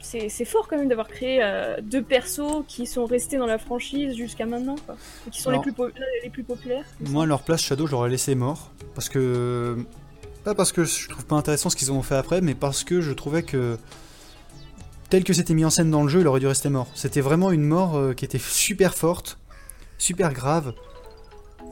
[0.00, 3.58] c'est c'est fort quand même d'avoir créé euh, deux persos qui sont restés dans la
[3.58, 4.96] franchise jusqu'à maintenant, quoi.
[5.26, 5.84] Et qui sont Alors- les, plus
[6.24, 6.84] les plus populaires.
[7.00, 8.72] Moi, à leur place, Shadow, je l'aurais laissé mort.
[8.96, 9.76] Parce que.
[10.44, 13.00] Pas parce que je trouve pas intéressant ce qu'ils ont fait après, mais parce que
[13.00, 13.78] je trouvais que.
[15.10, 16.88] Tel que c'était mis en scène dans le jeu, il aurait dû rester mort.
[16.94, 19.38] C'était vraiment une mort euh, qui était super forte,
[19.98, 20.74] super grave.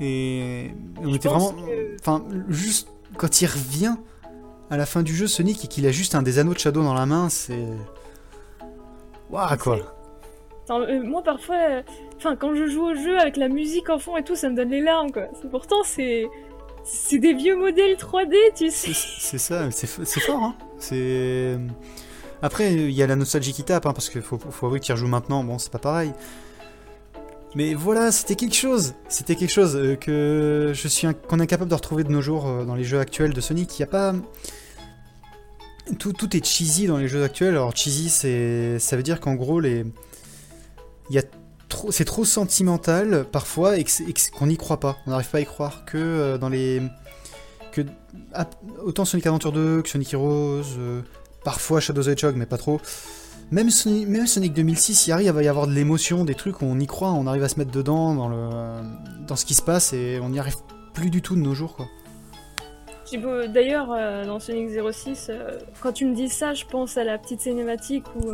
[0.01, 0.71] Et.
[1.03, 1.53] On Je était vraiment.
[1.53, 2.89] que- Enfin, juste
[3.19, 3.95] quand il revient
[4.71, 6.83] à la fin du jeu, Sonic, et qu'il a juste un des anneaux de Shadow
[6.83, 7.67] dans la main, c'est.
[9.31, 9.79] Waouh, quoi!
[10.65, 11.83] Attends, euh, moi parfois, euh,
[12.19, 14.55] enfin quand je joue au jeu avec la musique en fond et tout, ça me
[14.57, 15.25] donne les larmes quoi.
[15.51, 16.27] Pourtant c'est
[16.85, 18.93] c'est des vieux modèles 3D, tu sais.
[18.95, 19.87] C'est ça, c'est
[20.21, 20.57] fort, hein.
[22.45, 24.93] Après, il y a la nostalgie qui tape, hein, parce qu'il faut, faut avouer y
[24.93, 26.13] rejoues maintenant, bon, c'est pas pareil.
[27.55, 28.95] Mais voilà, c'était quelque chose.
[29.09, 32.47] C'était quelque chose euh, que je suis qu'on est incapable de retrouver de nos jours
[32.47, 33.79] euh, dans les jeux actuels de Sonic.
[33.79, 34.15] Il y a pas
[35.99, 37.51] tout, est cheesy dans les jeux actuels.
[37.51, 39.85] Alors cheesy, ça veut dire qu'en gros les
[41.11, 41.23] il y a
[41.91, 43.85] c'est trop sentimental parfois et
[44.39, 44.97] qu'on n'y croit pas.
[45.07, 46.83] On n'arrive pas à y croire que euh, dans les
[47.73, 47.83] que
[48.35, 48.49] ah,
[48.85, 51.03] autant Sonic Adventure 2 que Sonic Heroes, euh,
[51.45, 52.81] parfois Shadow the Hedgehog mais pas trop.
[53.51, 56.65] Même Sonic, même Sonic 2006, il arrive à y avoir de l'émotion, des trucs où
[56.65, 59.93] on y croit, on arrive à se mettre dedans dans, le, ce qui se passe
[59.93, 60.57] et on n'y arrive
[60.95, 61.77] plus du tout de nos jours.
[61.77, 61.87] quoi.
[63.49, 67.19] D'ailleurs, euh, dans Sonic 06, euh, quand tu me dis ça, je pense à la
[67.19, 68.33] petite cinématique où,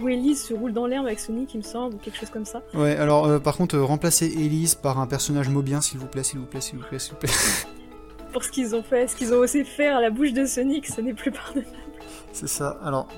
[0.00, 2.44] où Elise se roule dans l'herbe avec Sonic, il me semble, ou quelque chose comme
[2.44, 2.62] ça.
[2.74, 6.22] Ouais, alors euh, par contre, euh, remplacer Elise par un personnage mobien, s'il vous plaît,
[6.22, 7.30] s'il vous plaît, s'il vous plaît, s'il vous plaît.
[8.32, 10.86] Pour ce qu'ils ont fait, ce qu'ils ont osé faire à la bouche de Sonic,
[10.86, 11.70] ce n'est plus pardonnable.
[12.32, 13.08] C'est ça, alors.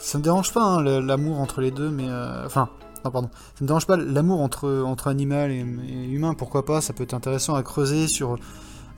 [0.00, 2.06] Ça me dérange pas hein, l'amour entre les deux, mais.
[2.08, 2.68] euh, Enfin,
[3.04, 3.28] non, pardon.
[3.54, 5.58] Ça me dérange pas l'amour entre, entre animal et,
[5.88, 8.38] et humain, pourquoi pas, ça peut être intéressant à creuser, sur,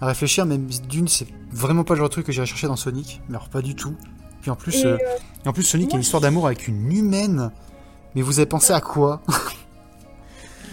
[0.01, 2.77] à réfléchir, mais d'une, c'est vraiment pas le genre de truc que j'irais chercher dans
[2.77, 3.95] Sonic, mais alors pas du tout.
[4.43, 6.69] Puis en plus, Et, euh, euh, et en plus Sonic a une histoire d'amour avec
[6.69, 7.51] une humaine.
[8.15, 9.21] Mais vous avez pensé à quoi?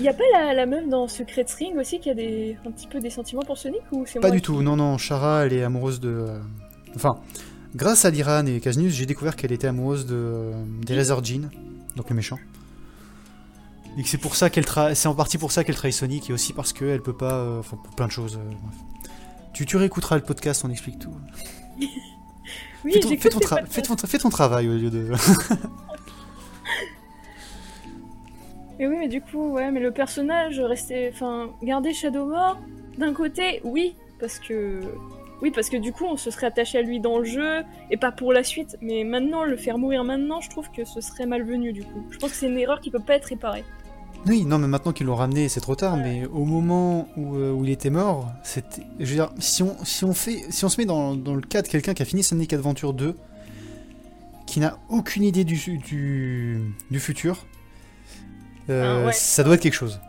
[0.01, 2.85] Y a pas la, la meuf dans Secret Ring aussi qui a des, un petit
[2.87, 5.63] peu des sentiments pour Sonic ou Pas moi du tout, non, non, Shara, elle est
[5.63, 6.09] amoureuse de.
[6.09, 6.39] euh,
[6.97, 7.19] Enfin,
[7.75, 10.51] grâce à Liran et Kaznus, j'ai découvert qu'elle était amoureuse de euh,
[10.85, 11.49] des Razor Jean,
[11.95, 12.37] donc le méchant.
[13.97, 14.93] Et que c'est pour ça qu'elle tra...
[14.95, 17.59] c'est en partie pour ça qu'elle trahit Sonic et aussi parce qu'elle peut pas.
[17.59, 18.37] Enfin, pour plein de choses.
[18.37, 18.75] bref.
[19.53, 21.13] Tu, tu réécouteras le podcast, on explique tout.
[22.85, 23.73] Oui, fais, ton, j'écoute fais ton les tra- podcasts.
[23.73, 25.11] fais ton tra- fais ton travail au lieu de.
[28.79, 31.09] Mais oui, mais du coup, ouais, mais le personnage restait.
[31.13, 32.57] Enfin, garder Shadow mort,
[32.97, 34.81] d'un côté, oui, parce que.
[35.41, 37.97] Oui, parce que du coup, on se serait attaché à lui dans le jeu, et
[37.97, 38.77] pas pour la suite.
[38.81, 42.05] Mais maintenant, le faire mourir maintenant, je trouve que ce serait malvenu, du coup.
[42.09, 43.63] Je pense que c'est une erreur qui peut pas être réparée.
[44.27, 45.97] Oui, non, mais maintenant qu'ils l'ont ramené, c'est trop tard.
[45.97, 48.81] Mais au moment où, euh, où il était mort, c'était.
[48.99, 51.41] Je veux dire, si on, si on, fait, si on se met dans, dans le
[51.41, 53.15] cas de quelqu'un qui a fini Sonic Adventure 2,
[54.47, 57.45] qui n'a aucune idée du, du, du futur,
[58.69, 59.13] euh, Ah, ouais.
[59.13, 59.99] ça doit être quelque chose.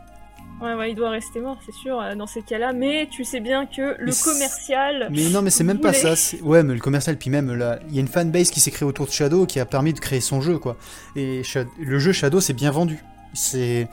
[0.59, 2.73] Ouais, ouais, il doit rester mort, c'est sûr, euh, dans ces cas-là.
[2.73, 5.09] Mais tu sais bien que le Mais commercial.
[5.11, 6.15] Mais non, mais c'est même pas ça.
[6.41, 8.87] Ouais, mais le commercial, puis même là, il y a une fanbase qui s'est créée
[8.87, 10.75] autour de Shadow qui a permis de créer son jeu, quoi.
[11.15, 11.43] Et
[11.79, 13.03] le jeu Shadow, c'est bien vendu.
[13.37, 13.87] C'est.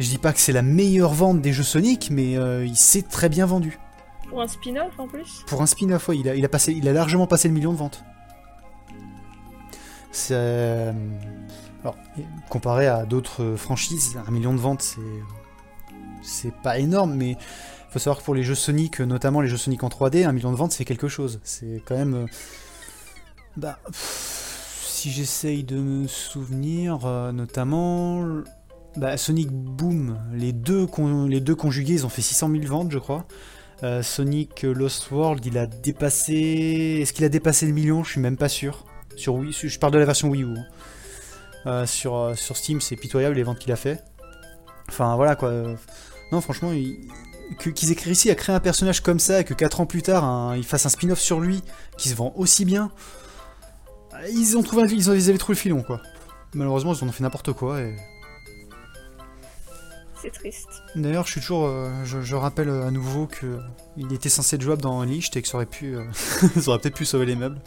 [0.00, 3.02] Je dis pas que c'est la meilleure vente des jeux Sonic, mais euh, il s'est
[3.02, 3.78] très bien vendu.
[4.28, 5.42] Pour un spin-off en plus?
[5.46, 7.72] Pour un spin-off, ouais, il a, il, a passé, il a largement passé le million
[7.72, 8.02] de ventes.
[10.12, 10.34] C'est.
[10.34, 10.92] euh,
[11.82, 11.96] Alors,
[12.48, 15.00] comparé à d'autres franchises, un million de ventes, c'est.
[16.22, 17.36] C'est pas énorme, mais
[17.90, 20.50] faut savoir que pour les jeux Sonic, notamment les jeux Sonic en 3D, un million
[20.50, 21.40] de ventes, c'est quelque chose.
[21.44, 22.14] C'est quand même.
[22.14, 22.26] euh,
[23.56, 23.78] Bah.
[23.86, 24.44] pff,
[24.98, 28.42] Si j'essaye de me souvenir, euh, notamment.
[28.96, 33.24] Bah, Sonic Boom, les deux, conjugués, ils ont fait 600 000 ventes, je crois.
[33.84, 36.98] Euh, Sonic Lost World, il a dépassé.
[37.00, 38.02] Est-ce qu'il a dépassé le million?
[38.02, 38.86] Je suis même pas sûr.
[39.14, 40.46] Sur Wii, je parle de la version Wii U.
[40.58, 40.64] hein.
[41.66, 44.02] Euh, sur, Steam, c'est pitoyable les ventes qu'il a fait.
[44.88, 45.52] Enfin voilà quoi.
[46.32, 46.72] Non, franchement,
[47.60, 50.24] qu'ils aient réussi à créer un personnage comme ça et que 4 ans plus tard,
[50.24, 51.62] un- ils fassent un spin-off sur lui
[51.98, 52.90] qui se vend aussi bien.
[54.20, 56.00] Euh, Ils ont trouvé, un- ils, ont- ils avaient trouvé le filon quoi.
[56.54, 57.94] Malheureusement, ils en ont fait n'importe quoi et.
[60.20, 60.68] C'est triste.
[60.96, 63.60] D'ailleurs, je suis toujours, euh, je, je rappelle euh, à nouveau que
[63.96, 66.80] il était censé être jouable dans Unleashed et que ça aurait pu, euh, ça aurait
[66.80, 67.60] peut-être pu sauver les meubles.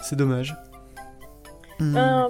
[0.00, 0.56] C'est dommage.
[1.78, 1.96] Hmm.
[1.96, 2.28] Euh,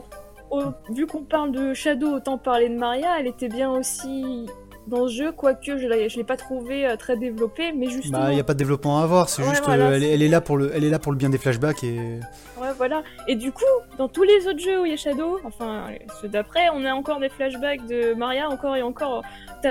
[0.51, 4.47] au- vu qu'on parle de Shadow, autant parler de Maria, elle était bien aussi
[4.89, 8.19] dans ce jeu, quoique je je l'ai pas trouvé euh, très développée, mais justement.
[8.19, 9.29] Bah, il y a pas de développement à avoir.
[9.29, 10.91] C'est Ouais, juste, voilà, euh, elle, est, c'est- elle est là pour le, elle est
[10.91, 12.19] là pour le bien des flashbacks et.
[12.61, 13.03] Ouais, voilà.
[13.29, 13.63] Et du coup,
[13.99, 15.87] dans tous les autres jeux où il y a Shadow, enfin
[16.21, 19.23] ceux d'après, on a encore des flashbacks de Maria, encore et encore.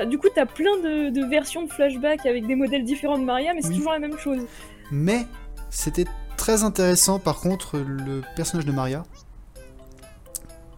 [0.08, 3.54] Du coup, t'as plein de, de versions de flashbacks avec des modèles différents de Maria,
[3.54, 3.78] mais c'est Oui.
[3.78, 4.40] toujours la même chose.
[4.92, 5.26] Mais
[5.70, 6.06] c'était
[6.38, 9.04] très intéressant par contre le personnage de Maria.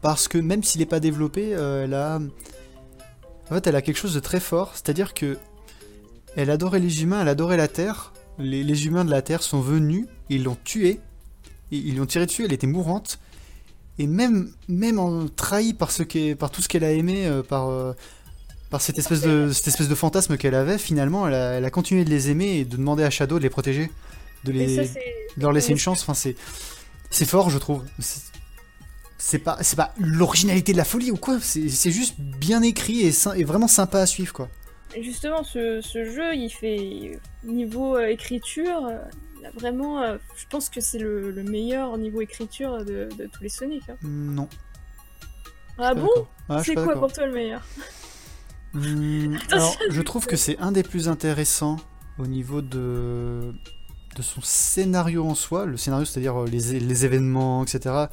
[0.02, 2.20] Parce que même s'il n'est pas développé, euh, elle a.
[3.50, 4.72] En fait, elle a quelque chose de très fort.
[4.74, 5.38] C'est-à-dire que.
[6.36, 8.12] Elle adorait les humains, elle adorait la Terre.
[8.40, 11.00] Les, les humains de la Terre sont venus, ils l'ont tuée.
[11.70, 13.20] Ils l'ont tirée dessus, elle était mourante.
[14.00, 16.04] Et même, même en trahi par, ce
[16.34, 17.94] par tout ce qu'elle a aimé, euh, par, euh,
[18.70, 21.70] par cette, espèce de, cette espèce de fantasme qu'elle avait, finalement, elle a, elle a
[21.70, 23.92] continué de les aimer et de demander à Shadow de les protéger.
[24.44, 25.00] De, les, ça,
[25.38, 26.02] de leur laisser une chance.
[26.08, 27.84] Enfin, c'est fort, je trouve.
[29.26, 31.40] C'est- pas, c'est pas l'originalité de la folie ou quoi.
[31.40, 34.50] C'est, juste bien écrit et, et vraiment sympa à suivre, quoi.
[35.02, 38.98] Justement, ce, ce jeu, il fait niveau euh, écriture, euh,
[39.56, 43.50] vraiment, euh, je pense que c'est le, le meilleur niveau écriture de, de tous les
[43.50, 43.84] Sonic.
[43.90, 43.96] hein.
[44.04, 44.50] Non.
[45.78, 46.10] Ah bon?
[46.50, 47.62] Ah, C'est quoi pour toi le meilleur?
[48.76, 51.78] Attention, alors, je trouve que c'est un des plus intéressants
[52.20, 53.54] au niveau de,
[54.16, 55.66] de son scénario en soi.
[55.66, 58.06] Le scénario, c'est-à-dire les, les événements, etc.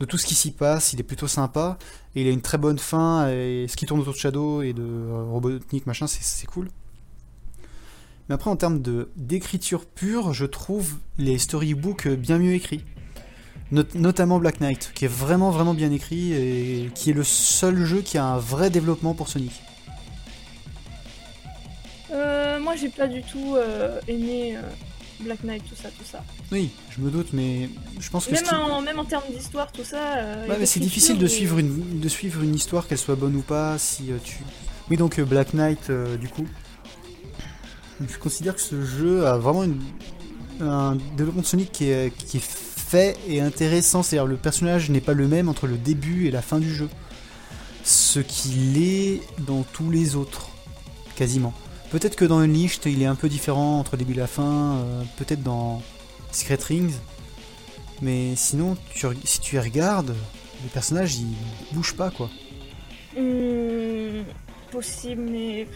[0.00, 1.76] De tout ce qui s'y passe, il est plutôt sympa.
[2.14, 3.28] Il a une très bonne fin.
[3.30, 6.68] Et ce qui tourne autour de Shadow et de euh, Robotnik, machin, c'est- cool.
[8.28, 8.80] Mais après, en termes
[9.16, 12.84] d'écriture pure, je trouve les storybooks bien mieux écrits.
[13.72, 17.84] Not- notamment Black Knight, qui est vraiment vraiment bien écrit et qui est le seul
[17.84, 19.52] jeu qui a un vrai développement pour Sonic.
[22.10, 24.62] euh, Moi j'ai pas du tout euh, aimé euh,
[25.20, 26.22] Black Knight, tout ça, tout ça.
[26.52, 27.68] Oui, je me doute, mais
[27.98, 30.16] je pense que Même en, même en termes d'histoire, tout ça.
[30.18, 33.34] euh, Ouais, mais c'est difficile de suivre une de suivre une histoire qu'elle soit bonne
[33.36, 34.36] ou pas si euh, tu.
[34.90, 36.46] Oui, donc euh, Black Knight, euh, du coup,
[38.08, 39.80] je considère que ce jeu a vraiment une-
[40.60, 44.02] un développement de Sonic qui est, qui est fait et intéressant.
[44.02, 46.88] C'est-à-dire le personnage n'est pas le même entre le début et la fin du jeu,
[47.84, 50.48] ce qu'il est dans tous les autres,
[51.16, 51.52] quasiment.
[51.90, 54.76] Peut-être que dans Unleashed, il est un peu différent entre le début et la fin.
[54.76, 55.82] euh, Peut-être dans
[56.32, 56.92] Secret Rings.
[58.02, 60.14] Mais sinon, tu si tu y regardes,
[60.62, 61.26] les personnages ils
[61.72, 62.28] bougent pas quoi.
[63.16, 64.22] Hmm,
[64.70, 65.66] possible, mais.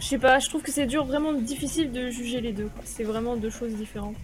[0.00, 2.68] Je sais pas, je trouve que c'est dur, vraiment difficile de juger les deux.
[2.74, 2.82] quoi.
[2.84, 4.16] C'est vraiment deux choses différentes.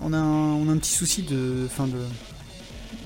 [0.00, 1.66] On a un, on a un petit souci de.
[1.70, 1.98] Fin de.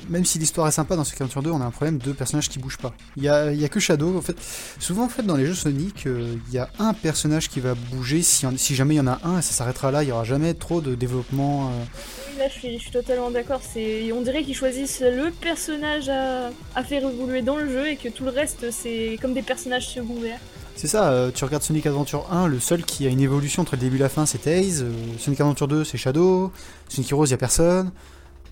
[0.09, 2.49] Même si l'histoire est sympa dans Secret Adventure 2, on a un problème de personnages
[2.49, 2.95] qui bougent pas.
[3.17, 4.17] Il y a, y a que Shadow.
[4.17, 4.37] En fait,
[4.79, 7.75] souvent en fait dans les jeux Sonic, euh, il y a un personnage qui va
[7.75, 10.03] bouger si, jamais il y en a un et ça s'arrêtera là.
[10.03, 11.67] Il y aura jamais trop de développement.
[11.67, 11.85] euh,
[12.31, 13.61] Oui, là je suis, je suis totalement d'accord.
[13.63, 17.97] C'est, on dirait qu'ils choisissent le personnage à, à faire évoluer dans le jeu et
[17.97, 20.39] que tout le reste c'est comme des personnages secondaires.
[20.79, 23.77] C'est ça, euh, tu regardes Sonic Adventure 1, le seul qui a une évolution entre
[23.77, 26.53] le début et la fin c'est Taze, euh, Sonic Adventure 2 c'est Shadow,
[26.91, 27.91] Sonic Heroes il a personne,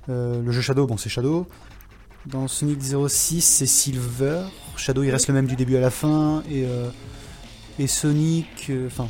[0.08, 1.46] euh, le jeu Shadow bon c'est Shadow,
[2.26, 4.44] dans Sonic 06 c'est Silver,
[4.76, 6.90] Shadow il reste le même du début à la fin, et, euh,
[7.78, 9.08] et Sonic, euh, enfin...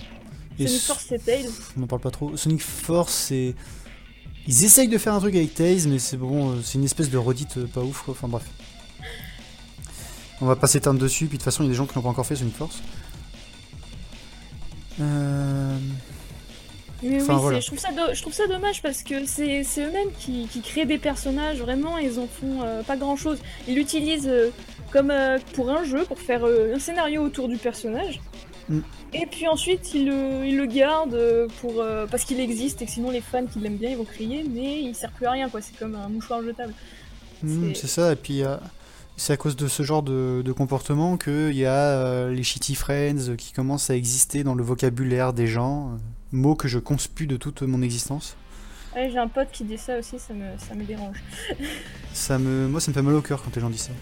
[0.58, 1.50] et Sonic Force c'est Tails.
[1.76, 3.54] on n'en parle pas trop, Sonic Force c'est...
[4.46, 7.10] Ils essayent de faire un truc avec Taze mais c'est bon, euh, c'est une espèce
[7.10, 8.44] de redite pas ouf quoi, enfin bref.
[10.40, 11.96] On va pas s'éteindre dessus, puis de toute façon il y a des gens qui
[11.96, 12.82] n'ont pas encore fait Sonic Force.
[15.00, 15.78] Euh...
[17.04, 17.60] Mais Enfin, oui, voilà.
[17.60, 20.86] je, trouve ça do- je trouve ça dommage parce que c'est eux-mêmes qui, qui créent
[20.86, 23.38] des personnages, vraiment, ils en font euh, pas grand-chose.
[23.68, 24.50] Ils l'utilisent euh,
[24.90, 28.20] comme euh, pour un jeu, pour faire un scénario autour du personnage.
[28.68, 28.78] Mm.
[29.12, 31.20] Et puis ensuite, ils le, ils le gardent
[31.60, 34.44] pour, parce qu'il existe et que sinon les fans qui l'aiment bien, ils vont crier,
[34.48, 35.60] mais il sert plus à rien, quoi.
[35.60, 36.72] C'est comme un mouchoir jetable.
[37.42, 38.42] Hmm, C'est- ça, et puis
[39.16, 43.36] c'est à cause de ce genre de, de comportement qu'il y a les shitty friends
[43.38, 45.90] qui commencent à exister dans le vocabulaire des gens,
[46.32, 48.36] mots que je conspue de toute mon existence.
[48.94, 51.22] Ouais, j'ai un pote qui dit ça aussi, ça me, ça me dérange.
[52.12, 53.92] Ça me, moi, ça me fait mal au cœur quand les gens disent ça.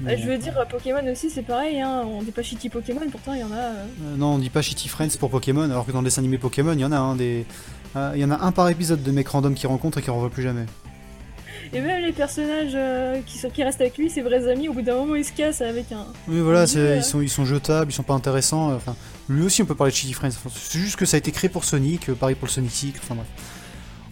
[0.00, 2.02] Mais, Euh, je veux dire, Pokémon aussi, c'est pareil, hein.
[2.06, 3.56] on dit pas shitty Pokémon, pourtant il y en a.
[3.56, 6.20] euh, euh, non, on dit pas shitty friends pour Pokémon, alors que dans le dessin
[6.22, 7.46] animé Pokémon, il y en a un des,
[7.96, 10.10] euh, il y en a un par épisode de mecs random qui rencontrent et qui
[10.10, 10.66] ne revoient plus jamais.
[11.74, 14.74] Et même les personnages euh, qui, sont, qui restent avec lui, ses vrais amis, au
[14.74, 16.04] bout d'un moment ils se cassent avec un.
[16.28, 18.70] Oui, voilà, c'est- ils, sont, ils sont jetables, ils sont pas intéressants.
[18.72, 18.94] euh, Enfin,
[19.30, 20.28] lui aussi, on peut parler de Shitty Friends.
[20.36, 22.70] Enfin, c'est juste que ça a été créé pour Sonic, euh, pareil pour le Sonic
[22.72, 23.00] Cycle.
[23.02, 23.26] Enfin bref.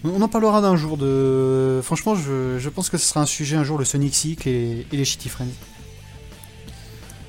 [0.04, 1.80] On, on en parlera d'un jour de.
[1.82, 4.86] Franchement, je, je pense que ce sera un sujet un jour, le Sonic Cycle et,
[4.90, 5.46] et les Shitty Friends.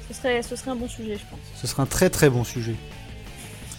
[0.10, 1.40] Ce serait, ce serait un bon sujet, je pense.
[1.60, 2.76] Ce sera un très très bon sujet.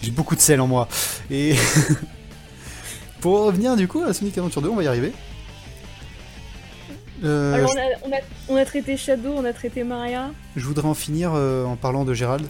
[0.03, 0.87] J'ai beaucoup de sel en moi.
[1.31, 1.55] Et.
[3.21, 5.13] pour revenir du coup à Sonic Adventure 2, on va y arriver.
[7.23, 8.19] Euh, Alors on a, on, a,
[8.49, 10.31] on a traité Shadow, on a traité Maria.
[10.55, 12.45] je, voudrais en finir euh, en parlant de Gérald.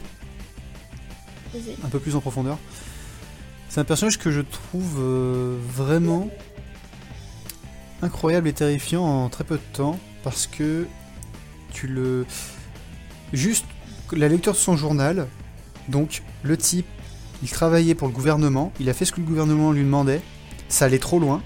[1.53, 1.75] Vas-y.
[1.85, 2.57] un peu plus en profondeur.
[3.69, 6.29] C'est un personnage que je trouve euh, vraiment
[8.01, 10.87] incroyable et terrifiant en très peu de temps parce que
[11.71, 12.25] tu le
[13.31, 13.65] juste
[14.11, 15.27] la lecture de son journal
[15.87, 16.85] donc le type
[17.41, 20.21] il travaillait pour le gouvernement il a fait ce que le gouvernement lui demandait
[20.67, 21.41] ça allait trop loin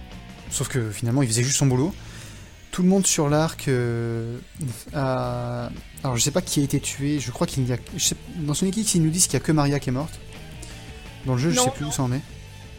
[0.49, 1.93] sauf que finalement il faisait juste son boulot
[2.71, 4.37] tout le monde sur l'arc euh,
[4.93, 5.69] a
[6.03, 7.77] alors je sais pas qui a été tué, je crois qu'il y a.
[7.97, 10.19] sais- Dans Sonic X, ils nous disent qu'il y a que Maria qui est morte.
[11.25, 12.21] Dans le jeu, je sais plus où ça en est.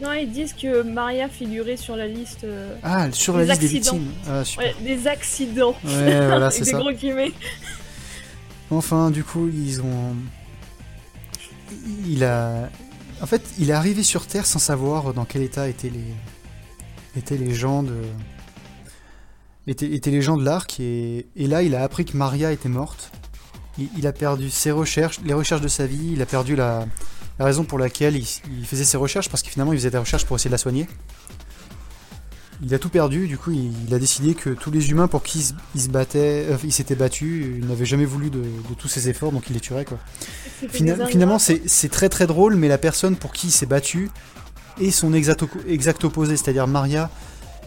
[0.01, 2.45] Non, ils disent que Maria figurait sur la liste.
[2.45, 3.97] euh, Ah, sur la Des liste des accidents.
[3.99, 4.13] victimes.
[4.31, 4.67] Ah, super.
[4.67, 5.75] Ouais, des accidents.
[5.85, 6.79] Ouais, voilà, c'est des ça.
[6.79, 6.91] gros.
[8.71, 10.15] Enfin, du coup, ils ont.
[12.07, 12.71] Il a.
[13.21, 16.15] En fait, il est arrivé sur Terre sans savoir dans quel état étaient les.
[17.19, 17.97] étaient les gens de.
[19.71, 21.27] Étaient les gens de l'arc, et...
[21.37, 23.11] et là, il a appris que Maria était morte.
[23.79, 26.87] Il, il a perdu ses recherches, les recherches de sa vie, il a perdu la,
[27.39, 28.27] la raison pour laquelle il,
[28.59, 30.59] il faisait ses recherches, parce que finalement, il faisait des recherches pour essayer de la
[30.59, 30.87] soigner.
[32.63, 33.29] il a tout perdu.
[33.29, 36.47] Du coup, il, il a décidé que tous les humains pour qui il, se- battait,
[36.51, 39.53] euh, il s'était battu, il n'avait jamais voulu de, de tous ses efforts, donc il
[39.55, 39.99] les tuerait quoi.
[40.69, 44.11] Fina- finalement, c'est très très drôle, mais la personne pour qui il s'est battu
[44.81, 47.11] est son exact opposé, c'est-à-dire Maria.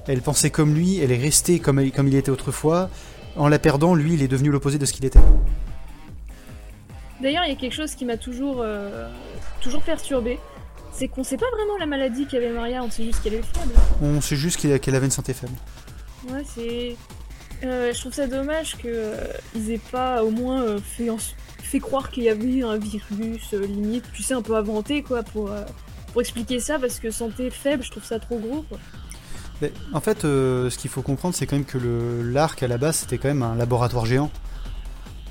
[0.07, 2.89] Elle pensait comme lui, elle est restée comme, elle- comme il était autrefois.
[3.35, 5.19] En la perdant, lui, il est devenu l'opposé de ce qu'il était.
[7.21, 9.07] D'ailleurs, il y a quelque chose qui m'a toujours, euh,
[9.61, 10.39] toujours perturbé.
[10.91, 13.73] C'est qu'on sait pas vraiment la maladie qu'avait Maria, on sait juste qu'elle est faible.
[14.01, 15.53] On sait juste qu'elle avait une santé faible.
[16.29, 16.95] Ouais, c'est.
[17.63, 21.17] euh, je trouve ça dommage qu'ils aient pas au moins euh, fait, en-
[21.61, 25.23] fait croire qu'il y avait un virus, euh, limite, tu sais, un peu inventé, quoi,
[25.23, 25.63] pour, euh,
[26.11, 28.79] pour expliquer ça, parce que santé faible, je trouve ça trop gros, quoi.
[29.93, 31.77] En fait, euh, ce qu'il faut comprendre, c'est quand même que
[32.23, 34.31] l'arc à la base, c'était quand même un laboratoire géant.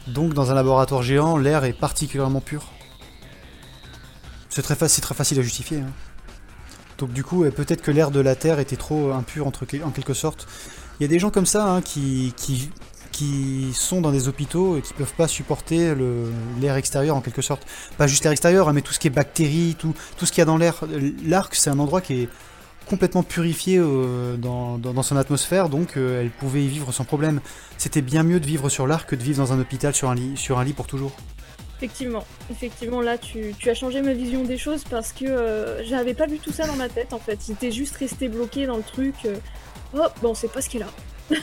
[0.07, 2.65] Donc, dans un laboratoire géant, l'air est particulièrement pur.
[4.49, 5.79] C'est très, facile, à justifier.
[5.79, 5.93] hein.
[6.99, 10.15] Donc, du coup, euh, peut-être que l'air de la Terre était trop impur, en quelque
[10.15, 10.47] sorte.
[10.99, 12.35] Il y a des gens comme ça hein, qui,
[13.75, 15.95] sont dans des hôpitaux et qui peuvent pas supporter
[16.61, 17.67] l'air extérieur, en quelque sorte.
[17.97, 20.41] Pas juste l'air extérieur, hein, mais tout ce qui est bactéries, tout, tout ce qu'il
[20.41, 20.83] y a dans l'air.
[21.25, 22.29] L'arc, c'est un endroit qui est
[22.91, 27.05] complètement purifiée euh, dans, dans- dans son atmosphère, donc euh, elle pouvait y vivre sans
[27.05, 27.41] problème.
[27.79, 30.15] C'était bien mieux de vivre sur l'arc que de vivre dans un hôpital sur un
[30.17, 31.13] lit, sur un lit pour toujours.
[31.79, 36.13] Effectivement, effectivement, là, tu, tu as changé ma vision des choses parce que euh, j'avais
[36.15, 37.39] pas vu tout ça dans ma tête, en fait.
[37.47, 39.15] J'étais juste resté bloqué dans le truc.
[39.95, 40.91] Oh, bon, on sait pas ce qu'elle a.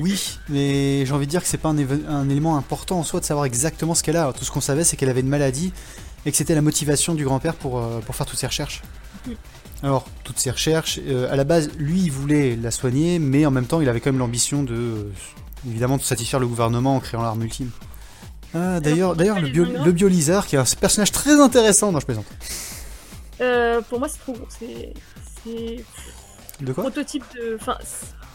[0.00, 3.26] Oui, mais j'ai envie de dire que c'est pas un, élément important en soi de
[3.26, 4.32] savoir exactement ce qu'elle a.
[4.32, 5.70] Tout ce qu'on savait, c'est qu'elle avait une maladie
[6.24, 8.80] et que c'était la motivation du grand-père pour, euh, pour faire toutes ces recherches.
[9.86, 13.52] Alors, toutes ces recherches, euh, à la base, lui, il voulait la soigner, mais en
[13.52, 15.12] même temps, il avait quand même l'ambition de, euh,
[15.64, 17.70] évidemment, de satisfaire le gouvernement en créant l'arme ultime.
[18.52, 22.04] Ah, d'ailleurs, d'ailleurs, le, bio, le Biolizard, qui est un personnage très intéressant, non, je
[22.04, 22.26] plaisante.
[23.40, 24.48] Euh, pour moi, c'est trop gros.
[24.48, 24.92] C'est.
[25.44, 25.84] c'est
[26.64, 27.56] De quoi prototype de.
[27.60, 27.78] Enfin,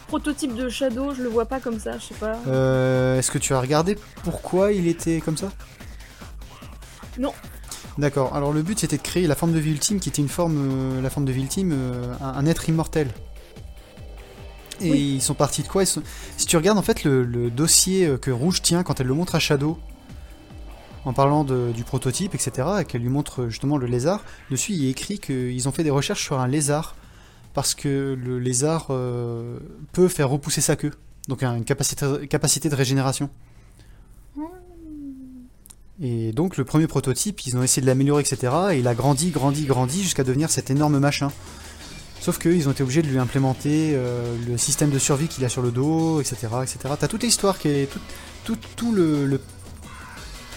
[0.08, 2.38] prototype de Shadow, je le vois pas comme ça, je sais pas.
[2.46, 5.52] Euh, Est-ce que tu as regardé pourquoi il était comme ça?
[7.18, 7.34] Non.
[7.98, 8.34] D'accord.
[8.34, 10.56] Alors le but c'était de créer la forme de vie ultime qui était une forme,
[10.96, 13.08] euh, la forme de vie ultime, euh, un, un être immortel.
[14.80, 15.12] Et Oui.
[15.16, 15.82] ils sont partis de quoi?
[15.82, 16.02] Ils sont-
[16.36, 19.14] Si tu regardes en fait le, le dossier euh, que Rouge tient quand elle le
[19.14, 19.78] montre à Shadow,
[21.04, 24.86] en parlant de- du prototype, etc., et qu'elle lui montre justement le lézard, dessus il
[24.86, 26.94] est écrit qu'ils ont fait des recherches sur un lézard
[27.54, 29.58] parce que le lézard euh,
[29.92, 30.92] peut faire repousser sa queue,
[31.28, 33.28] donc une capacité, capacité de régénération.
[36.00, 38.52] Et donc le premier prototype, ils ont essayé de l'améliorer, etc.
[38.72, 41.30] Et il a grandi, grandi, grandi jusqu'à devenir cet énorme machin.
[42.20, 45.48] Sauf qu'ils ont été obligés de lui implémenter euh, le système de survie qu'il a
[45.48, 46.36] sur le dos, etc.
[46.62, 46.78] etc.
[46.98, 47.88] T'as toute l'histoire qui est...
[47.90, 47.98] Tout,
[48.44, 49.40] tout, tout le, le-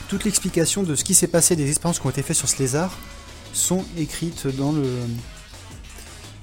[0.07, 2.59] toute l'explication de ce qui s'est passé, des expériences qui ont été faites sur ce
[2.59, 2.95] lézard,
[3.53, 4.83] sont écrites dans le...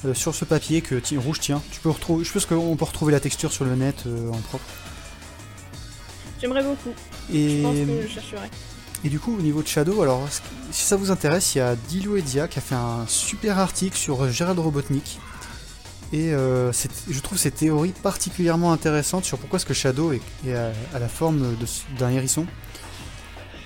[0.05, 1.63] euh, sur ce papier que Rouge tient.
[1.71, 4.39] Tu peux retrouver, je pense qu'on peut retrouver la texture sur le net euh, en
[4.39, 4.65] propre.
[6.41, 6.91] J'aimerais beaucoup.
[7.33, 7.59] Et...
[7.59, 8.51] Je pense que je chercherai.
[9.05, 10.29] Et du coup, au niveau de Shadow, alors
[10.71, 13.97] si ça vous intéresse, il y a Dilo Edia qui a fait un super article
[13.97, 15.19] sur Gérald Robotnik.
[16.13, 16.71] Et euh,
[17.11, 21.57] je trouve ces théories particulièrement intéressantes sur pourquoi est-ce que Shadow est, à, la forme
[21.99, 22.47] d'un hérisson.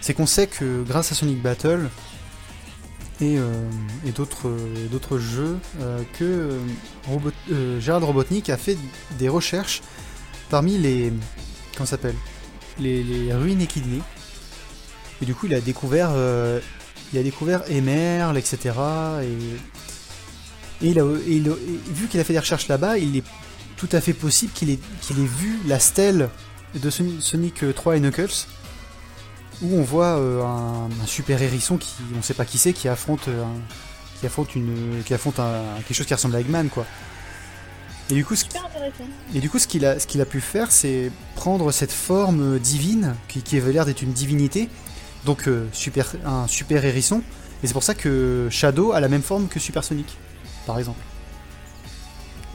[0.00, 1.88] C'est qu'on sait que grâce à Sonic Battle
[3.20, 3.50] et, euh,
[4.06, 5.58] euh, d'autres jeux,
[6.12, 6.56] que
[7.08, 7.32] Robot-
[7.80, 8.78] Gérald Robotnik a fait
[9.18, 9.82] des recherches
[10.48, 11.12] parmi les.
[11.76, 12.14] Comment s'appelle?
[12.78, 14.02] Les, les ruines équidnées.
[15.22, 16.60] Et du coup, il a découvert, euh,
[17.12, 18.74] il a découvert Emerl, etc.
[19.22, 22.98] Et, et, il a, et il a- et vu qu'il a fait des recherches là-bas,
[22.98, 23.24] il est
[23.76, 26.28] tout à fait possible qu'il ait, qu'il ait vu la stèle
[26.74, 28.46] de Sonic, Sonic 3 et Knuckles,
[29.62, 32.88] où on voit euh, un, un super hérisson qui, on sait pas qui c'est, qui
[32.88, 36.68] affronte, euh, un- qui affronte une, qui affronte un- quelque chose qui ressemble à Eggman,
[36.68, 36.84] quoi.
[38.10, 38.44] Et du coup, ce,
[39.34, 42.58] et du coup, ce qu'il a, ce qu'il a pu faire, c'est prendre cette forme
[42.60, 44.68] divine, qui, qui avait l'air d'être une divinité,
[45.26, 47.20] donc euh, super, un super hérisson,
[47.62, 50.16] et c'est pour ça que Shadow a la même forme que Super Sonic,
[50.66, 51.00] par exemple.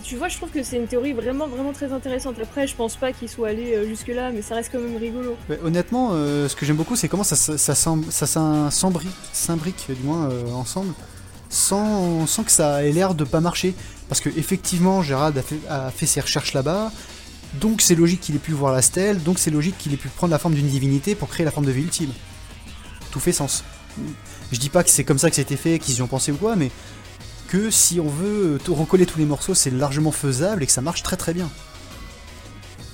[0.04, 2.36] Tu vois, je trouve que c'est une théorie vraiment, vraiment très intéressante.
[2.42, 5.38] Après, je pense pas qu'il soit allé euh, jusque-là, mais ça reste quand même rigolo.
[5.64, 9.86] Honnêtement, euh, ce que j'aime beaucoup, c'est comment ça, ça, ça, s'im- ça s'im- s'imbrique,
[9.90, 10.94] du moins, euh, ensemble,
[11.50, 13.74] sans, sans que ça ait l'air de pas marcher.
[14.10, 16.92] Parce que effectivement, Gérald a fait, a fait ses recherches là-bas,
[17.62, 20.10] donc c'est logique qu'il ait pu voir la stèle, donc c'est logique qu'il ait pu
[20.10, 22.12] prendre la forme d'une divinité pour créer la forme de vie ultime.
[23.12, 23.64] Tout fait sens.
[24.52, 26.38] Je dis pas que c'est comme ça que été fait, qu'ils y ont pensé ou
[26.38, 26.72] quoi, mais
[27.48, 30.82] que si on veut tout recoller tous les morceaux, c'est largement faisable et que ça
[30.82, 31.50] marche très très bien.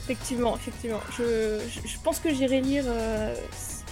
[0.06, 1.02] Effectivement, effectivement.
[1.18, 3.35] Je, je, je pense que j'irai lire euh,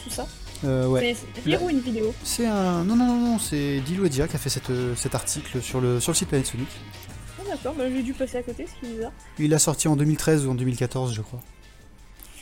[0.03, 0.27] tout ça.
[0.63, 1.15] Euh, ouais.
[1.45, 2.13] Lire ou une vidéo?
[2.23, 2.83] C'est un.
[2.83, 5.81] Non, non, non, non, c'est Dilo Edia qui a fait cette, euh, cet article sur
[5.81, 6.69] le, sur le site Planet Sonic.
[7.39, 9.11] Ah, d'accord, bah, j'ai dû passer à côté, ce qui est bizarre.
[9.37, 11.41] Il a sorti en 2013 ou en 2014, je crois.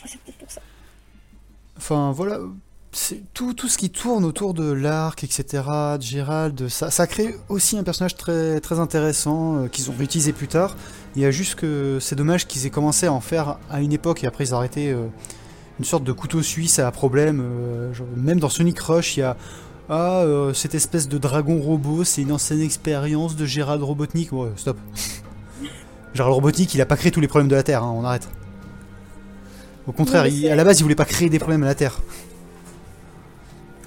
[0.02, 0.60] Ah, c'est peut-être pour ça.
[1.76, 2.38] Enfin, voilà.
[3.32, 5.64] Tout, tout ce qui tourne autour de l'arc, etc.,
[5.96, 10.32] de Gérald, ça, ça crée aussi un personnage très, très intéressant euh, qu'ils ont réutilisé
[10.32, 10.76] plus tard.
[11.16, 13.92] Il y a juste que c'est dommage qu'ils aient commencé à en faire à une
[13.92, 15.06] époque et après ils ont arrêté euh,
[15.80, 17.40] une sorte de couteau suisse à problème.
[17.42, 19.36] euh, genre, même dans Sonic Rush, il y a
[19.90, 24.32] ah, cette espèce de dragon robot, c'est une ancienne expérience de Gérald Robotnik.
[24.32, 24.78] Ouais, stop.
[26.14, 28.28] Gérald Robotnik, il a pas créé tous les problèmes de la Terre, hein, on arrête.
[29.86, 32.00] Au contraire, il- à la base, il voulait pas créer des problèmes à la Terre.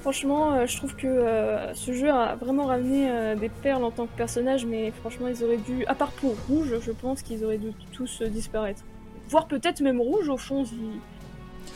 [0.07, 3.91] Franchement, euh, je trouve que euh, ce jeu a vraiment ramené euh, des perles en
[3.91, 7.43] tant que personnage, mais franchement, ils auraient dû, à part pour Rouge, je pense qu'ils
[7.43, 8.84] auraient dû tous disparaître.
[9.27, 10.79] Voire peut-être même Rouge, au fond, si...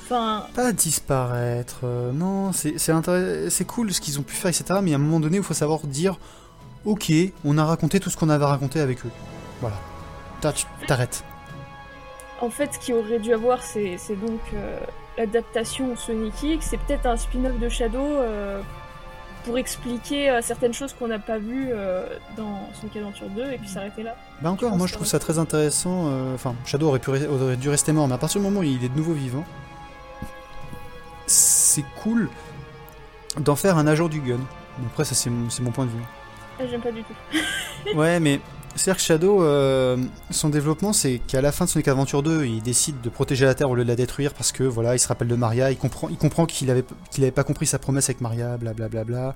[0.05, 4.79] Enfin, Pas disparaître, euh, non, c'est c'est cool ce qu'ils ont pu faire, etc.
[4.81, 6.17] Mais à un moment donné, il faut savoir dire
[6.85, 7.11] Ok,
[7.43, 9.11] on a raconté tout ce qu'on avait raconté avec eux.
[9.59, 9.75] Voilà.
[10.87, 11.25] T'arrêtes.
[12.39, 14.39] en fait, ce qu'il aurait dû avoir, c'est c'est donc
[15.17, 18.61] l'adaptation Sonic X, c'est peut-être un spin-off de Shadow euh,
[19.45, 22.07] pour expliquer euh, certaines choses qu'on n'a pas vues euh,
[22.37, 24.15] dans Sonic Adventure 2, et puis s'arrêter là.
[24.41, 26.05] Bah encore, moi je trouve ça très intéressant.
[26.07, 28.63] euh, Enfin, Shadow aurait, pu aurait dû rester mort, mais à partir du moment où
[28.63, 29.43] il est de nouveau vivant,
[31.27, 32.29] c'est cool
[33.39, 34.39] d'en faire un agent du gun.
[34.87, 36.03] Après, ça c'est mon, c'est mon point de vue.
[36.59, 37.97] Ah, J'aime pas du tout.
[37.97, 38.39] Ouais, mais
[38.81, 39.95] c'est-à-dire que Shadow, euh,
[40.31, 43.53] son développement, c'est qu'à la fin de Sonic Adventure 2, il décide de protéger la
[43.53, 45.77] Terre au lieu de la détruire parce que voilà, il se rappelle de Maria, il
[45.77, 49.03] comprend, il comprend qu'il avait, qu'il avait pas compris sa promesse avec Maria, blablabla.
[49.03, 49.35] Bla, bla.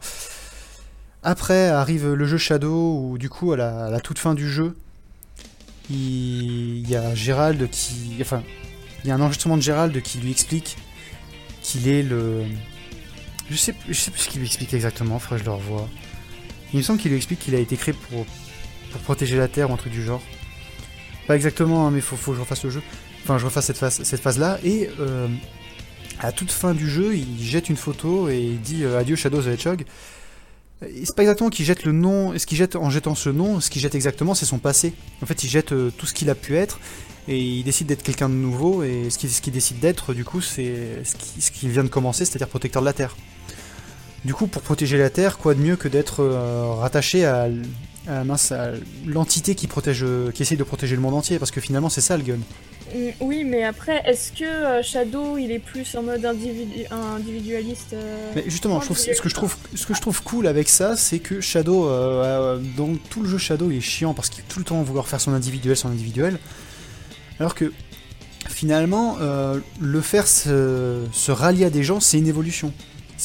[1.21, 4.75] Après arrive le jeu Shadow où du coup à la, toute fin du jeu,
[5.91, 8.41] il, y a Gérald qui, enfin,
[9.03, 10.75] il y a un enregistrement de Gérald qui lui explique
[11.61, 12.45] qu'il est le,
[13.51, 15.87] je sais, je sais plus ce qu'il lui explique exactement, faudrait que je le revoie.
[16.73, 18.25] Il me semble qu'il lui explique qu'il a été créé pour
[18.99, 20.21] protéger la Terre ou un truc du genre.
[21.27, 22.81] Pas exactement, hein, mais faut, faut que je refasse le jeu.
[23.23, 24.59] Enfin, je refasse cette phase, cette phase-là.
[24.63, 25.27] Et euh,
[26.19, 29.41] à toute fin du jeu, il jette une photo et il dit euh, adieu Shadow
[29.41, 29.85] the Hedgehog.
[30.81, 33.69] C'est pas exactement qu'il jette le nom, ce qu'il jette en jetant ce nom, ce
[33.69, 34.93] qu'il jette exactement, c'est son passé.
[35.23, 36.79] En fait, il jette euh, tout ce qu'il a pu être
[37.27, 38.83] et il décide d'être quelqu'un de nouveau.
[38.83, 41.89] Et ce qu'il qu'il décide d'être, du coup, c'est ce qui- ce qu'il vient de
[41.89, 43.15] commencer, c'est-à-dire protecteur de la Terre.
[44.25, 47.47] Du coup, pour protéger la Terre, quoi de mieux que d'être euh, rattaché à,
[48.07, 48.71] à, mince, à
[49.05, 52.01] l'entité qui protège, euh, qui essaye de protéger le monde entier, parce que finalement, c'est
[52.01, 52.37] ça le gun.
[52.93, 57.93] Mm, Oui, mais après, est-ce que euh, Shadow, il est plus en mode individu- individualiste
[57.93, 60.69] euh, Mais justement, je trouve, ce que je trouve, ce que je trouve cool avec
[60.69, 64.29] ça, c'est que Shadow, euh, euh, dans tout le jeu Shadow, il est chiant parce
[64.29, 66.37] qu'il est tout le temps vouloir faire son individuel, son individuel,
[67.39, 67.73] alors que
[68.47, 72.71] finalement, euh, le faire se, se rallier à des gens, c'est une évolution.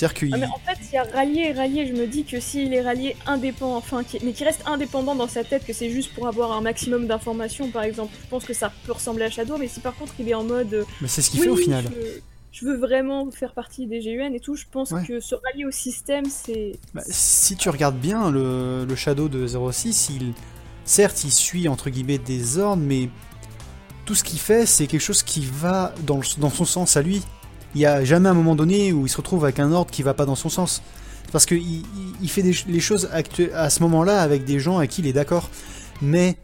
[0.02, 0.06] Ah,
[0.38, 1.86] mais en fait, il y a rallié et rallié.
[1.86, 5.26] Je me dis que s'il est rallié indépendant, enfin, qui- mais qui reste indépendant dans
[5.28, 8.54] sa tête, que c'est juste pour avoir un maximum d'informations, par exemple, je pense que
[8.54, 9.56] ça peut ressembler à Shadow.
[9.58, 11.50] Mais si par contre il est en mode, euh, mais c'est ce qu'il oui, fait
[11.52, 11.84] au final.
[11.90, 12.20] je,
[12.60, 15.04] je veux vraiment faire partie des GUN et tout, je pense Ouais.
[15.04, 16.72] que se rallier au système, c'est.
[16.94, 20.34] Bah, si tu regardes bien le, le Shadow de 06, il,
[20.84, 23.08] certes, il suit entre guillemets des ordres, mais
[24.06, 27.02] tout ce qu'il fait, c'est quelque chose qui va dans, le- dans son sens à
[27.02, 27.22] lui.
[27.74, 30.02] Il n'y a jamais un moment donné où il se retrouve avec un ordre qui
[30.02, 30.82] va pas dans son sens.
[31.32, 31.84] Parce qu'il il,
[32.20, 33.09] il fait des les choses
[33.55, 35.51] à ce moment-là avec des gens à qui il est d'accord.
[36.02, 36.36] Mais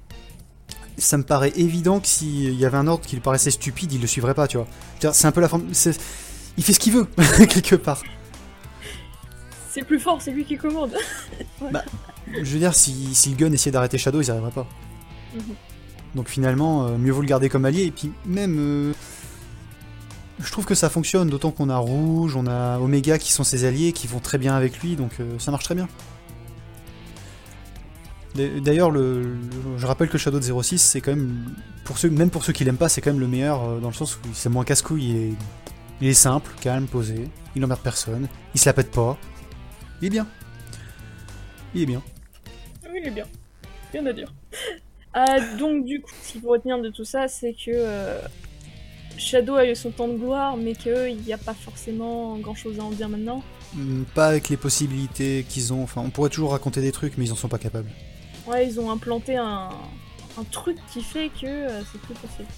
[0.98, 4.00] ça me paraît évident que s'il y avait un ordre qui lui paraissait stupide, il
[4.00, 4.66] le suivrait pas, tu vois.
[5.12, 5.64] C'est un peu la forme.
[6.56, 7.04] Il fait ce qu'il veut,
[7.48, 8.02] quelque part.
[9.70, 10.94] C'est plus fort, c'est lui qui commande.
[12.32, 14.66] Je veux dire, si, si gun essayait d'arrêter Shadow, ils n'y arriveraient pas.
[15.34, 15.42] Mhm.
[16.14, 17.84] Donc finalement, euh, mieux vaut le garder comme allié.
[17.84, 18.92] Et puis même, euh,
[20.38, 23.64] je trouve que ça fonctionne, d'autant qu'on a Rouge, on a Omega qui sont ses
[23.64, 25.88] alliés, qui vont très bien avec lui, donc euh, ça marche très bien.
[28.34, 29.36] D'a- D'ailleurs, le,
[29.78, 31.54] je rappelle que Shadow de 06, c'est quand même,
[31.84, 33.88] pour ceux, même pour ceux qui l'aiment pas, c'est quand même le meilleur, euh, dans
[33.88, 35.34] le sens où c'est moins casse-couille,
[36.00, 39.16] il est, simple, calme, posé, il n'emmerde personne, il se la pète pas,
[40.02, 40.26] il est bien.
[41.74, 42.02] Il est bien.
[42.92, 43.24] Oui, il est bien.
[43.92, 44.32] Rien à dire.
[45.14, 48.20] Ah, donc, du coup, ce qu'il faut retenir de tout ça, c'est que euh,
[49.18, 52.78] Shadow a eu son temps de gloire, mais qu'il n'y a pas forcément grand chose
[52.78, 53.42] à en dire maintenant.
[53.74, 55.82] Hmm, Pas avec les possibilités qu'ils ont.
[55.82, 57.90] Enfin, on pourrait toujours raconter des trucs, mais ils en sont pas capables.
[58.46, 59.70] Ouais, ils ont implanté un,
[60.38, 62.48] un truc qui fait que euh, c'est plus possible.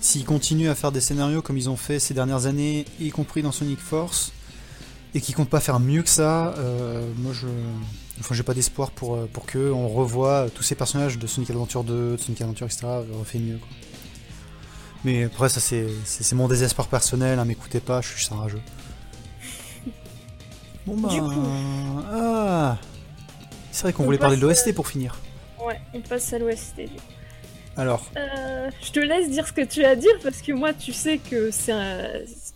[0.00, 3.42] S'ils continuent à faire des scénarios comme ils ont fait ces dernières années, y compris
[3.42, 4.32] dans Sonic Force,
[5.14, 7.46] et qu'ils comptent pas faire mieux que ça, euh, moi je.
[8.20, 11.50] Enfin, j'ai pas d'espoir pour, euh, pour que on revoie tous ces personnages de Sonic
[11.50, 12.86] Adventure 2, de Sonic Adventure, etc.
[13.18, 13.58] refait mieux.
[13.58, 13.68] Quoi.
[15.04, 18.60] Mais après, ça c'est mon désespoir personnel, hein, m'écoutez pas, je suis juste un rageux.
[20.86, 21.08] Bon bah.
[21.10, 21.46] Du coup.
[22.12, 22.78] Ah
[23.72, 25.16] C'est vrai qu'on On voulait parler de l'OST pour finir.
[25.64, 26.76] Ouais, on passe à l'OST.
[26.78, 26.92] du coup.
[27.76, 30.72] Alors, Euh, je te laisse dire ce que tu as à dire parce que moi,
[30.72, 32.08] tu sais que c'est un-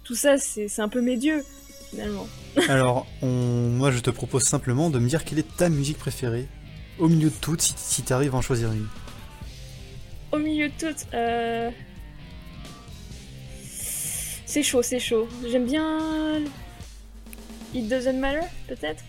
[0.02, 1.44] tout ça, c'est un peu mes dieux,
[1.90, 2.26] finalement.
[2.68, 3.26] alors on...
[3.28, 6.48] moi je te propose simplement de me dire quelle est ta musique préférée,
[6.98, 8.86] au milieu de toutes, si, t'arrives à en choisir une.
[10.32, 11.70] Au milieu de tout, euh...
[14.52, 15.26] c'est chaud, c'est chaud.
[15.50, 16.40] J'aime bien.
[17.74, 19.02] It doesn't matter, peut-être?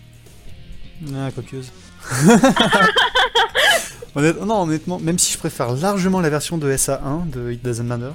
[1.14, 1.70] Ah, copieuse.
[4.14, 7.84] Honnête- Non, honnêtement, même si je préfère largement la version de SA1 de It Doesn't
[7.84, 8.12] Matter.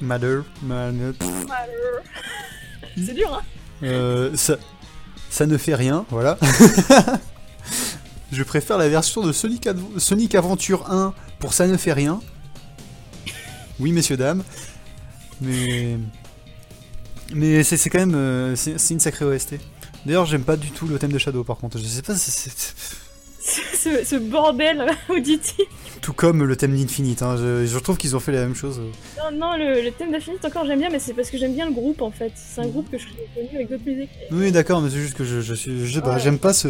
[0.00, 1.12] Matter, matter,
[2.96, 3.42] c'est dur, hein?
[3.82, 4.56] euh, ça,
[5.28, 6.38] ça ne fait rien, voilà.
[8.32, 12.18] je préfère la version de Sonic, Adv- Sonic Adventure 1 pour ça ne fait rien.
[13.78, 14.42] Oui, messieurs, dames.
[15.42, 15.98] Mais.
[17.32, 18.14] Mais c'est quand même.
[18.14, 19.54] euh, c'est une sacrée OST.
[20.06, 21.78] D'ailleurs, j'aime pas du tout le thème de Shadow par contre.
[21.78, 22.74] Je sais pas, c'est- c'est.
[23.42, 25.56] Ce, ce bordel auditif.
[26.02, 27.36] Tout comme le thème d'Infinite, hein.
[27.38, 28.80] je, je trouve qu'ils ont fait la même chose.
[29.16, 31.64] Non, non, le, le thème d'Infinite encore j'aime bien, mais c'est parce que j'aime bien
[31.66, 32.32] le groupe en fait.
[32.36, 34.10] C'est un groupe que je connais connu avec d'autres musiques.
[34.30, 35.54] Oui, d'accord, mais c'est juste que je, je.
[35.54, 36.20] Je pas, Ouais.
[36.20, 36.68] j'aime pas ce.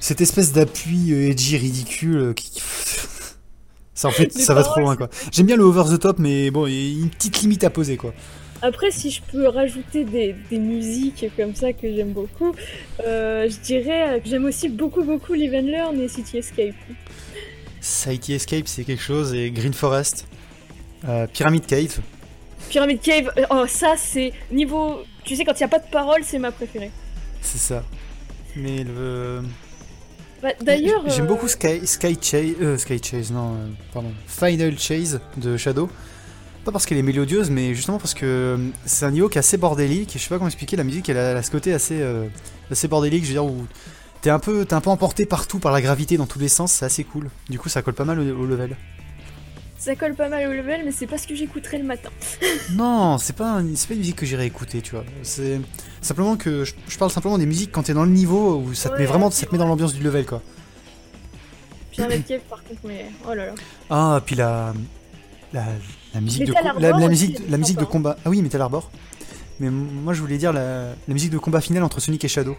[0.00, 2.60] Cette espèce d'appui euh, edgy ridicule euh, qui.
[3.94, 5.08] Ça en fait, ça va trop loin quoi.
[5.32, 7.70] J'aime bien le over the top, mais bon, il y a une petite limite à
[7.70, 8.12] poser quoi.
[8.62, 12.54] Après, si je peux rajouter des, des musiques comme ça que j'aime beaucoup,
[13.06, 16.74] euh, je dirais que j'aime aussi beaucoup, beaucoup Live and Learn et City Escape.
[17.80, 20.26] City Escape, c'est quelque chose, et Green Forest,
[21.06, 22.00] euh, Pyramid Cave.
[22.68, 25.02] Pyramid Cave, euh, oh ça c'est niveau...
[25.24, 26.90] Tu sais, quand il n'y a pas de parole, c'est ma préférée.
[27.40, 27.84] C'est ça.
[28.56, 29.42] Mais le.
[30.42, 31.02] Bah, D'ailleurs...
[31.08, 32.54] J'aime euh, beaucoup Sky, Sky Chase.
[32.60, 33.56] Euh, Sky Chase, non,
[33.92, 34.10] pardon.
[34.26, 35.88] Final Chase de Shadow.
[36.68, 39.40] Pas parce qu'elle est mélodieuse, mais justement parce que euh, c'est un niveau qui est
[39.40, 40.14] assez bordélique.
[40.14, 41.98] Et je sais pas comment expliquer, la musique elle a, elle a ce côté assez,
[42.02, 42.26] euh,
[42.70, 43.66] assez bordélique, je veux dire, où
[44.20, 46.72] t'es un, peu, t'es un peu emporté partout par la gravité dans tous les sens,
[46.72, 47.30] c'est assez cool.
[47.48, 48.76] Du coup, ça colle pas mal au, au level.
[49.78, 52.10] Ça colle pas mal au level, mais c'est pas ce que j'écouterai le matin.
[52.74, 55.04] Non, c'est pas, un- pas une musique que j'irais écouter, tu vois.
[55.22, 55.62] C'est
[56.02, 58.90] simplement que je, je parle simplement des musiques quand t'es dans le niveau où ça
[58.90, 60.42] te Ouais, met vraiment, ça te met dans l'ambiance du level, quoi.
[61.92, 63.06] Pyramid Cave par contre, mais...
[63.26, 63.54] Oh là là.
[63.88, 64.74] Ah, puis la,
[65.54, 65.64] la,
[66.14, 68.16] la musique de la, musique, c'est la musique de combat.
[68.24, 68.90] Ah oui, Metal Arbor.
[69.60, 72.56] Mais moi, je voulais dire la, la musique de combat final entre Sonic et Shadow.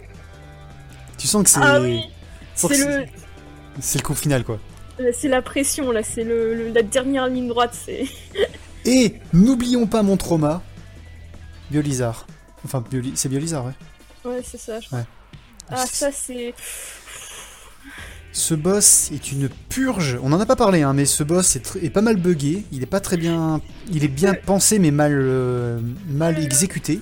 [1.17, 2.01] Tu sens que c'est, Ah oui
[2.55, 3.05] C'est le...
[3.80, 4.59] c'est le coup final, quoi.
[4.99, 8.05] Euh, C'est la pression là, c'est le, le- la dernière ligne droite, c'est...
[8.85, 10.61] Et n'oublions pas mon trauma,
[11.71, 12.26] Biolizard.
[12.65, 13.73] Enfin, Bioli- c'est Biolizard, ouais.
[14.26, 14.99] Ouais, c'est ça, je crois.
[14.99, 15.05] Ouais.
[15.69, 16.53] Ah, ça c'est...
[18.31, 20.19] Ce boss est une purge.
[20.22, 22.64] On en a pas parlé, hein, mais ce boss est, pas mal buggé.
[22.72, 23.60] Il est pas très bien.
[23.91, 26.99] Il est bien pensé, mais mal, euh, mal exécuté.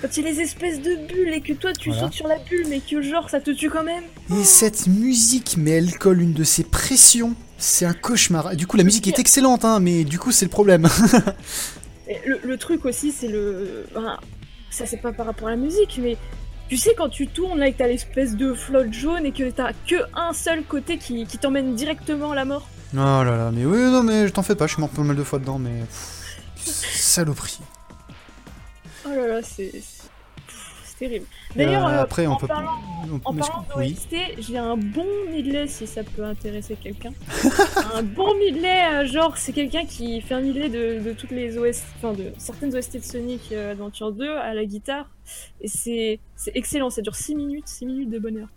[0.00, 2.04] Quand il y a les espèces de bulles et que toi tu Voilà.
[2.04, 4.04] sautes sur la bulle, mais que genre ça te tue quand même.
[4.34, 7.34] Et cette musique, mais elle colle une de ses pressions.
[7.58, 8.56] C'est un cauchemar.
[8.56, 10.88] Du coup, la musique est excellente, hein, mais du coup, c'est le problème.
[12.26, 13.84] Le, le truc aussi, c'est le.
[13.94, 14.16] enfin,
[14.68, 16.16] ça, c'est pas par rapport à la musique, mais
[16.70, 19.50] tu sais, quand tu tournes là et que t'as l'espèce de flotte jaune et que
[19.50, 22.68] t'as que un seul côté qui, qui t'emmène directement à la mort.
[22.94, 25.02] oh là là, mais oui, non, mais je t'en fais pas, je suis mort pas
[25.02, 25.80] mal de fois dedans, mais.
[26.54, 26.64] pff,
[26.94, 27.58] saloperie.
[29.04, 29.82] Oh là là, c'est.
[31.00, 31.26] Terrible.
[31.56, 32.46] D'ailleurs, Euh, euh, après, on en peut.
[32.46, 32.78] parlant-
[33.10, 33.94] on- En parlant oui.
[33.94, 37.10] d'OST, j'ai un bon medley si ça peut intéresser quelqu'un.
[37.94, 41.58] un bon medley, euh, genre c'est quelqu'un qui fait un medley de, de toutes les
[41.58, 45.08] OST, enfin de certaines OST de Sonic euh, Adventure 2 à la guitare.
[45.60, 48.48] Et c'est c'est excellent, ça dure 6 minutes, 6 minutes de bonheur.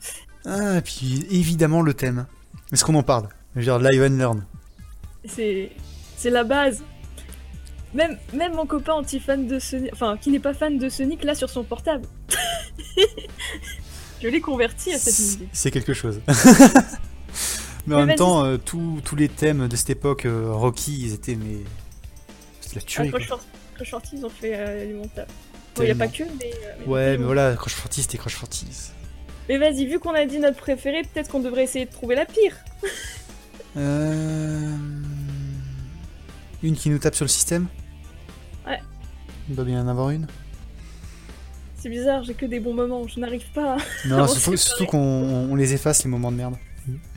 [0.46, 2.28] Ah, et puis évidemment le thème.
[2.72, 3.30] Est-ce qu'on en parle?
[3.56, 4.46] Je veux dire, live and learn.
[5.26, 5.72] C'est
[6.18, 6.84] c'est la base.
[7.94, 11.36] Même, même mon copain anti-fan de Sonic, enfin qui n'est pas fan de Sonic, là
[11.36, 12.06] sur son portable.
[14.22, 15.50] Je l'ai converti à cette musique.
[15.52, 16.22] c'est quelque chose.
[17.88, 20.98] mais en Mais même temps, euh, tous tous les thèmes de cette époque, euh, Rocky,
[21.08, 21.58] ils étaient mais.
[22.62, 23.12] C'est la Ah, tuerie.
[23.12, 23.20] quoi.
[23.76, 25.28] Crush Force, ils ont fait euh, les montages.
[25.76, 26.52] Bon, il a pas que, mais.
[26.80, 28.92] mais- Ouais, mais voilà, Crush Fortis, c'était Crush Fortis.
[29.50, 32.26] Mais vas-y, vu qu'on a dit notre préféré, peut-être qu'on devrait essayer de trouver la
[32.26, 32.56] pire.
[33.76, 34.72] Euh...
[36.62, 37.68] Une qui nous tape sur le système?
[38.68, 38.80] Ouais.
[39.50, 40.28] Il doit bien y en avoir une.
[41.78, 43.76] C'est bizarre, j'ai que des bons moments, je n'arrive pas.
[43.76, 44.26] à- Non,
[44.56, 44.98] surtout, qu'on
[45.52, 46.56] on les efface les moments de merde.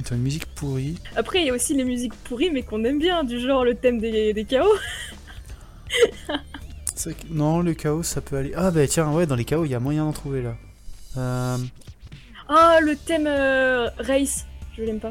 [0.01, 0.97] Attends, une musique pourrie.
[1.17, 3.75] Après, il y a aussi les musiques pourries, mais qu'on aime bien, du genre le
[3.75, 4.67] thème des, des chaos.
[6.95, 8.53] C'est vrai que- Non, le chaos, ça peut aller.
[8.57, 10.57] Ah bah tiens, ouais, dans les chaos, il y a moyen d'en trouver là.
[11.17, 11.59] Euh...
[12.49, 14.47] Ah, le thème euh, Race,
[14.77, 15.11] je l'aime pas.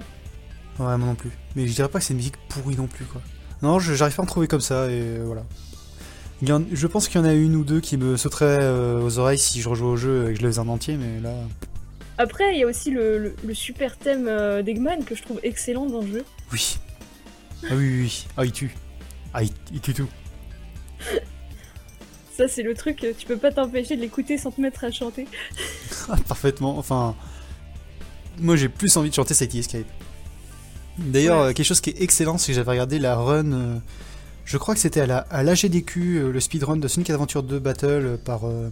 [0.79, 1.31] Ouais, moi non plus.
[1.55, 3.21] Mais je dirais pas que c'est une musique pourrie non plus, quoi.
[3.61, 5.43] Non, j'arrive pas à en trouver comme ça, et euh, voilà.
[6.41, 8.59] Il y en- je pense qu'il y en a une ou deux qui me sauteraient
[8.61, 10.97] euh, aux oreilles si je rejoue au jeu et que je le faisais en entier,
[10.97, 11.33] mais là...
[12.17, 15.39] Après, il y a aussi le, le- le super thème euh, d'Eggman que je trouve
[15.43, 16.25] excellent dans le jeu.
[16.51, 16.77] Oui.
[17.63, 18.27] Ah oui, oui, oui.
[18.37, 18.75] Ah, il tue.
[19.33, 20.07] Ah, il, il tue tout.
[22.37, 24.91] Ça, c'est le truc, euh, tu peux pas t'empêcher de l'écouter sans te mettre à
[24.91, 25.25] chanter.
[26.09, 26.77] Ah, Parfaitement.
[26.77, 27.15] Enfin,
[28.37, 29.85] moi j'ai plus envie de chanter City Escape.
[30.99, 31.53] D'ailleurs, Ouais.
[31.55, 33.81] quelque chose qui est excellent, c'est que j'avais regardé la run.
[34.45, 37.59] Je crois que c'était à la à l'AGDQ, euh, le speedrun de Sonic Adventure 2
[37.59, 38.69] Battle euh, par, euh,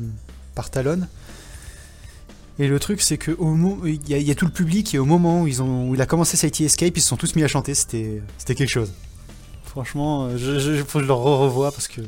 [0.55, 1.01] par Talon.
[2.59, 3.31] Et le truc, c'est que
[3.85, 5.89] il y, a- il y a tout le public et au moment où, ils ont,
[5.89, 7.73] où il a commencé City Escape, ils se sont tous mis à chanter.
[7.73, 8.93] C'était c'était quelque chose.
[9.65, 12.01] Franchement, je, je, faut que je revoie parce que.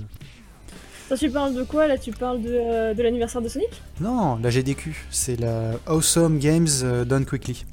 [1.08, 1.98] Toi, tu parles de quoi là?
[1.98, 3.70] Tu parles de, euh, de l'anniversaire de Sonic?
[4.00, 6.68] Non, la GDQ, c'est la Awesome Games
[7.08, 7.66] Done Quickly.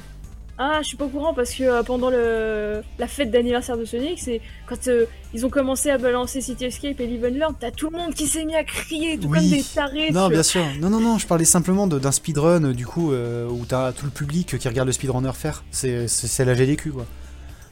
[0.58, 2.82] Ah, je suis pas au courant parce que euh, pendant le...
[2.98, 7.00] la fête d'anniversaire de Sonic, c'est quand euh, ils ont commencé à balancer City Escape
[7.00, 9.38] et Live and Learn, t'as tout le monde qui s'est mis à crier, tout Oui.
[9.38, 10.10] comme des tarés.
[10.10, 10.62] Non, bien sûr.
[10.78, 14.04] Non, non, non, je parlais simplement d'un speedrun, euh, du coup, euh, où t'as tout
[14.04, 15.64] le public qui regarde le speedrunner faire.
[15.70, 16.06] C'est
[16.44, 17.06] la GDQ, quoi.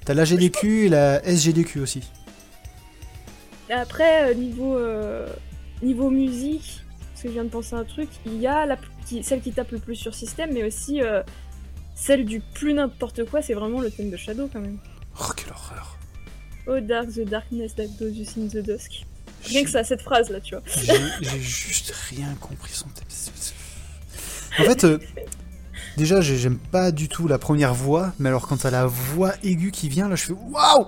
[0.06, 2.00] T'as la GDQ et la SGDQ aussi.
[3.70, 5.28] Après, niveau, euh,
[5.82, 6.82] niveau musique,
[7.12, 9.42] parce que je viens de penser à un truc, il y a la, qui, celle
[9.42, 11.00] qui tape le plus sur système, mais aussi
[12.00, 14.78] celle du plus n'importe quoi, c'est vraiment le thème de Shadow quand même.
[15.20, 15.96] Oh, quelle horreur.
[16.66, 19.04] Oh dark, the darkness that goes in the dusk.
[19.44, 20.62] Rien que ça, cette phrase là, tu vois.
[21.20, 23.06] J'ai juste rien compris son thème.
[24.58, 24.98] En fait, euh,
[25.96, 29.32] déjà, j'ai- j'aime pas du tout la première voix, mais alors quand t'as la voix
[29.42, 30.86] aiguë qui vient, là, je fais waouh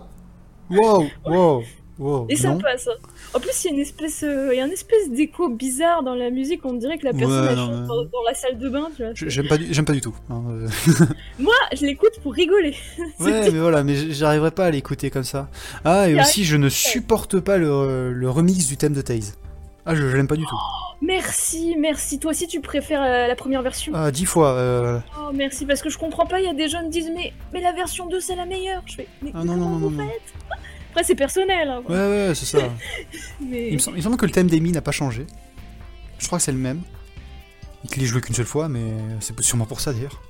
[0.70, 1.64] Wow Wow
[2.02, 2.58] Wow Et ça non.
[2.58, 2.88] passe.
[2.88, 2.98] hein.
[3.34, 6.02] En plus, il y a une espèce, euh, il y a une espèce d'écho bizarre
[6.02, 6.60] dans la musique.
[6.64, 9.02] On dirait que la personne Ouais, non, chante dans, dans la salle de bain, tu
[9.04, 9.12] vois.
[9.14, 10.14] Je- J'aime pas, du- j'aime pas du tout.
[10.30, 10.68] hein, euh.
[11.38, 12.74] Moi, je l'écoute pour rigoler.
[13.20, 15.48] Ouais, mais voilà, mais j'arriverai pas à l'écouter comme ça.
[15.84, 19.38] Ah, et aussi, je ne supporte pas le, le remix du thème de Taze.
[19.86, 20.56] Ah, je, je l'aime pas du tout.
[21.00, 22.18] Merci, merci.
[22.20, 23.92] Toi aussi, tu préfères euh, la première version?
[23.94, 24.52] Ah, dix fois.
[24.52, 26.38] euh, Oh, merci, parce que je comprends pas.
[26.40, 28.82] Il y a des gens qui disent, mais, mais la version 2, c'est la meilleure.
[28.86, 30.22] Je fais, mais, Ah non, comment non, vous faites?
[30.92, 31.68] Après, c'est personnel.
[31.68, 32.58] hein, Ouais, ouais, c'est ça.
[33.40, 33.68] mais...
[33.68, 35.26] Il me, semble, il me semble que le thème d'Amy n'a pas changé.
[36.18, 36.82] Je crois que c'est le même.
[37.84, 38.82] Et qu'il est joué qu'une seule fois, mais
[39.20, 40.20] c'est sûrement pour ça d'ailleurs.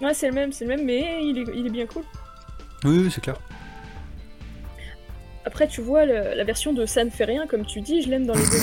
[0.00, 2.04] Ouais, c'est le même, c'est le même, mais il est, il est bien cool.
[2.84, 3.36] Oui, oui, c'est clair.
[5.44, 8.08] Après, tu vois, le- la version de Ça ne fait rien, comme tu dis, je
[8.08, 8.58] l'aime dans les deux.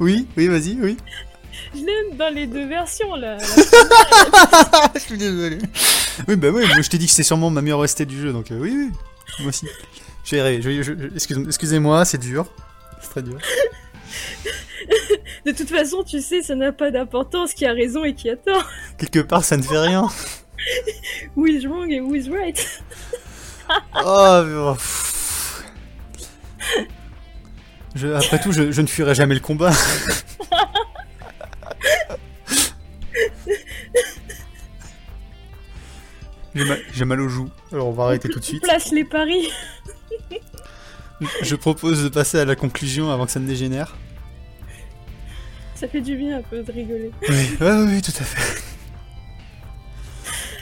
[0.00, 0.96] Oui, oui, vas-y, oui.
[1.74, 3.36] Je l'aime dans les deux versions, là.
[4.94, 5.58] je suis désolé.
[6.28, 8.32] Oui, bah oui, moi je t'ai dit que c'est sûrement ma meilleure OST du jeu,
[8.32, 8.90] donc euh, oui, oui.
[9.40, 9.66] Moi aussi.
[10.24, 12.46] Je vais, je excuse- excusez-moi, c'est dur.
[13.02, 13.38] C'est très dur.
[15.46, 18.36] De toute façon, tu sais, ça n'a pas d'importance qui a raison et qui a
[18.36, 18.68] tort.
[18.98, 20.06] Quelque part, ça ne fait rien.
[21.36, 22.58] Who is wrong et who is right?
[24.04, 24.74] Oh, mais.
[27.94, 29.70] Je- après tout, je, je ne fuirai jamais le combat.
[36.54, 38.62] J'ai mal, mal aux joues, alors on va arrêter tout de suite.
[38.62, 39.48] Place les paris.
[41.42, 43.96] Je propose de passer à la conclusion avant que ça ne dégénère.
[45.74, 47.10] Ça fait du bien un peu de rigoler.
[47.28, 48.62] Oui, ouais, oui, oui, tout à fait.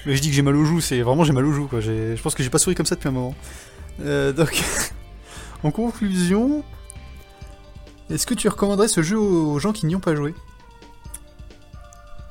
[0.07, 1.81] Mais je dis que j'ai mal aux joues, c'est vraiment j'ai mal aux joues quoi.
[1.81, 3.35] Je pense que j'ai pas souri comme ça depuis un moment.
[4.01, 4.63] Euh, donc,
[5.65, 6.63] en conclusion,
[8.11, 10.35] est-ce que tu recommanderais ce jeu aux gens qui n'y ont pas joué?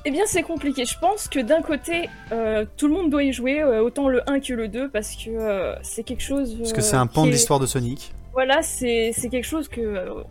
[0.04, 0.84] Eh bien, c'est compliqué.
[0.84, 4.22] Je pense que d'un côté, euh, tout le monde doit y jouer, euh, autant le
[4.30, 6.56] 1 que le 2, parce que euh, c'est quelque chose.
[6.58, 8.12] Parce que c'est un pan de est- l'histoire de Sonic.
[8.32, 10.22] Voilà, c'est quelque chose que,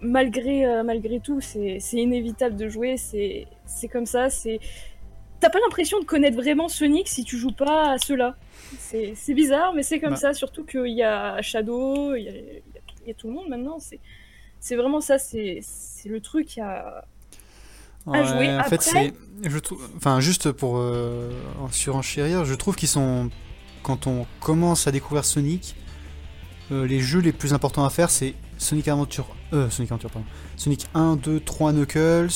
[0.00, 2.96] malgré, malgré tout, c'est inévitable de jouer.
[2.96, 4.30] C'est comme ça.
[4.30, 4.58] C'est
[5.40, 8.34] T'as pas l'impression de connaître vraiment Sonic si tu joues pas à ceux-là.
[8.78, 10.16] C'est bizarre, mais c'est comme Bah.
[10.16, 10.32] ça.
[10.34, 12.32] Surtout qu'il y a Shadow, il y a,
[13.06, 13.78] il y tout le monde maintenant.
[14.60, 15.18] C'est vraiment ça.
[15.18, 16.56] C'est c'est le truc.
[16.56, 17.04] Il y a...
[18.12, 18.56] à jouer.
[18.58, 19.12] en fait, c'est.
[19.42, 19.58] Je.
[19.96, 23.30] Enfin, juste pour euh, en surenchérir, je trouve qu'ils sont.
[23.82, 25.74] Quand on commence à découvrir Sonic,
[26.72, 29.26] euh, les jeux les plus importants à faire, c'est Sonic Adventure.
[29.52, 30.26] Euh, Sonic Adventure, pardon.
[30.56, 32.28] Sonic 1, 2, 3 Knuckles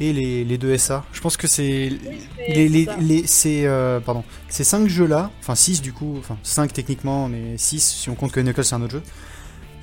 [0.00, 1.04] et les, les deux SA.
[1.12, 1.92] Je pense que c'est.
[2.36, 6.16] c'est- Les, les, c'est les- ces, euh, pardon, ces 5 jeux-là, enfin 6 du coup,
[6.18, 9.02] enfin 5 techniquement, mais 6 si on compte que Knuckles c'est un autre jeu,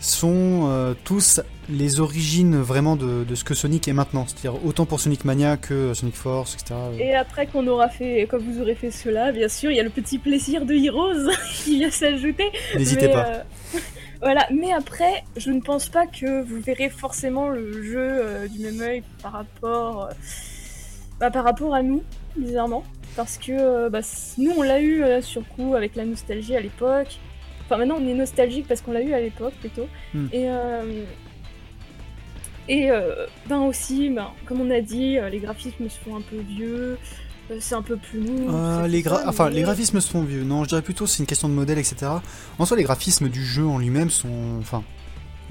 [0.06, 4.26] sont euh, tous les origines vraiment de, de ce que Sonic est maintenant.
[4.28, 6.76] C'est-à-dire autant pour Sonic Mania que Sonic Force, etc.
[7.00, 9.84] Et après qu'on aura fait, quand vous aurez fait cela, bien sûr, il y a
[9.84, 11.32] le petit plaisir de Heroes
[11.64, 12.52] qui vient s'ajouter.
[12.76, 13.26] N'hésitez pas.
[13.28, 13.44] euh,
[14.22, 18.60] voilà, mais après, je ne pense pas que vous verrez forcément le jeu euh, du
[18.60, 20.14] même œil par rapport, euh,
[21.20, 22.04] bah, par rapport à nous,
[22.38, 22.84] bizarrement.
[23.16, 24.02] Parce que euh, bah,
[24.38, 27.18] nous, on l'a eu euh, sur coup avec la nostalgie à l'époque.
[27.66, 29.88] Enfin, maintenant, on est nostalgique parce qu'on l'a eu à l'époque plutôt.
[30.14, 30.28] Hmm.
[30.32, 31.04] Et, euh,
[32.68, 36.22] et euh, ben aussi, ben, comme on a dit, euh, les graphismes se font un
[36.22, 36.98] peu vieux.
[37.60, 38.26] c'est un peu plus.
[38.50, 40.44] Euh, c'est les, tout gra- ça, enfin, les graphismes sont vieux.
[40.44, 42.12] Non, je dirais plutôt c'est une question de modèle, etc.
[42.58, 44.58] En soi, les graphismes du jeu en lui-même sont.
[44.60, 44.84] Enfin,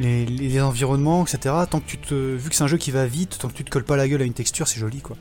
[0.00, 1.54] les environnements, etc.
[1.70, 2.14] Tant que tu te.
[2.14, 4.08] Vu que c'est un jeu qui va vite, tant que tu te colles pas la
[4.08, 5.16] gueule à une texture, c'est joli, quoi.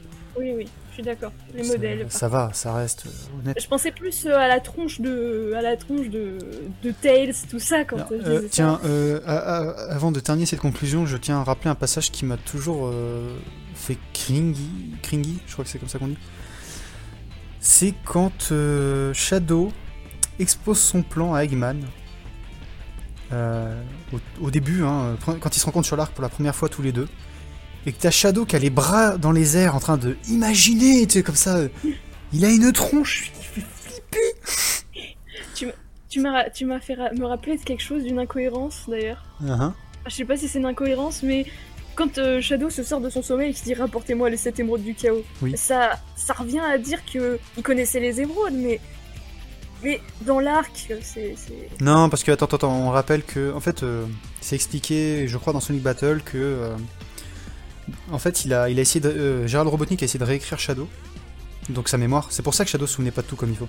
[0.96, 1.32] Je suis d'accord.
[1.56, 2.06] Les modèles.
[2.10, 3.58] Ça, va, ça reste euh, honnête.
[3.60, 6.38] Je pensais plus euh, à la tronche de, à la tronche de,
[6.84, 8.88] de Tails, tout ça quand je euh, tiens, ça.
[8.88, 12.26] euh, à- à- avant de terminer cette conclusion, je tiens à rappeler un passage qui
[12.26, 13.36] m'a toujours euh,
[13.74, 14.70] fait cringy,
[15.02, 16.18] cringy, je crois que c'est comme ça qu'on dit.
[17.60, 18.54] C'est quand
[19.14, 19.72] Shadow
[20.38, 21.78] expose son plan à Eggman.
[23.32, 26.82] au, au début, hein, quand ils se rencontrent sur l'arc pour la première fois tous
[26.84, 27.08] les deux,
[27.86, 31.06] et que t'as Shadow qui a les bras dans les airs en train de imaginer,
[31.08, 31.68] tu sais, comme ça, euh,
[32.32, 33.32] il a une tronche,
[36.10, 39.24] Tu m'as, ra- tu m'as fait ra- me rappeler de quelque chose, d'une incohérence d'ailleurs.
[39.42, 39.74] Uhum.
[40.06, 41.46] Ah, Je sais pas si c'est une incohérence, mais
[41.96, 44.84] quand euh, Shadow se sort de son sommeil et qu'il dit rapportez-moi les 7 émeraudes
[44.84, 45.54] du chaos, Oui.
[45.58, 48.80] ça, ça revient à dire que il connaissait les émeraudes, mais
[49.84, 51.36] mais dans l'arc, c'est,
[51.82, 54.06] Non, parce que attends, attends, attends, on rappelle que en fait, euh,
[54.40, 56.76] c'est expliqué, je crois, dans Sonic Battle que euh,
[58.12, 60.60] en fait, il a, il a essayé de, euh, Gérald Robotnik a essayé de réécrire
[60.60, 60.88] Shadow,
[61.70, 62.28] donc sa mémoire.
[62.30, 63.68] C'est pour ça que Shadow se souvenait pas de tout comme il faut.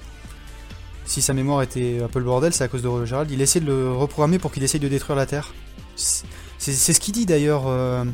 [1.06, 3.30] Si sa mémoire était un peu le bordel, c'est à cause de Gérald.
[3.30, 5.52] Il a essayé de le reprogrammer pour qu'il essaye de détruire la Terre.
[5.96, 7.64] C'est ce qu'il dit d'ailleurs.
[7.66, 8.04] euh,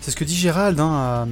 [0.00, 1.26] c'est ce que dit Gérald, hein,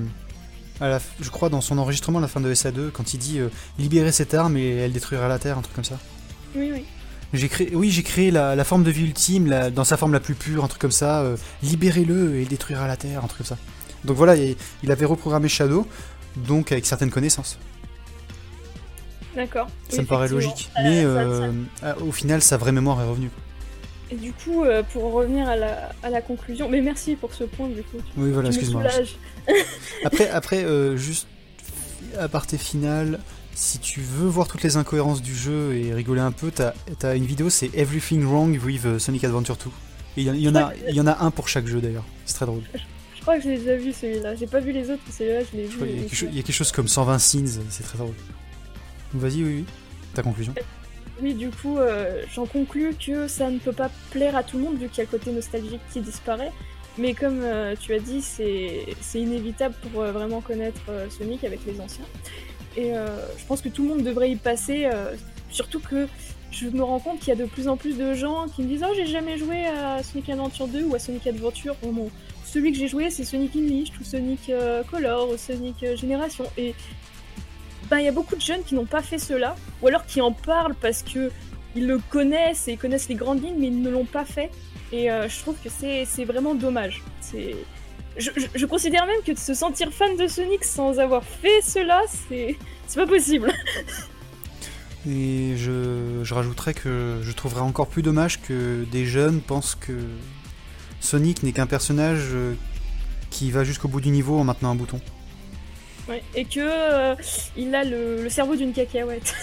[0.81, 3.18] à, à la, je crois, dans son enregistrement à la fin de SA2, quand il
[3.18, 3.48] dit euh,
[3.78, 5.98] libérer cette arme et elle détruira la Terre, un truc comme ça.
[6.56, 6.85] oui, oui.
[7.32, 10.12] J'ai créé, oui, j'ai créé la, la forme de vie ultime, la- dans sa forme
[10.12, 11.22] la plus pure, un truc comme ça.
[11.22, 13.59] euh, Libérez-le et il détruira la Terre, un truc comme ça.
[14.05, 15.86] Donc voilà, il, il avait reprogrammé Shadow,
[16.36, 17.59] donc avec certaines connaissances.
[19.35, 19.66] D'accord.
[19.89, 20.70] Ça Oui, me paraît logique.
[20.74, 21.52] Ça- Mais ça- euh,
[21.82, 23.31] ah, au final, sa vraie mémoire est revenue.
[24.10, 27.44] Et du coup, euh, pour revenir à la, à la conclusion, mais merci pour ce
[27.44, 27.97] point du coup.
[28.16, 28.82] Oui, voilà, excuse-moi.
[30.05, 31.26] Après, après euh, juste
[32.18, 33.18] à parté final,
[33.55, 36.72] si tu veux voir toutes les incohérences du jeu et rigoler un peu, t'as
[37.02, 39.70] as une vidéo, c'est Everything Wrong with euh, Sonic Adventure 2.
[40.16, 41.66] Et il y, en- il y en a, il y en a un pour chaque
[41.66, 42.05] jeu d'ailleurs.
[42.26, 42.62] C'est très drôle.
[43.24, 44.34] Je crois que je l'ai déjà vu celui-là.
[44.34, 45.78] J'ai pas vu les autres, mais celui-là je l'ai vu.
[45.78, 48.12] qu'il y, chose- il y a quelque chose comme 120 scenes, c'est très drôle.
[49.14, 49.64] Vas-y, oui, oui.
[50.12, 50.52] Ta conclusion
[51.22, 54.64] Oui, du coup, euh, j'en conclus que ça ne peut pas plaire à tout le
[54.64, 56.52] monde vu qu'il y a le côté nostalgique qui disparaît.
[56.98, 58.84] Mais comme euh, tu as dit, c'est
[59.14, 62.05] inévitable pour euh, vraiment connaître Sonic avec les anciens.
[62.76, 64.86] Et je pense que tout le monde devrait y passer,
[65.51, 66.09] surtout que
[66.51, 68.68] je me rends compte qu'il y a de plus en plus de gens qui me
[68.68, 71.74] disent Oh, j'ai jamais joué à Sonic Adventure 2 ou à Sonic Adventure.
[71.82, 72.10] Bon,
[72.55, 76.44] celui que j'ai joué, c'est Sonic Unleashed ou Sonic euh, Color ou Sonic euh, Génération.
[76.56, 76.72] Et
[77.90, 80.20] ben, il y a beaucoup de jeunes qui n'ont pas fait cela, ou alors qui
[80.20, 81.31] en parlent parce que
[81.74, 84.51] ils le connaissent et ils connaissent les grandes lignes, mais ils ne l'ont pas fait.
[84.93, 87.02] Et euh, je trouve que c'est vraiment dommage.
[88.16, 92.02] Je, je- considère même que de se sentir fan de Sonic sans avoir fait cela,
[92.28, 92.56] c'est
[92.94, 93.52] pas possible.
[95.06, 99.93] Et je, je rajouterais que je trouverais encore plus dommage que des jeunes pensent que
[101.05, 102.55] Sonic n'est qu'un personnage euh,
[103.31, 105.01] qui va jusqu'au bout du niveau en maintenant un bouton.
[106.09, 107.14] Ouais, Et que euh,
[107.56, 109.35] il a le, le cerveau d'une cacahuète.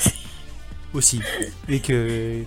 [0.93, 1.21] Aussi.
[1.69, 2.41] Et que.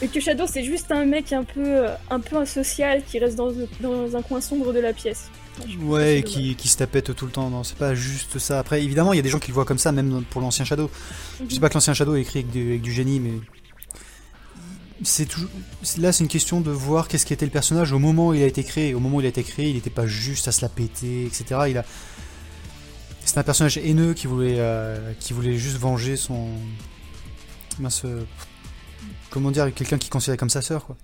[0.00, 3.36] Et que Shadow c'est juste un mec un peu euh, un peu asocial qui reste
[3.36, 5.30] dans, dans un coin sombre de la pièce.
[5.60, 7.50] Enfin, Ouais, et qui, qui se tapette tout le temps.
[7.50, 8.58] Non, c'est pas juste ça.
[8.58, 10.64] Après, évidemment, il y a des gens qui le voient comme ça, même pour l'ancien
[10.64, 10.90] Shadow.
[11.40, 13.32] Je dis pas que l'ancien Shadow est écrit avec du, avec du génie, mais.
[15.04, 15.28] C'est
[15.98, 18.46] Là, c'est une question de voir qu'est-ce qu'était le personnage au moment où il a
[18.46, 18.94] été créé.
[18.94, 21.26] Au moment où il a été créé, il n'était pas juste à se la péter,
[21.26, 21.60] etc.
[21.68, 21.84] Il.
[23.24, 26.48] C'est un personnage haineux qui voulait, euh, qui voulait juste venger son.
[28.04, 28.24] Euh,
[29.30, 30.96] Comment dire, quelqu'un qui considérait comme sa sœur, quoi.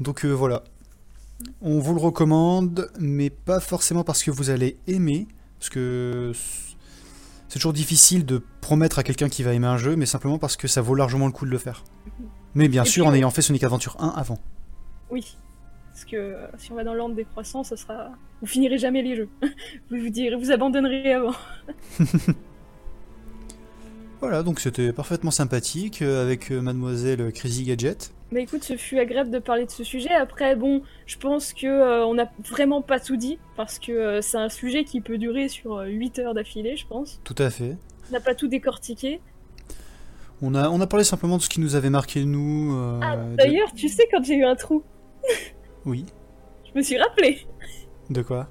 [0.00, 0.64] Donc euh, voilà.
[1.60, 5.28] On vous le recommande, mais pas forcément parce que vous allez aimer,
[5.58, 6.32] parce que
[7.48, 10.56] c'est toujours difficile de promettre à quelqu'un qui va aimer un jeu, mais simplement parce
[10.56, 11.84] que ça vaut largement le coup de le faire.
[12.56, 14.38] Mais bien Et sûr, puis, en on- ayant fait Sonic Adventure 1 avant.
[15.10, 15.36] Oui.
[15.92, 18.10] Parce que euh, si on va dans l'ordre des croissants, ça sera.
[18.40, 19.28] Vous finirez jamais les jeux.
[19.90, 21.32] vous vous direz, vous abandonnerez avant.
[24.20, 28.12] Voilà, donc c'était parfaitement sympathique euh, avec euh, Mademoiselle Crazy Gadget.
[28.32, 30.10] Bah écoute, ce fut agréable de parler de ce sujet.
[30.10, 34.22] Après, bon, je pense que euh, on n'a vraiment pas tout dit parce que euh,
[34.22, 37.20] c'est un sujet qui peut durer sur euh, 8 heures d'affilée, je pense.
[37.24, 37.76] Tout à fait.
[38.08, 39.20] On n'a pas tout décortiqué.
[40.42, 42.74] On a, on a parlé simplement de ce qui nous avait marqué nous.
[42.76, 44.82] euh, Ah, de- d'ailleurs, tu sais, quand j'ai eu un trou,
[45.86, 46.04] Oui.
[46.72, 47.46] je me suis rappelé
[48.10, 48.46] De quoi?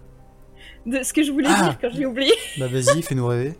[0.85, 2.31] De ce que je voulais Ah dire quand j'ai oublié.
[2.59, 3.53] Bah vas-y, fais-nous rêver.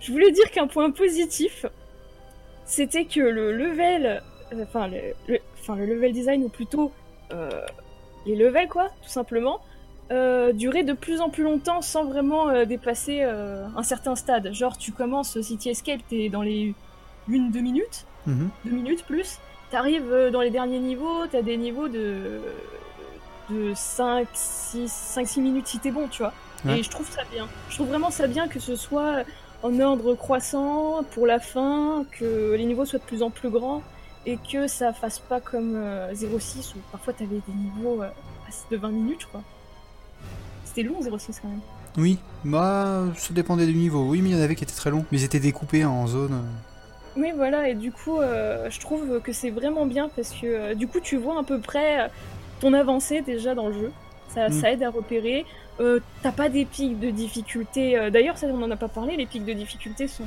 [0.00, 1.66] Je voulais dire qu'un point positif,
[2.64, 4.22] c'était que le level,
[4.52, 6.92] euh, enfin le, le- enfin, le level design ou plutôt
[7.32, 7.50] euh,
[8.26, 9.60] les levels quoi, tout simplement,
[10.12, 14.52] euh, durer de plus en plus longtemps sans vraiment euh, dépasser euh, un certain stade.
[14.52, 16.74] Genre, tu commences City Escape, t'es dans les
[17.28, 18.48] une, deux minutes, Mhm.
[18.64, 19.38] deux minutes plus.
[19.70, 22.40] T'arrives euh, dans les derniers niveaux, t'as des niveaux de,
[23.50, 26.32] de 5, 6, 5, 6 minutes si t'es bon, tu vois.
[26.64, 26.80] Ouais.
[26.80, 27.46] Et je trouve ça bien.
[27.68, 29.24] Je trouve vraiment ça bien que ce soit
[29.62, 33.82] en ordre croissant pour la fin, que les niveaux soient de plus en plus grands
[34.26, 38.08] et que ça fasse pas comme euh, 06 où parfois t'avais des niveaux euh,
[38.70, 39.42] de 20 minutes, je crois.
[40.64, 41.60] C'était long 06 quand même.
[41.96, 44.04] Oui, bah, ça dépendait du niveau.
[44.04, 45.04] Oui, mais il y en avait qui étaient très longs.
[45.10, 46.40] Mais ils étaient découpés en zones.
[47.16, 50.74] Oui, voilà, et du coup, euh, je trouve que c'est vraiment bien parce que euh,
[50.74, 52.08] du coup, tu vois à peu près euh,
[52.60, 53.92] ton avancée déjà dans le jeu.
[54.28, 54.52] Ça, Mm.
[54.52, 55.44] ça aide à repérer.
[55.80, 58.10] Euh, T'as pas des pics de difficulté.
[58.12, 59.16] D'ailleurs, ça, on en a pas parlé.
[59.16, 60.24] Les pics de difficulté sont.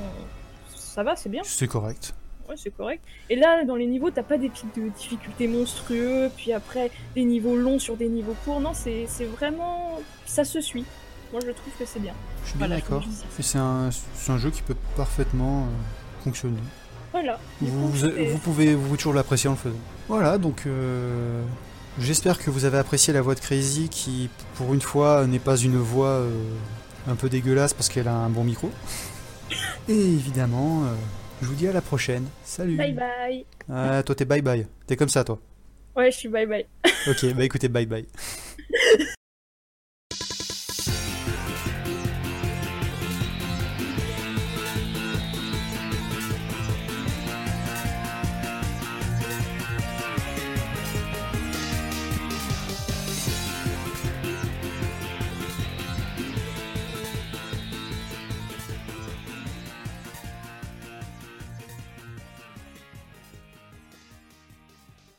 [0.75, 1.41] Ça va, c'est bien.
[1.45, 2.13] C'est correct.
[2.49, 3.01] Ouais, c'est correct.
[3.29, 7.23] Et là, dans les niveaux, t'as pas des pics de difficulté monstrueux, puis après des
[7.23, 8.59] niveaux longs sur des niveaux courts.
[8.59, 9.05] Non, c'est
[9.37, 9.99] vraiment.
[10.25, 10.83] Ça se suit.
[11.31, 12.13] Moi, je trouve que c'est bien.
[12.43, 13.03] Je suis Voilà, d'accord.
[13.39, 13.89] c'est un,
[14.27, 15.65] un jeu qui peut parfaitement euh,
[16.23, 16.57] fonctionner.
[17.11, 17.39] Voilà.
[17.61, 19.75] Vous, coup, vous, c'était- vous pouvez, vous pouvez toujours l'apprécier en le faisant.
[20.07, 21.43] Voilà, donc euh,
[21.99, 25.55] j'espère que vous avez apprécié la voix de Crazy qui, pour une fois, n'est pas
[25.57, 26.31] une voix euh,
[27.07, 28.71] un peu dégueulasse parce qu'elle a un bon micro.
[29.89, 30.93] Et évidemment, euh,
[31.41, 32.25] je vous dis à la prochaine.
[32.43, 32.77] Salut.
[32.77, 33.45] Bye bye.
[33.71, 34.65] Ah, toi t'es bye bye.
[34.87, 35.39] T'es comme ça toi.
[35.95, 36.65] Ouais, je suis bye bye.
[37.07, 38.07] Ok, bah écoutez, bye bye.